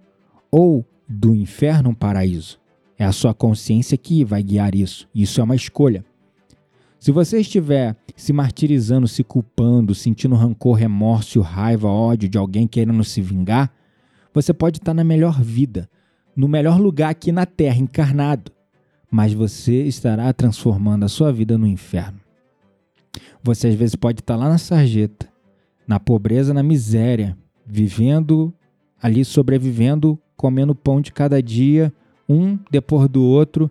ou 0.50 0.84
do 1.08 1.34
inferno 1.34 1.90
um 1.90 1.94
paraíso. 1.94 2.58
É 2.98 3.04
a 3.04 3.12
sua 3.12 3.34
consciência 3.34 3.98
que 3.98 4.24
vai 4.24 4.42
guiar 4.42 4.74
isso. 4.74 5.08
Isso 5.14 5.40
é 5.40 5.44
uma 5.44 5.54
escolha. 5.54 6.04
Se 7.06 7.12
você 7.12 7.38
estiver 7.38 7.94
se 8.16 8.32
martirizando, 8.32 9.06
se 9.06 9.22
culpando, 9.22 9.94
sentindo 9.94 10.34
rancor, 10.34 10.74
remorso, 10.74 11.40
raiva, 11.40 11.86
ódio 11.86 12.28
de 12.28 12.36
alguém 12.36 12.66
querendo 12.66 13.04
se 13.04 13.22
vingar, 13.22 13.72
você 14.34 14.52
pode 14.52 14.78
estar 14.78 14.92
na 14.92 15.04
melhor 15.04 15.40
vida, 15.40 15.88
no 16.34 16.48
melhor 16.48 16.80
lugar 16.80 17.10
aqui 17.10 17.30
na 17.30 17.46
Terra, 17.46 17.78
encarnado, 17.78 18.50
mas 19.08 19.32
você 19.32 19.84
estará 19.84 20.32
transformando 20.32 21.04
a 21.04 21.08
sua 21.08 21.32
vida 21.32 21.56
no 21.56 21.64
inferno. 21.64 22.18
Você 23.40 23.68
às 23.68 23.76
vezes 23.76 23.94
pode 23.94 24.18
estar 24.18 24.34
lá 24.34 24.48
na 24.48 24.58
sarjeta, 24.58 25.28
na 25.86 26.00
pobreza, 26.00 26.52
na 26.52 26.64
miséria, 26.64 27.38
vivendo 27.64 28.52
ali, 29.00 29.24
sobrevivendo, 29.24 30.18
comendo 30.36 30.74
pão 30.74 31.00
de 31.00 31.12
cada 31.12 31.40
dia, 31.40 31.94
um 32.28 32.58
depois 32.68 33.08
do 33.08 33.22
outro, 33.22 33.70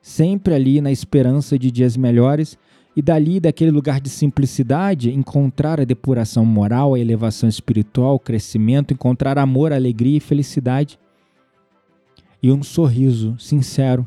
sempre 0.00 0.54
ali 0.54 0.80
na 0.80 0.92
esperança 0.92 1.58
de 1.58 1.68
dias 1.72 1.96
melhores, 1.96 2.56
e 2.96 3.02
dali, 3.02 3.38
daquele 3.38 3.70
lugar 3.70 4.00
de 4.00 4.08
simplicidade, 4.08 5.12
encontrar 5.12 5.78
a 5.78 5.84
depuração 5.84 6.46
moral, 6.46 6.94
a 6.94 6.98
elevação 6.98 7.46
espiritual, 7.46 8.14
o 8.14 8.18
crescimento, 8.18 8.94
encontrar 8.94 9.36
amor, 9.36 9.70
alegria 9.70 10.16
e 10.16 10.20
felicidade. 10.20 10.98
E 12.42 12.50
um 12.50 12.62
sorriso 12.62 13.36
sincero. 13.38 14.06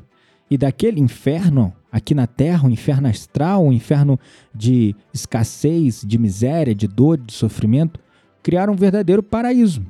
E 0.49 0.57
daquele 0.57 0.99
inferno, 0.99 1.71
aqui 1.91 2.15
na 2.15 2.25
terra, 2.25 2.67
um 2.67 2.71
inferno 2.71 3.07
astral, 3.07 3.63
um 3.63 3.71
inferno 3.71 4.19
de 4.55 4.95
escassez, 5.13 6.03
de 6.03 6.17
miséria, 6.17 6.73
de 6.73 6.87
dor, 6.87 7.19
de 7.19 7.31
sofrimento, 7.31 7.99
criar 8.41 8.71
um 8.71 8.75
verdadeiro 8.75 9.21
paraíso. 9.21 9.85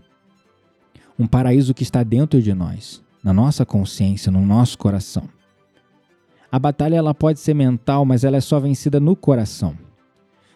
Um 1.17 1.25
paraíso 1.25 1.73
que 1.73 1.83
está 1.83 2.03
dentro 2.03 2.41
de 2.41 2.53
nós, 2.53 3.01
na 3.23 3.31
nossa 3.31 3.65
consciência, 3.65 4.29
no 4.29 4.45
nosso 4.45 4.77
coração. 4.77 5.38
A 6.51 6.57
batalha 6.57 6.95
ela 6.95 7.13
pode 7.13 7.39
ser 7.39 7.53
mental, 7.53 8.05
mas 8.05 8.23
ela 8.23 8.37
é 8.37 8.41
só 8.41 8.59
vencida 8.59 8.99
no 8.99 9.15
coração. 9.15 9.77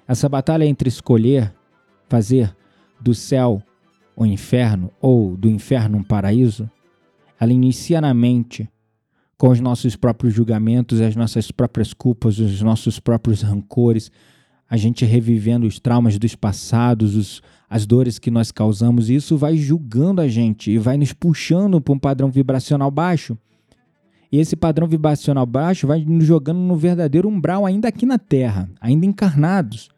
Essa 0.08 0.28
batalha 0.28 0.64
é 0.64 0.68
entre 0.68 0.90
escolher 0.90 1.54
fazer 2.10 2.56
do 3.00 3.14
céu 3.14 3.62
o 4.16 4.26
inferno 4.26 4.92
ou 5.02 5.36
do 5.36 5.50
inferno 5.50 5.98
um 5.98 6.04
paraíso, 6.04 6.70
ela 7.40 7.52
inicia 7.52 8.00
na 8.00 8.14
mente 8.14 8.70
com 9.38 9.50
os 9.50 9.60
nossos 9.60 9.96
próprios 9.96 10.34
julgamentos, 10.34 11.02
as 11.02 11.16
nossas 11.16 11.52
próprias 11.52 11.94
culpas, 11.94 12.40
os 12.40 12.62
nossos 12.62 13.00
próprios 13.00 13.42
rancores, 13.42 14.12
a 14.70 14.78
gente 14.78 15.06
revivendo 15.06 15.68
os 15.68 15.80
traumas 15.80 16.18
dos 16.18 16.36
passados, 16.36 17.16
os, 17.16 17.42
as 17.70 17.86
dores 17.86 18.18
que 18.18 18.32
nós 18.32 18.52
causamos, 18.52 19.10
e 19.10 19.16
isso 19.16 19.36
vai 19.36 19.58
julgando 19.58 20.22
a 20.22 20.28
gente 20.28 20.72
e 20.72 20.78
vai 20.78 20.98
nos 20.98 21.12
puxando 21.12 21.82
para 21.82 21.94
um 21.94 22.00
padrão 22.00 22.32
vibracional 22.32 22.90
baixo. 22.90 23.38
E 24.34 24.40
esse 24.40 24.56
padrão 24.56 24.88
vibracional 24.88 25.46
baixo 25.46 25.86
vai 25.86 26.04
nos 26.04 26.26
jogando 26.26 26.58
no 26.58 26.76
verdadeiro 26.76 27.30
umbral, 27.30 27.68
ainda 27.68 27.88
aqui 27.88 28.04
na 28.04 28.18
Terra, 28.18 28.68
ainda 28.82 29.06
encarnados. 29.06 29.90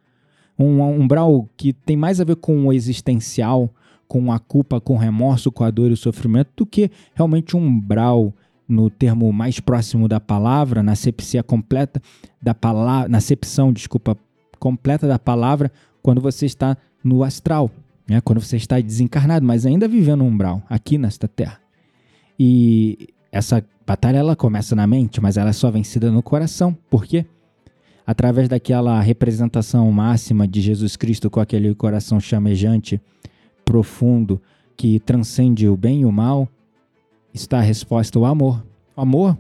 Um 0.60 0.82
umbral 0.82 1.48
que 1.56 1.72
tem 1.72 1.96
mais 1.96 2.20
a 2.20 2.26
ver 2.26 2.36
com 2.36 2.68
o 2.68 2.74
existencial, 2.74 3.74
com 4.10 4.34
a 4.34 4.38
culpa, 4.38 4.82
com 4.82 4.96
o 4.96 4.98
remorso, 4.98 5.54
com 5.54 5.64
a 5.64 5.72
dor 5.72 5.90
e 5.90 5.94
o 5.94 5.98
sofrimento, 5.98 6.50
do 6.58 6.66
que 6.66 6.92
realmente 7.14 7.56
um 7.56 7.66
umbral 7.66 8.34
no 8.68 8.90
termo 8.90 9.32
mais 9.32 9.62
próximo 9.62 10.06
da 10.06 10.20
palavra, 10.20 10.84
na 10.84 10.96
sepsia 10.96 11.42
completa 11.42 12.02
da 12.42 12.54
palavra, 12.54 13.08
na 13.08 13.20
acepção, 13.20 13.72
desculpa, 13.72 14.18
completa 14.60 15.08
da 15.08 15.18
palavra, 15.18 15.72
quando 16.04 16.20
você 16.20 16.46
está 16.46 16.76
no 17.02 17.24
astral, 17.24 17.72
né? 18.06 18.20
quando 18.20 18.42
você 18.42 18.58
está 18.58 18.82
desencarnado, 18.82 19.46
mas 19.46 19.66
ainda 19.66 19.88
vivendo 19.88 20.26
um 20.26 20.28
umbral, 20.28 20.62
aqui 20.70 20.98
nesta 20.98 21.26
terra. 21.26 21.58
E 22.38 23.15
essa 23.36 23.62
batalha 23.86 24.20
ela 24.20 24.34
começa 24.34 24.78
na 24.78 24.88
mente, 24.88 25.20
mas 25.20 25.36
ela 25.36 25.50
é 25.50 25.54
só 25.54 25.70
vencida 25.70 26.10
no 26.10 26.24
coração. 26.24 26.76
Por 26.90 27.06
quê? 27.06 27.26
Através 28.08 28.48
daquela 28.48 28.98
representação 29.02 29.92
máxima 29.92 30.48
de 30.48 30.62
Jesus 30.62 30.96
Cristo 30.96 31.30
com 31.30 31.42
aquele 31.42 31.76
coração 31.76 32.18
chamejante, 32.18 33.02
profundo, 33.66 34.42
que 34.78 35.02
transcende 35.02 35.68
o 35.68 35.76
bem 35.76 36.02
e 36.02 36.06
o 36.06 36.14
mal, 36.14 36.48
está 37.34 37.58
a 37.58 37.62
resposta 37.62 38.18
o 38.18 38.24
amor. 38.24 38.66
O 38.96 39.02
amor 39.02 39.38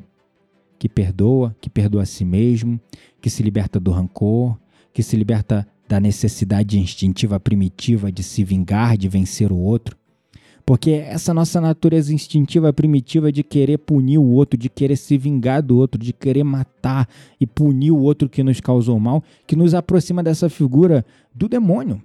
que 0.77 0.89
perdoa, 0.89 1.55
que 1.61 1.69
perdoa 1.69 2.03
a 2.03 2.05
si 2.05 2.25
mesmo, 2.25 2.77
que 3.21 3.29
se 3.29 3.41
liberta 3.41 3.79
do 3.79 3.91
rancor, 3.91 4.57
que 4.91 5.01
se 5.01 5.15
liberta 5.15 5.65
da 5.87 6.01
necessidade 6.01 6.77
instintiva 6.77 7.39
primitiva 7.39 8.11
de 8.11 8.23
se 8.23 8.43
vingar, 8.43 8.97
de 8.97 9.07
vencer 9.07 9.53
o 9.53 9.57
outro. 9.57 9.95
Porque 10.66 10.91
essa 10.91 11.32
nossa 11.32 11.61
natureza 11.61 12.11
instintiva 12.11 12.74
primitiva 12.74 13.32
de 13.32 13.43
querer 13.43 13.78
punir 13.78 14.18
o 14.18 14.24
outro, 14.24 14.57
de 14.57 14.68
querer 14.68 14.95
se 14.95 15.16
vingar 15.16 15.61
do 15.61 15.78
outro, 15.78 16.01
de 16.01 16.11
querer 16.11 16.43
matar 16.43 17.07
e 17.39 17.45
punir 17.45 17.91
o 17.91 17.99
outro 17.99 18.28
que 18.28 18.41
nos 18.41 18.59
causou 18.59 18.99
mal, 18.99 19.24
que 19.45 19.55
nos 19.55 19.76
aproxima 19.76 20.24
dessa 20.24 20.49
figura 20.49 21.05
do 21.34 21.47
demônio. 21.47 22.01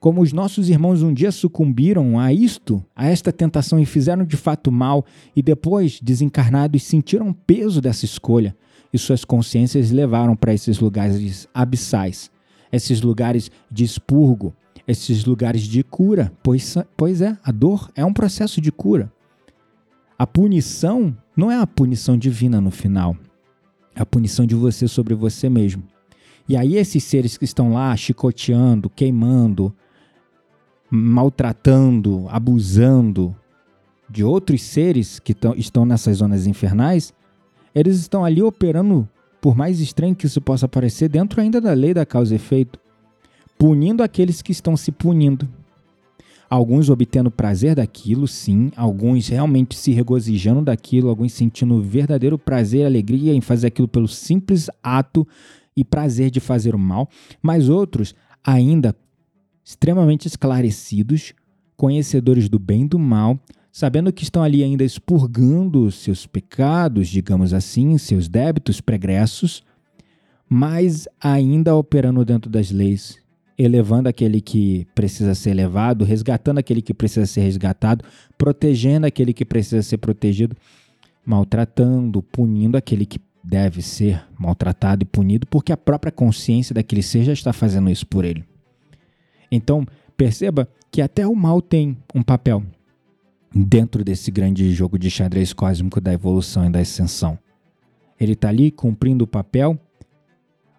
Como 0.00 0.20
os 0.20 0.32
nossos 0.32 0.68
irmãos 0.68 1.00
um 1.00 1.14
dia 1.14 1.30
sucumbiram 1.30 2.18
a 2.18 2.32
isto, 2.32 2.84
a 2.96 3.06
esta 3.06 3.30
tentação 3.30 3.78
e 3.78 3.86
fizeram 3.86 4.24
de 4.24 4.36
fato 4.36 4.72
mal, 4.72 5.06
e 5.36 5.40
depois, 5.40 6.00
desencarnados, 6.00 6.82
sentiram 6.82 7.28
o 7.28 7.34
peso 7.34 7.80
dessa 7.80 8.04
escolha, 8.04 8.56
e 8.92 8.98
suas 8.98 9.24
consciências 9.24 9.92
levaram 9.92 10.34
para 10.34 10.52
esses 10.52 10.80
lugares 10.80 11.46
abissais, 11.54 12.32
esses 12.72 13.00
lugares 13.00 13.48
de 13.70 13.84
expurgo, 13.84 14.52
esses 14.86 15.24
lugares 15.24 15.62
de 15.62 15.82
cura, 15.82 16.32
pois, 16.42 16.76
pois 16.96 17.20
é, 17.20 17.36
a 17.42 17.52
dor 17.52 17.90
é 17.94 18.04
um 18.04 18.12
processo 18.12 18.60
de 18.60 18.72
cura. 18.72 19.12
A 20.18 20.26
punição 20.26 21.16
não 21.36 21.50
é 21.50 21.56
a 21.56 21.66
punição 21.66 22.16
divina 22.16 22.60
no 22.60 22.70
final, 22.70 23.16
é 23.94 24.02
a 24.02 24.06
punição 24.06 24.46
de 24.46 24.54
você 24.54 24.86
sobre 24.86 25.14
você 25.14 25.48
mesmo. 25.48 25.82
E 26.48 26.56
aí, 26.56 26.76
esses 26.76 27.04
seres 27.04 27.38
que 27.38 27.44
estão 27.44 27.72
lá 27.72 27.96
chicoteando, 27.96 28.90
queimando, 28.90 29.74
maltratando, 30.90 32.26
abusando 32.28 33.34
de 34.10 34.22
outros 34.22 34.62
seres 34.62 35.18
que 35.18 35.34
estão 35.56 35.86
nessas 35.86 36.18
zonas 36.18 36.46
infernais, 36.46 37.14
eles 37.74 37.98
estão 37.98 38.24
ali 38.24 38.42
operando, 38.42 39.08
por 39.40 39.56
mais 39.56 39.80
estranho 39.80 40.14
que 40.14 40.26
isso 40.26 40.40
possa 40.40 40.68
parecer, 40.68 41.08
dentro 41.08 41.40
ainda 41.40 41.60
da 41.60 41.72
lei 41.72 41.94
da 41.94 42.04
causa 42.04 42.34
e 42.34 42.36
efeito 42.36 42.78
punindo 43.62 44.02
aqueles 44.02 44.42
que 44.42 44.50
estão 44.50 44.76
se 44.76 44.90
punindo. 44.90 45.48
Alguns 46.50 46.90
obtendo 46.90 47.30
prazer 47.30 47.76
daquilo, 47.76 48.26
sim, 48.26 48.72
alguns 48.74 49.28
realmente 49.28 49.76
se 49.76 49.92
regozijando 49.92 50.62
daquilo, 50.62 51.08
alguns 51.08 51.32
sentindo 51.32 51.80
verdadeiro 51.80 52.36
prazer 52.36 52.80
e 52.80 52.84
alegria 52.86 53.32
em 53.32 53.40
fazer 53.40 53.68
aquilo 53.68 53.86
pelo 53.86 54.08
simples 54.08 54.68
ato 54.82 55.24
e 55.76 55.84
prazer 55.84 56.28
de 56.28 56.40
fazer 56.40 56.74
o 56.74 56.78
mal, 56.78 57.08
mas 57.40 57.68
outros 57.68 58.16
ainda 58.42 58.96
extremamente 59.64 60.26
esclarecidos, 60.26 61.32
conhecedores 61.76 62.48
do 62.48 62.58
bem 62.58 62.82
e 62.82 62.88
do 62.88 62.98
mal, 62.98 63.38
sabendo 63.70 64.12
que 64.12 64.24
estão 64.24 64.42
ali 64.42 64.64
ainda 64.64 64.82
expurgando 64.82 65.88
seus 65.92 66.26
pecados, 66.26 67.06
digamos 67.06 67.54
assim, 67.54 67.96
seus 67.96 68.26
débitos 68.26 68.80
pregressos, 68.80 69.62
mas 70.48 71.06
ainda 71.20 71.76
operando 71.76 72.24
dentro 72.24 72.50
das 72.50 72.72
leis 72.72 73.21
elevando 73.58 74.08
aquele 74.08 74.40
que 74.40 74.86
precisa 74.94 75.34
ser 75.34 75.50
elevado, 75.50 76.04
resgatando 76.04 76.58
aquele 76.58 76.82
que 76.82 76.94
precisa 76.94 77.26
ser 77.26 77.42
resgatado, 77.42 78.04
protegendo 78.36 79.06
aquele 79.06 79.32
que 79.32 79.44
precisa 79.44 79.82
ser 79.82 79.98
protegido, 79.98 80.56
maltratando, 81.24 82.22
punindo 82.22 82.76
aquele 82.76 83.06
que 83.06 83.20
deve 83.44 83.82
ser 83.82 84.24
maltratado 84.38 85.02
e 85.02 85.06
punido, 85.06 85.46
porque 85.46 85.72
a 85.72 85.76
própria 85.76 86.12
consciência 86.12 86.74
daquele 86.74 87.02
ser 87.02 87.24
já 87.24 87.32
está 87.32 87.52
fazendo 87.52 87.90
isso 87.90 88.06
por 88.06 88.24
ele. 88.24 88.44
Então, 89.50 89.86
perceba 90.16 90.68
que 90.90 91.02
até 91.02 91.26
o 91.26 91.34
mal 91.34 91.60
tem 91.60 91.96
um 92.14 92.22
papel 92.22 92.62
dentro 93.54 94.02
desse 94.02 94.30
grande 94.30 94.72
jogo 94.72 94.98
de 94.98 95.10
xadrez 95.10 95.52
cósmico 95.52 96.00
da 96.00 96.12
evolução 96.12 96.66
e 96.66 96.70
da 96.70 96.80
ascensão. 96.80 97.38
Ele 98.18 98.32
está 98.32 98.48
ali 98.48 98.70
cumprindo 98.70 99.24
o 99.24 99.26
papel, 99.26 99.78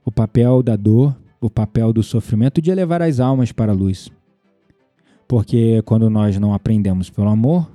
o 0.04 0.12
papel 0.12 0.64
da 0.64 0.76
dor, 0.76 1.16
o 1.46 1.50
papel 1.50 1.91
do 1.91 2.02
sofrimento 2.02 2.62
de 2.62 2.72
elevar 2.72 3.02
as 3.02 3.20
almas 3.20 3.52
para 3.52 3.72
a 3.72 3.76
luz. 3.76 4.10
Porque 5.28 5.82
quando 5.84 6.10
nós 6.10 6.38
não 6.39 6.54
aprendemos 6.54 7.10
pelo 7.10 7.28
amor, 7.28 7.70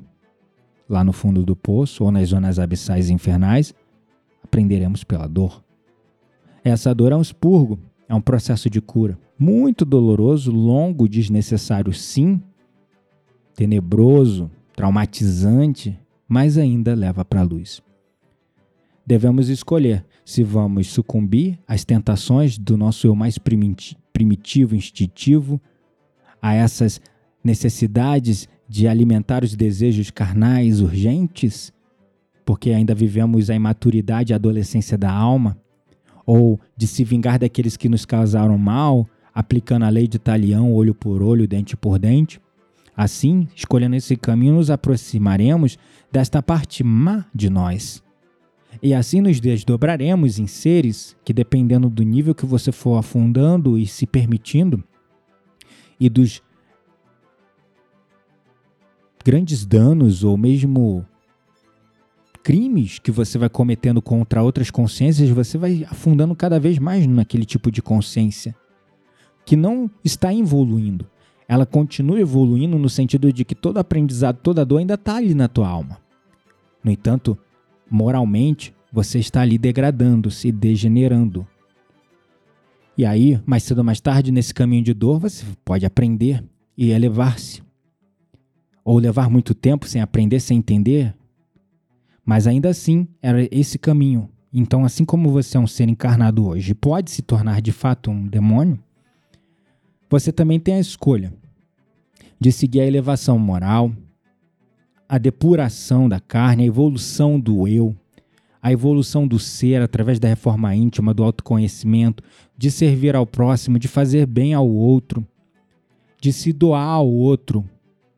lá 0.89 1.05
no 1.05 1.13
fundo 1.13 1.45
do 1.45 1.55
poço 1.55 2.05
ou 2.05 2.11
nas 2.11 2.29
zonas 2.29 2.59
abissais 2.59 3.11
infernais, 3.11 3.75
aprenderemos 4.43 5.05
pela 5.05 5.27
dor. 5.27 5.63
Essa 6.65 6.95
dor 6.95 7.13
é 7.13 7.17
um 7.17 7.21
expurgo, 7.21 7.79
é 8.09 8.15
um 8.15 8.21
processo 8.21 8.71
de 8.71 8.81
cura. 8.81 9.19
Muito 9.39 9.85
doloroso, 9.85 10.51
longo, 10.51 11.09
desnecessário, 11.09 11.93
sim, 11.93 12.43
tenebroso, 13.55 14.51
traumatizante, 14.75 15.99
mas 16.27 16.57
ainda 16.57 16.95
leva 16.95 17.25
para 17.25 17.41
a 17.41 17.45
luz. 17.45 17.83
Devemos 19.07 19.49
escolher 19.49 20.05
se 20.29 20.43
vamos 20.43 20.89
sucumbir 20.89 21.59
às 21.67 21.87
tentações 21.87 22.59
do 22.59 22.77
nosso 22.77 23.07
eu 23.07 23.15
mais 23.15 23.39
primitivo, 23.39 24.77
instintivo, 24.77 25.59
a 26.43 26.53
essas 26.53 27.01
necessidades 27.43 28.47
de 28.69 28.87
alimentar 28.87 29.43
os 29.43 29.57
desejos 29.57 30.11
carnais 30.11 30.83
urgentes, 30.83 31.73
porque 32.45 32.73
ainda 32.73 32.95
vivemos 32.95 33.49
a 33.49 33.55
imaturidade 33.55 34.31
e 34.31 34.35
a 34.35 34.37
adolescência 34.37 34.99
da 34.99 35.11
alma, 35.11 35.57
ou 36.27 36.61
de 36.77 36.87
se 36.87 37.05
vingar 37.05 37.39
daqueles 37.39 37.79
que 37.79 37.89
nos 37.89 38.05
causaram 38.05 38.59
mal, 38.59 39.09
aplicando 39.35 39.87
a 39.87 39.89
lei 39.89 40.07
de 40.07 40.19
talião, 40.19 40.75
olho 40.75 40.95
por 40.95 41.23
olho, 41.23 41.49
dente 41.49 41.75
por 41.75 41.99
dente, 41.99 42.39
Assim, 42.95 43.47
escolhendo 43.55 43.95
esse 43.95 44.17
caminho, 44.17 44.57
nos 44.57 44.71
aproximaremos 44.71 45.79
desta 46.11 46.43
parte 46.43 46.83
má 46.83 47.25
de 47.33 47.49
nós. 47.49 48.03
E 48.83 48.95
assim 48.95 49.21
nos 49.21 49.41
desdobraremos 49.41 50.39
em 50.39 50.47
seres 50.47 51.17
que, 51.25 51.33
dependendo 51.33 51.89
do 51.91 52.03
nível 52.03 52.35
que 52.35 52.47
você 52.47 52.71
for 52.71 52.97
afundando 52.97 53.79
e 53.79 53.87
se 53.87 54.07
permitindo, 54.07 54.83
e 55.99 56.09
dos 56.09 56.43
grandes 59.25 59.67
danos 59.67 60.23
ou 60.23 60.37
mesmo 60.37 61.05
crimes 62.43 62.99
que 62.99 63.11
você 63.11 63.37
vai 63.37 63.49
cometendo 63.49 64.01
contra 64.01 64.43
outras 64.43 64.71
consciências, 64.71 65.29
você 65.29 65.59
vai 65.59 65.85
afundando 65.91 66.35
cada 66.35 66.59
vez 66.59 66.79
mais 66.79 67.07
naquele 67.07 67.45
tipo 67.45 67.71
de 67.71 67.83
consciência 67.83 68.55
que 69.45 69.57
não 69.57 69.91
está 70.05 70.33
evoluindo 70.33 71.07
ela 71.49 71.65
continua 71.65 72.21
evoluindo 72.21 72.79
no 72.79 72.91
sentido 72.91 73.33
de 73.33 73.43
que 73.43 73.55
todo 73.55 73.79
aprendizado, 73.79 74.39
toda 74.43 74.67
dor 74.67 74.79
ainda 74.79 74.95
está 74.95 75.17
ali 75.17 75.35
na 75.35 75.49
tua 75.49 75.67
alma. 75.67 75.99
No 76.85 76.91
entanto, 76.91 77.39
moralmente, 77.91 78.75
você 78.93 79.19
está 79.19 79.43
ali 79.43 79.59
degradando-se, 79.59 80.51
degenerando. 80.51 81.47
E 82.97 83.07
aí, 83.07 83.41
mais 83.47 83.63
cedo 83.63 83.79
ou 83.79 83.85
mais 83.85 84.01
tarde, 84.01 84.33
nesse 84.33 84.53
caminho 84.53 84.83
de 84.83 84.93
dor, 84.93 85.21
você 85.21 85.45
pode 85.65 85.87
aprender 85.87 86.45
e 86.77 86.91
elevar-se. 86.91 87.63
Ou 88.85 88.99
levar 88.99 89.31
muito 89.31 89.55
tempo 89.55 89.87
sem 89.87 90.01
aprender, 90.01 90.41
sem 90.41 90.59
entender. 90.59 91.15
Mas 92.25 92.47
ainda 92.47 92.69
assim, 92.69 93.07
era 93.23 93.47
esse 93.51 93.79
caminho. 93.79 94.29
Então, 94.53 94.85
assim 94.85 95.05
como 95.05 95.31
você 95.31 95.57
é 95.57 95.61
um 95.61 95.67
ser 95.67 95.89
encarnado 95.89 96.47
hoje 96.47 96.75
pode 96.75 97.11
se 97.11 97.23
tornar 97.23 97.61
de 97.61 97.71
fato 97.71 98.11
um 98.11 98.27
demônio, 98.27 98.79
você 100.09 100.33
também 100.33 100.59
tem 100.59 100.75
a 100.75 100.81
escolha 100.81 101.33
de 102.41 102.51
seguir 102.51 102.81
a 102.81 102.87
elevação 102.87 103.39
moral, 103.39 103.93
a 105.09 105.17
depuração 105.17 106.09
da 106.09 106.21
carne, 106.21 106.65
a 106.65 106.67
evolução 106.67 107.41
do 107.41 107.67
eu, 107.67 107.97
a 108.61 108.71
evolução 108.71 109.27
do 109.27 109.39
ser 109.39 109.81
através 109.81 110.19
da 110.19 110.29
reforma 110.29 110.75
íntima, 110.75 111.15
do 111.15 111.25
autoconhecimento, 111.25 112.23
de 112.57 112.71
servir 112.71 113.17
ao 113.17 113.25
próximo, 113.25 113.79
de 113.79 113.89
fazer 113.89 114.27
bem 114.27 114.53
ao 114.53 114.69
outro, 114.69 115.27
de 116.21 116.33
se 116.33 116.53
doar 116.53 116.89
ao 116.89 117.09
outro, 117.09 117.65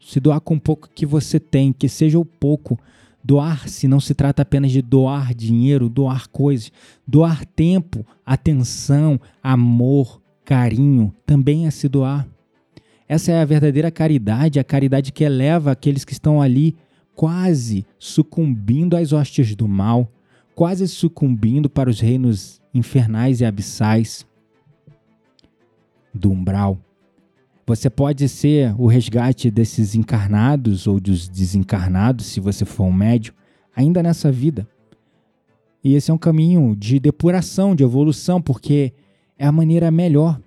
se 0.01 0.19
doar 0.19 0.41
com 0.41 0.55
o 0.55 0.61
pouco 0.61 0.89
que 0.93 1.07
você 1.07 1.39
tem, 1.39 1.73
que 1.73 1.89
seja 1.89 2.19
o 2.19 2.25
pouco. 2.25 2.79
Doar-se 3.23 3.87
não 3.87 4.01
se 4.01 4.15
trata 4.15 4.41
apenas 4.41 4.73
de 4.73 4.81
doar 4.81 5.35
dinheiro, 5.35 5.91
doar 5.91 6.27
coisas, 6.29 6.73
doar 7.07 7.45
tempo, 7.45 8.05
atenção, 8.25 9.21
amor, 9.43 10.23
carinho, 10.43 11.15
também 11.27 11.67
é 11.67 11.71
se 11.71 11.87
doar. 11.87 12.27
Essa 13.11 13.33
é 13.33 13.43
a 13.43 13.45
verdadeira 13.45 13.91
caridade, 13.91 14.61
a 14.61 14.63
caridade 14.63 15.11
que 15.11 15.25
eleva 15.25 15.73
aqueles 15.73 16.05
que 16.05 16.13
estão 16.13 16.41
ali 16.41 16.77
quase 17.13 17.85
sucumbindo 17.99 18.97
às 18.97 19.13
hostes 19.13 19.57
do 19.57 19.67
mal, 19.67 20.09
quase 20.55 20.87
sucumbindo 20.87 21.69
para 21.69 21.91
os 21.91 21.99
reinos 21.99 22.63
infernais 22.73 23.41
e 23.41 23.45
abissais 23.45 24.25
do 26.15 26.31
umbral. 26.31 26.79
Você 27.67 27.91
pode 27.91 28.29
ser 28.29 28.81
o 28.81 28.87
resgate 28.87 29.51
desses 29.51 29.97
encarnados 29.97 30.87
ou 30.87 31.01
dos 31.01 31.29
desencarnados, 31.29 32.27
se 32.27 32.39
você 32.39 32.65
for 32.65 32.85
um 32.85 32.93
médio, 32.93 33.35
ainda 33.75 34.05
nessa 34.05 34.31
vida. 34.31 34.69
E 35.83 35.97
esse 35.97 36.13
é 36.13 36.15
um 36.15 36.19
caminho 36.19 36.77
de 36.77 37.01
depuração, 37.01 37.75
de 37.75 37.83
evolução, 37.83 38.41
porque 38.41 38.93
é 39.37 39.49
a 39.49 39.51
maneira 39.51 39.91
melhor 39.91 40.41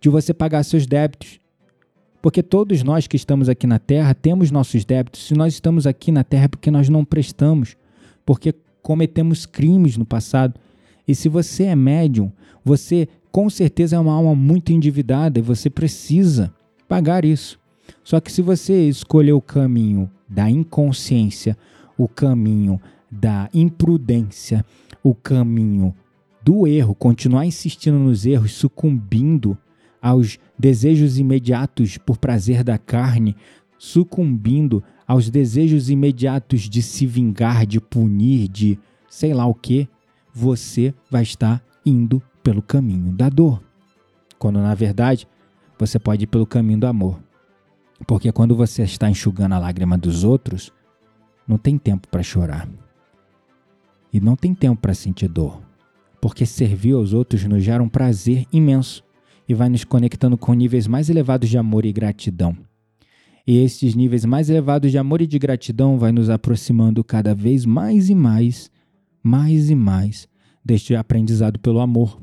de 0.00 0.08
você 0.08 0.32
pagar 0.32 0.62
seus 0.62 0.86
débitos, 0.86 1.44
porque 2.26 2.42
todos 2.42 2.82
nós 2.82 3.06
que 3.06 3.14
estamos 3.14 3.48
aqui 3.48 3.68
na 3.68 3.78
Terra 3.78 4.12
temos 4.12 4.50
nossos 4.50 4.84
débitos. 4.84 5.28
Se 5.28 5.32
nós 5.32 5.54
estamos 5.54 5.86
aqui 5.86 6.10
na 6.10 6.24
Terra 6.24 6.46
é 6.46 6.48
porque 6.48 6.72
nós 6.72 6.88
não 6.88 7.04
prestamos, 7.04 7.76
porque 8.24 8.52
cometemos 8.82 9.46
crimes 9.46 9.96
no 9.96 10.04
passado. 10.04 10.58
E 11.06 11.14
se 11.14 11.28
você 11.28 11.66
é 11.66 11.76
médium, 11.76 12.32
você 12.64 13.06
com 13.30 13.48
certeza 13.48 13.94
é 13.94 13.98
uma 14.00 14.12
alma 14.12 14.34
muito 14.34 14.72
endividada 14.72 15.38
e 15.38 15.42
você 15.42 15.70
precisa 15.70 16.52
pagar 16.88 17.24
isso. 17.24 17.60
Só 18.02 18.18
que 18.18 18.32
se 18.32 18.42
você 18.42 18.88
escolher 18.88 19.34
o 19.34 19.40
caminho 19.40 20.10
da 20.28 20.50
inconsciência, 20.50 21.56
o 21.96 22.08
caminho 22.08 22.80
da 23.08 23.48
imprudência, 23.54 24.64
o 25.00 25.14
caminho 25.14 25.94
do 26.42 26.66
erro, 26.66 26.92
continuar 26.92 27.46
insistindo 27.46 28.00
nos 28.00 28.26
erros, 28.26 28.50
sucumbindo 28.50 29.56
aos 30.00 30.38
desejos 30.58 31.18
imediatos 31.18 31.98
por 31.98 32.18
prazer 32.18 32.62
da 32.62 32.78
carne, 32.78 33.36
sucumbindo 33.78 34.82
aos 35.06 35.30
desejos 35.30 35.90
imediatos 35.90 36.62
de 36.62 36.82
se 36.82 37.06
vingar, 37.06 37.66
de 37.66 37.80
punir, 37.80 38.48
de 38.48 38.78
sei 39.08 39.32
lá 39.32 39.46
o 39.46 39.54
que, 39.54 39.88
você 40.32 40.94
vai 41.10 41.22
estar 41.22 41.62
indo 41.84 42.22
pelo 42.42 42.60
caminho 42.60 43.12
da 43.12 43.28
dor. 43.28 43.62
Quando 44.38 44.60
na 44.60 44.74
verdade 44.74 45.26
você 45.78 45.98
pode 45.98 46.24
ir 46.24 46.26
pelo 46.26 46.46
caminho 46.46 46.80
do 46.80 46.86
amor. 46.86 47.20
Porque 48.06 48.30
quando 48.32 48.54
você 48.54 48.82
está 48.82 49.08
enxugando 49.08 49.54
a 49.54 49.58
lágrima 49.58 49.96
dos 49.96 50.24
outros, 50.24 50.72
não 51.46 51.56
tem 51.56 51.78
tempo 51.78 52.08
para 52.08 52.22
chorar. 52.22 52.68
E 54.12 54.20
não 54.20 54.36
tem 54.36 54.54
tempo 54.54 54.80
para 54.80 54.94
sentir 54.94 55.28
dor. 55.28 55.62
Porque 56.20 56.44
servir 56.44 56.92
aos 56.92 57.12
outros 57.12 57.44
nos 57.44 57.62
gera 57.62 57.82
um 57.82 57.88
prazer 57.88 58.46
imenso 58.52 59.02
e 59.48 59.54
vai 59.54 59.68
nos 59.68 59.84
conectando 59.84 60.36
com 60.36 60.52
níveis 60.54 60.86
mais 60.86 61.08
elevados 61.08 61.48
de 61.48 61.58
amor 61.58 61.84
e 61.84 61.92
gratidão. 61.92 62.56
E 63.46 63.58
esses 63.58 63.94
níveis 63.94 64.24
mais 64.24 64.50
elevados 64.50 64.90
de 64.90 64.98
amor 64.98 65.20
e 65.20 65.26
de 65.26 65.38
gratidão 65.38 65.98
vai 65.98 66.10
nos 66.10 66.28
aproximando 66.28 67.04
cada 67.04 67.34
vez 67.34 67.64
mais 67.64 68.10
e 68.10 68.14
mais, 68.14 68.70
mais 69.22 69.70
e 69.70 69.74
mais 69.74 70.28
deste 70.64 70.96
aprendizado 70.96 71.58
pelo 71.60 71.80
amor 71.80 72.20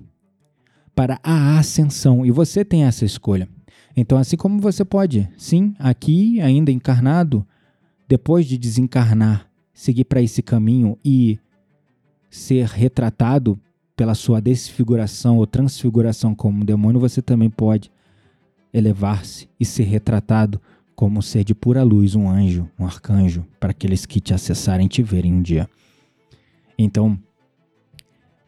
para 0.94 1.20
a 1.24 1.58
ascensão. 1.58 2.26
E 2.26 2.32
você 2.32 2.66
tem 2.66 2.84
essa 2.84 3.06
escolha. 3.06 3.48
Então, 3.96 4.18
assim 4.18 4.36
como 4.36 4.60
você 4.60 4.84
pode, 4.84 5.30
sim, 5.38 5.74
aqui 5.80 6.42
ainda 6.42 6.72
encarnado, 6.72 7.48
depois 8.08 8.46
de 8.46 8.58
desencarnar, 8.58 9.48
seguir 9.74 10.04
para 10.04 10.22
esse 10.22 10.42
caminho 10.42 10.98
e 11.06 11.40
ser 12.30 12.66
retratado 12.66 13.60
pela 13.96 14.16
sua 14.16 14.42
desfiguração 14.42 15.38
ou 15.38 15.46
transfiguração 15.46 16.34
como 16.34 16.62
um 16.62 16.66
demônio, 16.66 17.00
você 17.00 17.22
também 17.22 17.50
pode 17.50 17.92
elevar-se 18.74 19.48
e 19.60 19.66
ser 19.66 19.84
retratado 19.84 20.60
como 20.96 21.20
um 21.20 21.22
ser 21.22 21.44
de 21.44 21.54
pura 21.54 21.84
luz, 21.84 22.16
um 22.16 22.30
anjo, 22.30 22.70
um 22.80 22.86
arcanjo, 22.86 23.46
para 23.60 23.72
aqueles 23.72 24.06
que 24.06 24.20
te 24.20 24.34
acessarem 24.34 24.88
te 24.88 25.04
verem 25.04 25.34
um 25.34 25.42
dia. 25.42 25.70
Então, 26.78 27.18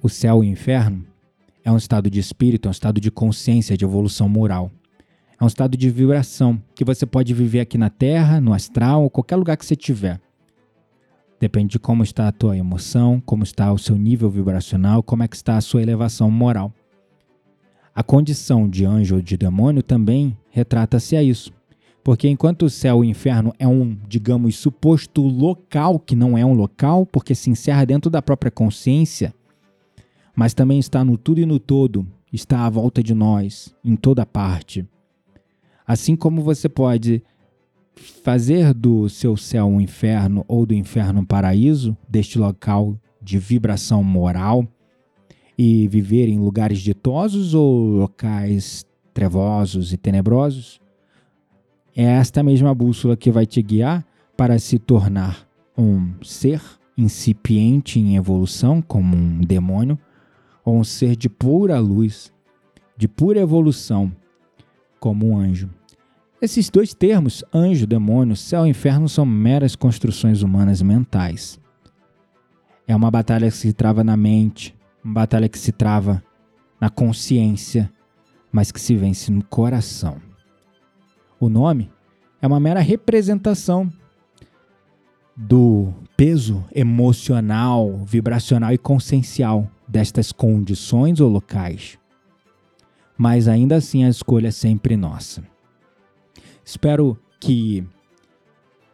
o 0.02 0.10
céu 0.10 0.44
e 0.44 0.48
o 0.48 0.52
inferno 0.52 1.06
é 1.64 1.72
um 1.72 1.78
estado 1.78 2.10
de 2.10 2.20
espírito, 2.20 2.68
é 2.68 2.70
um 2.70 2.72
estado 2.72 3.00
de 3.00 3.12
consciência, 3.12 3.78
de 3.78 3.86
evolução 3.86 4.30
moral. 4.30 4.72
É 5.40 5.44
um 5.44 5.48
estado 5.48 5.76
de 5.76 5.90
vibração 5.90 6.62
que 6.74 6.86
você 6.86 7.06
pode 7.06 7.34
viver 7.34 7.60
aqui 7.60 7.78
na 7.78 7.90
Terra, 7.90 8.40
no 8.40 8.54
astral, 8.54 9.10
qualquer 9.10 9.36
lugar 9.36 9.58
que 9.58 9.66
você 9.66 9.74
estiver. 9.74 10.22
Depende 11.46 11.74
de 11.74 11.80
como 11.80 12.02
está 12.02 12.28
a 12.28 12.32
tua 12.32 12.58
emoção, 12.58 13.22
como 13.24 13.44
está 13.44 13.72
o 13.72 13.78
seu 13.78 13.96
nível 13.96 14.32
vibracional, 14.32 15.04
como 15.04 15.22
é 15.22 15.28
que 15.28 15.36
está 15.36 15.58
a 15.58 15.62
sua 15.62 15.80
elevação 15.80 16.32
moral. 16.32 16.74
A 17.94 18.02
condição 18.02 18.68
de 18.68 18.84
anjo 18.84 19.18
ou 19.18 19.22
de 19.22 19.38
demônio 19.38 19.84
também 19.84 20.36
retrata-se 20.50 21.16
a 21.16 21.22
isso. 21.22 21.54
Porque 22.04 22.28
enquanto 22.28 22.64
o 22.64 22.70
céu 22.70 23.04
e 23.04 23.08
o 23.08 23.12
inferno 23.12 23.54
é 23.60 23.68
um, 23.68 23.96
digamos, 24.08 24.56
suposto 24.56 25.22
local 25.22 26.00
que 26.00 26.16
não 26.16 26.36
é 26.36 26.44
um 26.44 26.54
local, 26.54 27.06
porque 27.06 27.36
se 27.36 27.52
encerra 27.52 27.86
dentro 27.86 28.10
da 28.10 28.24
própria 28.24 28.50
consciência, 28.50 29.32
mas 30.36 30.56
também 30.56 30.80
está 30.80 31.06
no 31.06 31.16
tudo 31.16 31.42
e 31.42 31.46
no 31.46 31.60
todo, 31.60 32.08
está 32.34 32.66
à 32.66 32.70
volta 32.72 33.04
de 33.04 33.14
nós, 33.14 33.72
em 33.84 33.96
toda 33.96 34.26
parte. 34.26 34.84
Assim 35.86 36.16
como 36.16 36.42
você 36.42 36.68
pode 36.68 37.22
fazer 37.96 38.74
do 38.74 39.08
seu 39.10 39.38
céu 39.38 39.68
um 39.68 39.80
inferno 39.80 40.44
ou 40.48 40.66
do 40.66 40.74
inferno 40.74 41.22
um 41.22 41.26
paraíso, 41.26 41.98
deste 42.08 42.38
local 42.38 42.98
de 43.22 43.38
vibração 43.38 44.04
moral, 44.04 44.68
e 45.58 45.88
viver 45.88 46.28
em 46.28 46.38
lugares 46.38 46.80
ditosos 46.80 47.54
ou 47.54 47.88
locais 47.88 48.86
trevosos 49.14 49.94
e 49.94 49.98
tenebrosos, 49.98 50.82
é 51.96 52.04
esta 52.04 52.44
mesma 52.44 52.76
bússola 52.76 53.16
que 53.16 53.32
vai 53.32 53.46
te 53.46 53.62
guiar 53.62 54.06
para 54.36 54.60
se 54.60 54.78
tornar 54.78 55.48
um 55.78 56.14
ser 56.22 56.62
incipiente 56.98 58.00
em 58.00 58.18
evolução, 58.18 58.82
como 58.82 59.16
um 59.16 59.40
demônio, 59.40 59.98
ou 60.64 60.78
um 60.78 60.84
ser 60.84 61.16
de 61.16 61.30
pura 61.30 61.80
luz, 61.80 62.34
de 62.98 63.08
pura 63.08 63.40
evolução, 63.40 64.12
como 65.00 65.30
um 65.30 65.38
anjo. 65.38 65.70
Esses 66.42 66.70
dois 66.70 66.94
termos, 66.94 67.44
anjo, 67.54 67.88
demônio, 67.88 68.36
céu 68.36 68.68
e 68.68 68.70
inferno, 68.70 69.08
são 69.08 69.26
meras 69.26 69.76
construções 69.76 70.42
humanas 70.42 70.82
mentais. 70.82 71.60
É 72.86 72.96
uma 72.96 73.10
batalha 73.10 73.50
que 73.50 73.58
se 73.58 73.72
trava 73.74 74.04
na 74.04 74.18
mente, 74.18 74.76
uma 75.04 75.14
batalha 75.14 75.48
que 75.48 75.58
se 75.58 75.72
trava 75.72 76.22
na 76.80 76.90
consciência, 76.90 77.92
mas 78.52 78.72
que 78.72 78.80
se 78.80 78.96
vence 78.96 79.32
no 79.32 79.44
coração. 79.44 80.22
O 81.40 81.50
nome 81.50 81.90
é 82.42 82.48
uma 82.48 82.60
mera 82.60 82.80
representação 82.82 83.92
do 85.36 85.94
peso 86.16 86.64
emocional, 86.74 87.98
vibracional 88.06 88.74
e 88.74 88.78
consciencial 88.78 89.70
destas 89.88 90.32
condições 90.32 91.20
ou 91.20 91.30
locais. 91.30 91.98
Mas 93.18 93.48
ainda 93.48 93.78
assim 93.78 94.04
a 94.04 94.10
escolha 94.10 94.50
é 94.50 94.52
sempre 94.52 94.96
nossa. 94.98 95.55
Espero 96.66 97.16
que 97.40 97.86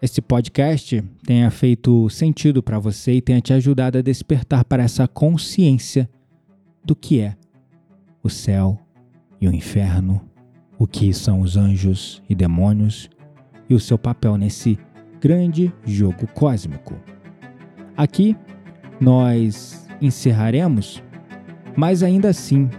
esse 0.02 0.22
podcast 0.22 1.02
tenha 1.26 1.50
feito 1.50 2.10
sentido 2.10 2.62
para 2.62 2.78
você 2.78 3.14
e 3.14 3.22
tenha 3.22 3.40
te 3.40 3.54
ajudado 3.54 3.98
a 3.98 4.02
despertar 4.02 4.66
para 4.66 4.84
essa 4.84 5.08
consciência 5.08 6.10
do 6.84 6.94
que 6.94 7.22
é 7.22 7.38
o 8.22 8.30
céu 8.30 8.78
e 9.40 9.48
o 9.48 9.54
inferno, 9.54 10.22
o 10.78 10.86
que 10.86 11.14
são 11.14 11.40
os 11.40 11.56
anjos 11.56 12.22
e 12.28 12.36
demônios 12.36 13.10
e 13.70 13.74
o 13.74 13.80
seu 13.80 13.98
papel 13.98 14.36
nesse 14.36 14.78
grande 15.22 15.72
jogo 15.86 16.28
cósmico. 16.28 16.94
Aqui 17.96 18.36
nós 19.00 19.88
encerraremos, 20.02 21.02
mas 21.78 22.04
ainda 22.04 22.28
assim 22.28 22.70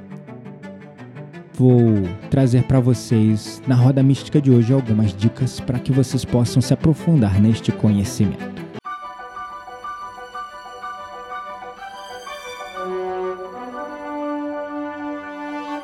vou 1.54 2.02
trazer 2.30 2.64
para 2.64 2.80
vocês 2.80 3.62
na 3.66 3.74
roda 3.74 4.02
mística 4.02 4.40
de 4.40 4.50
hoje 4.50 4.72
algumas 4.72 5.14
dicas 5.14 5.60
para 5.60 5.78
que 5.78 5.92
vocês 5.92 6.24
possam 6.24 6.60
se 6.62 6.72
aprofundar 6.72 7.40
neste 7.40 7.70
conhecimento. 7.72 8.52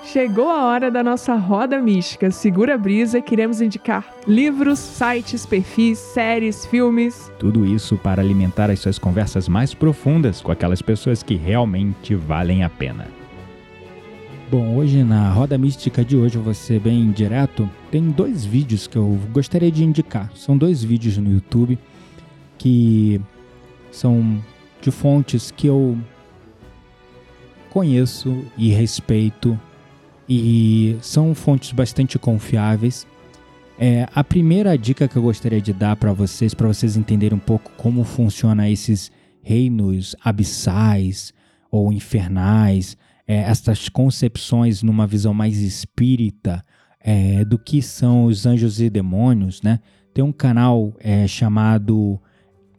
Chegou 0.04 0.48
a 0.48 0.64
hora 0.64 0.90
da 0.90 1.04
nossa 1.04 1.34
roda 1.34 1.78
mística. 1.82 2.30
Segura 2.30 2.76
a 2.76 2.78
brisa, 2.78 3.20
queremos 3.20 3.60
indicar 3.60 4.10
livros, 4.26 4.78
sites, 4.78 5.44
perfis, 5.44 5.98
séries, 5.98 6.64
filmes. 6.64 7.30
Tudo 7.38 7.66
isso 7.66 7.94
para 7.98 8.22
alimentar 8.22 8.70
as 8.70 8.80
suas 8.80 8.98
conversas 8.98 9.48
mais 9.48 9.74
profundas 9.74 10.40
com 10.40 10.50
aquelas 10.50 10.80
pessoas 10.80 11.22
que 11.22 11.34
realmente 11.34 12.14
valem 12.14 12.64
a 12.64 12.70
pena. 12.70 13.17
Bom, 14.50 14.76
hoje 14.76 15.04
na 15.04 15.30
roda 15.30 15.58
mística 15.58 16.02
de 16.02 16.16
hoje, 16.16 16.36
eu 16.36 16.42
vou 16.42 16.54
ser 16.54 16.80
bem 16.80 17.12
direto. 17.12 17.68
Tem 17.90 18.10
dois 18.10 18.46
vídeos 18.46 18.86
que 18.86 18.96
eu 18.96 19.20
gostaria 19.30 19.70
de 19.70 19.84
indicar. 19.84 20.32
São 20.34 20.56
dois 20.56 20.82
vídeos 20.82 21.18
no 21.18 21.30
YouTube 21.30 21.78
que 22.56 23.20
são 23.92 24.42
de 24.80 24.90
fontes 24.90 25.50
que 25.50 25.66
eu 25.66 25.98
conheço 27.68 28.42
e 28.56 28.70
respeito 28.70 29.60
e 30.26 30.96
são 31.02 31.34
fontes 31.34 31.72
bastante 31.72 32.18
confiáveis. 32.18 33.06
É, 33.78 34.08
a 34.14 34.24
primeira 34.24 34.78
dica 34.78 35.06
que 35.06 35.16
eu 35.16 35.22
gostaria 35.22 35.60
de 35.60 35.74
dar 35.74 35.94
para 35.96 36.14
vocês, 36.14 36.54
para 36.54 36.68
vocês 36.68 36.96
entenderem 36.96 37.36
um 37.36 37.40
pouco 37.40 37.70
como 37.76 38.02
funciona 38.02 38.70
esses 38.70 39.12
reinos 39.42 40.16
abissais 40.24 41.34
ou 41.70 41.92
infernais, 41.92 42.96
é, 43.28 43.36
essas 43.36 43.90
concepções 43.90 44.82
numa 44.82 45.06
visão 45.06 45.34
mais 45.34 45.58
espírita 45.58 46.64
é, 46.98 47.44
do 47.44 47.58
que 47.58 47.82
são 47.82 48.24
os 48.24 48.46
anjos 48.46 48.80
e 48.80 48.88
demônios, 48.88 49.60
né? 49.60 49.80
Tem 50.14 50.24
um 50.24 50.32
canal 50.32 50.94
é, 50.98 51.28
chamado 51.28 52.18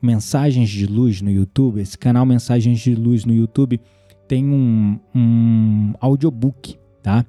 Mensagens 0.01 0.67
de 0.69 0.87
Luz 0.87 1.21
no 1.21 1.29
YouTube. 1.29 1.79
Esse 1.79 1.97
canal 1.97 2.25
Mensagens 2.25 2.79
de 2.79 2.95
Luz 2.95 3.25
no 3.25 3.33
YouTube 3.33 3.79
tem 4.27 4.45
um, 4.45 4.99
um 5.15 5.93
audiobook, 6.01 6.77
tá? 7.03 7.23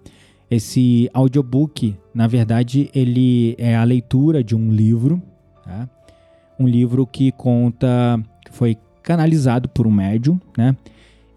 Esse 0.50 1.08
audiobook, 1.12 1.94
na 2.12 2.26
verdade, 2.26 2.90
ele 2.94 3.54
é 3.58 3.76
a 3.76 3.84
leitura 3.84 4.42
de 4.42 4.56
um 4.56 4.72
livro, 4.72 5.22
tá? 5.62 5.88
Um 6.58 6.66
livro 6.66 7.06
que 7.06 7.30
conta, 7.32 8.18
que 8.44 8.52
foi 8.52 8.76
canalizado 9.02 9.68
por 9.68 9.86
um 9.86 9.90
médium, 9.90 10.40
né? 10.56 10.74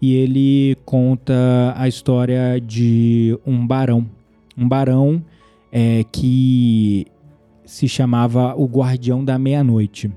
E 0.04 0.12
ele 0.16 0.76
conta 0.84 1.72
a 1.74 1.88
história 1.88 2.60
de 2.60 3.38
um 3.46 3.66
barão. 3.66 4.06
Um 4.54 4.68
barão 4.68 5.24
é, 5.72 6.04
que 6.12 7.06
se 7.64 7.88
chamava 7.88 8.54
o 8.54 8.66
Guardião 8.66 9.24
da 9.24 9.38
Meia-Noite. 9.38 10.12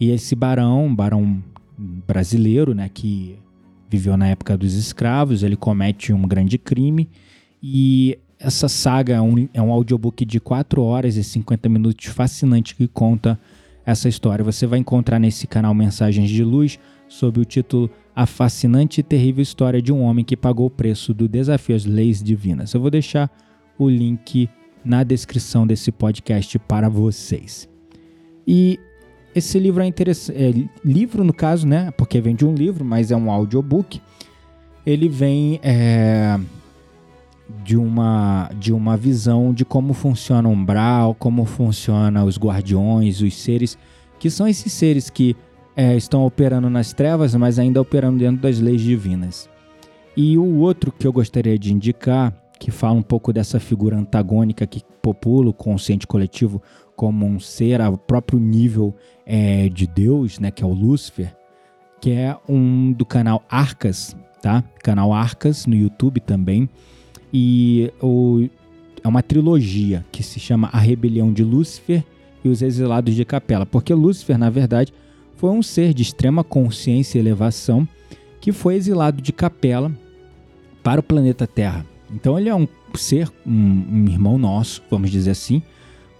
E 0.00 0.10
esse 0.10 0.34
barão, 0.34 0.92
barão 0.92 1.40
brasileiro, 1.78 2.74
né, 2.74 2.90
que 2.92 3.38
viveu 3.88 4.16
na 4.16 4.26
época 4.26 4.58
dos 4.58 4.74
escravos, 4.74 5.44
ele 5.44 5.54
comete 5.54 6.12
um 6.12 6.22
grande 6.22 6.58
crime 6.58 7.08
e 7.62 8.18
essa 8.40 8.68
saga 8.68 9.14
é 9.14 9.20
um, 9.20 9.48
é 9.54 9.62
um 9.62 9.70
audiobook 9.70 10.24
de 10.24 10.40
4 10.40 10.82
horas 10.82 11.14
e 11.14 11.22
50 11.22 11.68
minutos 11.68 12.06
fascinante 12.06 12.74
que 12.74 12.88
conta 12.88 13.38
essa 13.86 14.08
história. 14.08 14.44
Você 14.44 14.66
vai 14.66 14.80
encontrar 14.80 15.20
nesse 15.20 15.46
canal 15.46 15.74
Mensagens 15.74 16.28
de 16.28 16.42
Luz 16.42 16.76
sob 17.10 17.40
o 17.40 17.44
título 17.44 17.90
a 18.14 18.24
fascinante 18.24 19.00
e 19.00 19.02
terrível 19.02 19.42
história 19.42 19.82
de 19.82 19.92
um 19.92 20.02
homem 20.02 20.24
que 20.24 20.36
pagou 20.36 20.66
o 20.66 20.70
preço 20.70 21.12
do 21.12 21.28
desafio 21.28 21.74
às 21.74 21.84
leis 21.84 22.22
divinas. 22.22 22.72
Eu 22.72 22.80
vou 22.80 22.90
deixar 22.90 23.30
o 23.76 23.88
link 23.88 24.48
na 24.84 25.02
descrição 25.02 25.66
desse 25.66 25.90
podcast 25.90 26.58
para 26.60 26.88
vocês. 26.88 27.68
E 28.46 28.78
esse 29.34 29.58
livro 29.58 29.82
é 29.82 29.86
interessante. 29.86 30.38
É, 30.38 30.52
livro, 30.84 31.24
no 31.24 31.32
caso, 31.32 31.66
né? 31.66 31.90
Porque 31.92 32.20
vem 32.20 32.34
de 32.34 32.46
um 32.46 32.54
livro, 32.54 32.84
mas 32.84 33.10
é 33.10 33.16
um 33.16 33.30
audiobook. 33.30 34.00
Ele 34.86 35.08
vem 35.08 35.60
é, 35.62 36.38
de, 37.64 37.76
uma, 37.76 38.50
de 38.58 38.72
uma 38.72 38.96
visão 38.96 39.52
de 39.52 39.64
como 39.64 39.92
funciona 39.92 40.48
o 40.48 40.52
umbral, 40.52 41.14
como 41.14 41.44
funciona 41.44 42.24
os 42.24 42.38
guardiões, 42.38 43.20
os 43.20 43.34
seres, 43.34 43.76
que 44.18 44.30
são 44.30 44.46
esses 44.46 44.72
seres 44.72 45.10
que 45.10 45.36
é, 45.80 45.96
estão 45.96 46.26
operando 46.26 46.68
nas 46.68 46.92
trevas, 46.92 47.34
mas 47.34 47.58
ainda 47.58 47.80
operando 47.80 48.18
dentro 48.18 48.42
das 48.42 48.60
leis 48.60 48.82
divinas. 48.82 49.48
E 50.14 50.36
o 50.36 50.58
outro 50.58 50.92
que 50.92 51.06
eu 51.06 51.12
gostaria 51.12 51.58
de 51.58 51.72
indicar, 51.72 52.34
que 52.58 52.70
fala 52.70 52.98
um 52.98 53.02
pouco 53.02 53.32
dessa 53.32 53.58
figura 53.58 53.96
antagônica 53.96 54.66
que 54.66 54.82
popula 55.00 55.48
o 55.48 55.54
consciente 55.54 56.06
coletivo 56.06 56.60
como 56.94 57.24
um 57.24 57.40
ser 57.40 57.80
a 57.80 57.90
próprio 57.92 58.38
nível 58.38 58.94
é, 59.24 59.70
de 59.70 59.86
Deus, 59.86 60.38
né, 60.38 60.50
que 60.50 60.62
é 60.62 60.66
o 60.66 60.74
Lúcifer, 60.74 61.34
que 61.98 62.10
é 62.10 62.36
um 62.46 62.92
do 62.92 63.06
canal 63.06 63.42
Arcas, 63.48 64.14
tá? 64.42 64.62
Canal 64.82 65.14
Arcas 65.14 65.64
no 65.64 65.74
YouTube 65.74 66.20
também. 66.20 66.68
E 67.32 67.90
o, 68.02 68.46
é 69.02 69.08
uma 69.08 69.22
trilogia 69.22 70.04
que 70.12 70.22
se 70.22 70.38
chama 70.38 70.68
A 70.74 70.78
Rebelião 70.78 71.32
de 71.32 71.42
Lúcifer 71.42 72.04
e 72.44 72.50
os 72.50 72.60
Exilados 72.60 73.14
de 73.14 73.24
Capela, 73.24 73.64
porque 73.64 73.94
Lúcifer, 73.94 74.36
na 74.36 74.50
verdade, 74.50 74.92
foi 75.40 75.48
um 75.48 75.62
ser 75.62 75.94
de 75.94 76.02
extrema 76.02 76.44
consciência 76.44 77.16
e 77.16 77.22
elevação 77.22 77.88
que 78.42 78.52
foi 78.52 78.74
exilado 78.74 79.22
de 79.22 79.32
Capela 79.32 79.90
para 80.82 81.00
o 81.00 81.02
planeta 81.02 81.46
Terra. 81.46 81.86
Então 82.14 82.38
ele 82.38 82.50
é 82.50 82.54
um 82.54 82.68
ser, 82.94 83.32
um, 83.46 83.52
um 83.90 84.04
irmão 84.06 84.36
nosso, 84.36 84.82
vamos 84.90 85.10
dizer 85.10 85.30
assim, 85.30 85.62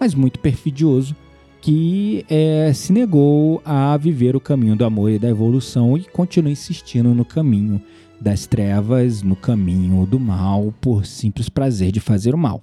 mas 0.01 0.15
muito 0.15 0.39
perfidioso, 0.39 1.15
que 1.61 2.25
é, 2.31 2.73
se 2.73 2.95
negou 2.95 3.61
a 3.63 3.95
viver 3.99 4.35
o 4.35 4.41
caminho 4.41 4.75
do 4.75 4.87
amor 4.87 5.11
e 5.11 5.19
da 5.19 5.29
evolução 5.29 5.99
e 5.99 6.05
continua 6.05 6.51
insistindo 6.51 7.15
no 7.15 7.25
caminho 7.25 7.79
das 8.19 8.47
trevas, 8.47 9.23
no 9.23 9.37
caminho 9.37 10.07
do 10.07 10.19
mal, 10.19 10.73
por 10.81 11.05
simples 11.05 11.51
prazer 11.51 11.93
de 11.93 12.01
fazer 12.01 12.35
o 12.35 12.39
mal. 12.39 12.63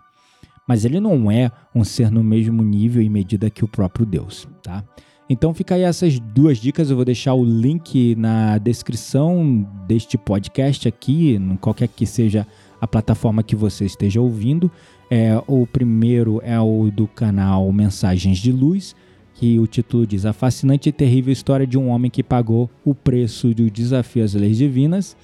Mas 0.68 0.86
ele 0.86 1.00
não 1.00 1.30
é 1.30 1.52
um 1.76 1.84
ser 1.84 2.10
no 2.10 2.24
mesmo 2.24 2.64
nível 2.64 3.04
e 3.04 3.10
medida 3.10 3.48
que 3.48 3.64
o 3.64 3.68
próprio 3.68 4.08
Deus, 4.08 4.48
tá? 4.64 4.84
Então 5.30 5.54
fica 5.54 5.76
aí 5.76 5.82
essas 5.82 6.20
duas 6.20 6.58
dicas, 6.58 6.90
eu 6.90 6.96
vou 6.96 7.04
deixar 7.04 7.34
o 7.34 7.44
link 7.44 8.16
na 8.16 8.58
descrição 8.58 9.68
deste 9.86 10.18
podcast 10.18 10.88
aqui, 10.88 11.38
qualquer 11.60 11.90
que 11.90 12.06
seja 12.06 12.48
a 12.80 12.88
plataforma 12.88 13.44
que 13.44 13.56
você 13.56 13.86
esteja 13.86 14.22
ouvindo. 14.22 14.72
É, 15.12 15.42
o 15.46 15.68
primeiro 15.68 16.42
é 16.44 16.60
o 16.60 16.90
do 16.90 17.08
canal 17.08 17.70
Mensagens 17.74 18.38
de 18.38 18.54
Luz, 18.54 18.96
que 19.34 19.60
o 19.60 19.68
título 19.68 20.08
diz 20.08 20.26
A 20.26 20.32
Fascinante 20.32 20.90
e 20.90 20.94
Terrível 20.94 21.34
História 21.34 21.68
de 21.68 21.78
um 21.78 21.90
Homem 21.90 22.10
que 22.10 22.24
Pagou 22.24 22.70
o 22.86 22.96
Preço 22.96 23.54
do 23.54 23.70
Desafio 23.70 24.24
às 24.24 24.34
Leis 24.34 24.58
Divinas. 24.58 25.16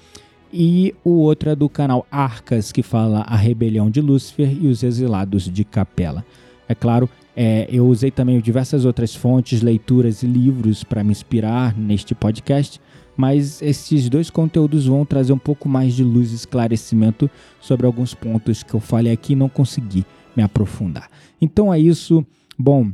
E 0.52 0.94
o 1.02 1.10
outro 1.10 1.50
é 1.50 1.56
do 1.56 1.68
canal 1.68 2.06
Arcas, 2.10 2.70
que 2.70 2.82
fala 2.82 3.22
A 3.22 3.36
Rebelião 3.36 3.90
de 3.90 4.00
Lúcifer 4.00 4.56
e 4.62 4.68
os 4.68 4.82
Exilados 4.82 5.50
de 5.50 5.64
Capela. 5.64 6.24
É 6.68 6.74
claro, 6.74 7.08
é, 7.36 7.66
eu 7.70 7.86
usei 7.86 8.10
também 8.10 8.40
diversas 8.40 8.84
outras 8.84 9.14
fontes, 9.14 9.60
leituras 9.60 10.22
e 10.22 10.26
livros 10.26 10.84
para 10.84 11.02
me 11.02 11.10
inspirar 11.10 11.76
neste 11.76 12.14
podcast, 12.14 12.80
mas 13.16 13.60
esses 13.62 14.08
dois 14.08 14.30
conteúdos 14.30 14.86
vão 14.86 15.04
trazer 15.04 15.32
um 15.32 15.38
pouco 15.38 15.68
mais 15.68 15.94
de 15.94 16.04
luz 16.04 16.32
e 16.32 16.36
esclarecimento 16.36 17.30
sobre 17.60 17.86
alguns 17.86 18.14
pontos 18.14 18.62
que 18.62 18.74
eu 18.74 18.80
falei 18.80 19.12
aqui 19.12 19.32
e 19.32 19.36
não 19.36 19.48
consegui 19.48 20.04
me 20.36 20.42
aprofundar. 20.42 21.08
Então 21.40 21.72
é 21.72 21.78
isso. 21.78 22.24
Bom, 22.58 22.90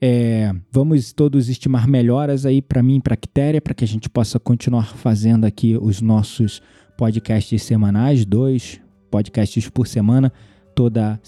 é, 0.00 0.54
vamos 0.70 1.12
todos 1.12 1.48
estimar 1.48 1.88
melhoras 1.88 2.44
aí 2.44 2.60
para 2.60 2.82
mim 2.82 2.96
e 2.96 3.00
para 3.00 3.14
a 3.14 3.16
Quitéria, 3.16 3.60
para 3.60 3.74
que 3.74 3.84
a 3.84 3.88
gente 3.88 4.08
possa 4.08 4.38
continuar 4.38 4.94
fazendo 4.96 5.44
aqui 5.44 5.78
os 5.80 6.00
nossos 6.00 6.60
podcasts 6.96 7.62
semanais, 7.62 8.24
dois 8.24 8.80
podcasts 9.10 9.68
por 9.68 9.86
semana, 9.86 10.32
toda, 10.74 11.20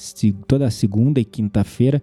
toda 0.46 0.70
segunda 0.70 1.20
e 1.20 1.24
quinta-feira. 1.24 2.02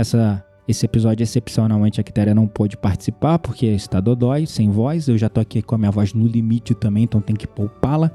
Essa, 0.00 0.42
esse 0.66 0.86
episódio, 0.86 1.22
excepcionalmente, 1.22 2.00
a 2.00 2.02
Quitéria 2.02 2.34
não 2.34 2.48
pôde 2.48 2.74
participar 2.74 3.38
porque 3.38 3.66
está 3.66 4.00
dodói, 4.00 4.46
sem 4.46 4.70
voz. 4.70 5.08
Eu 5.08 5.18
já 5.18 5.28
tô 5.28 5.40
aqui 5.40 5.60
com 5.60 5.74
a 5.74 5.78
minha 5.78 5.90
voz 5.90 6.14
no 6.14 6.26
limite 6.26 6.74
também, 6.74 7.04
então 7.04 7.20
tem 7.20 7.36
que 7.36 7.46
poupá-la. 7.46 8.10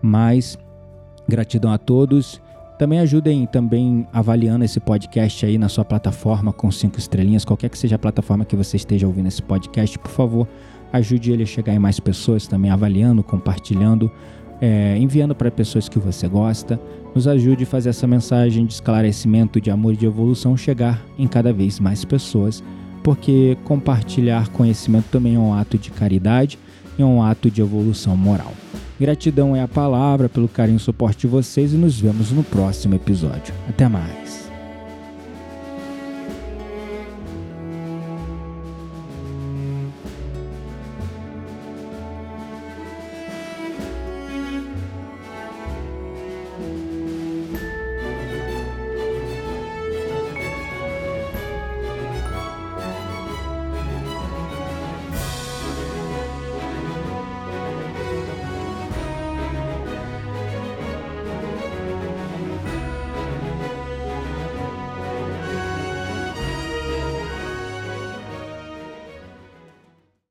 Mas 0.00 0.58
gratidão 1.28 1.70
a 1.72 1.76
todos. 1.76 2.40
Também 2.78 3.00
ajudem 3.00 3.44
também 3.44 4.08
avaliando 4.14 4.64
esse 4.64 4.80
podcast 4.80 5.44
aí 5.44 5.58
na 5.58 5.68
sua 5.68 5.84
plataforma 5.84 6.54
com 6.54 6.72
cinco 6.72 6.98
estrelinhas, 6.98 7.44
qualquer 7.44 7.68
que 7.68 7.76
seja 7.76 7.96
a 7.96 7.98
plataforma 7.98 8.46
que 8.46 8.56
você 8.56 8.78
esteja 8.78 9.06
ouvindo 9.06 9.28
esse 9.28 9.42
podcast, 9.42 9.98
por 9.98 10.10
favor, 10.10 10.48
ajude 10.90 11.32
ele 11.32 11.42
a 11.42 11.46
chegar 11.46 11.74
em 11.74 11.78
mais 11.78 12.00
pessoas 12.00 12.46
também 12.46 12.70
avaliando, 12.70 13.22
compartilhando, 13.22 14.10
é, 14.60 14.96
enviando 14.98 15.34
para 15.34 15.50
pessoas 15.50 15.88
que 15.88 15.98
você 15.98 16.28
gosta 16.28 16.80
nos 17.14 17.26
ajude 17.26 17.64
a 17.64 17.66
fazer 17.66 17.90
essa 17.90 18.06
mensagem 18.06 18.64
de 18.64 18.74
esclarecimento, 18.74 19.60
de 19.60 19.70
amor 19.70 19.94
e 19.94 19.96
de 19.96 20.06
evolução 20.06 20.56
chegar 20.56 21.04
em 21.18 21.26
cada 21.26 21.52
vez 21.52 21.80
mais 21.80 22.04
pessoas, 22.04 22.62
porque 23.02 23.56
compartilhar 23.64 24.48
conhecimento 24.48 25.06
também 25.10 25.34
é 25.34 25.38
um 25.38 25.52
ato 25.52 25.76
de 25.76 25.90
caridade 25.90 26.58
e 26.98 27.02
é 27.02 27.04
um 27.04 27.22
ato 27.22 27.50
de 27.50 27.60
evolução 27.60 28.16
moral. 28.16 28.52
Gratidão 28.98 29.56
é 29.56 29.62
a 29.62 29.68
palavra 29.68 30.28
pelo 30.28 30.46
carinho 30.46 30.76
e 30.76 30.80
suporte 30.80 31.20
de 31.20 31.26
vocês 31.26 31.72
e 31.72 31.76
nos 31.76 31.98
vemos 31.98 32.30
no 32.30 32.44
próximo 32.44 32.94
episódio. 32.94 33.54
Até 33.68 33.88
mais. 33.88 34.39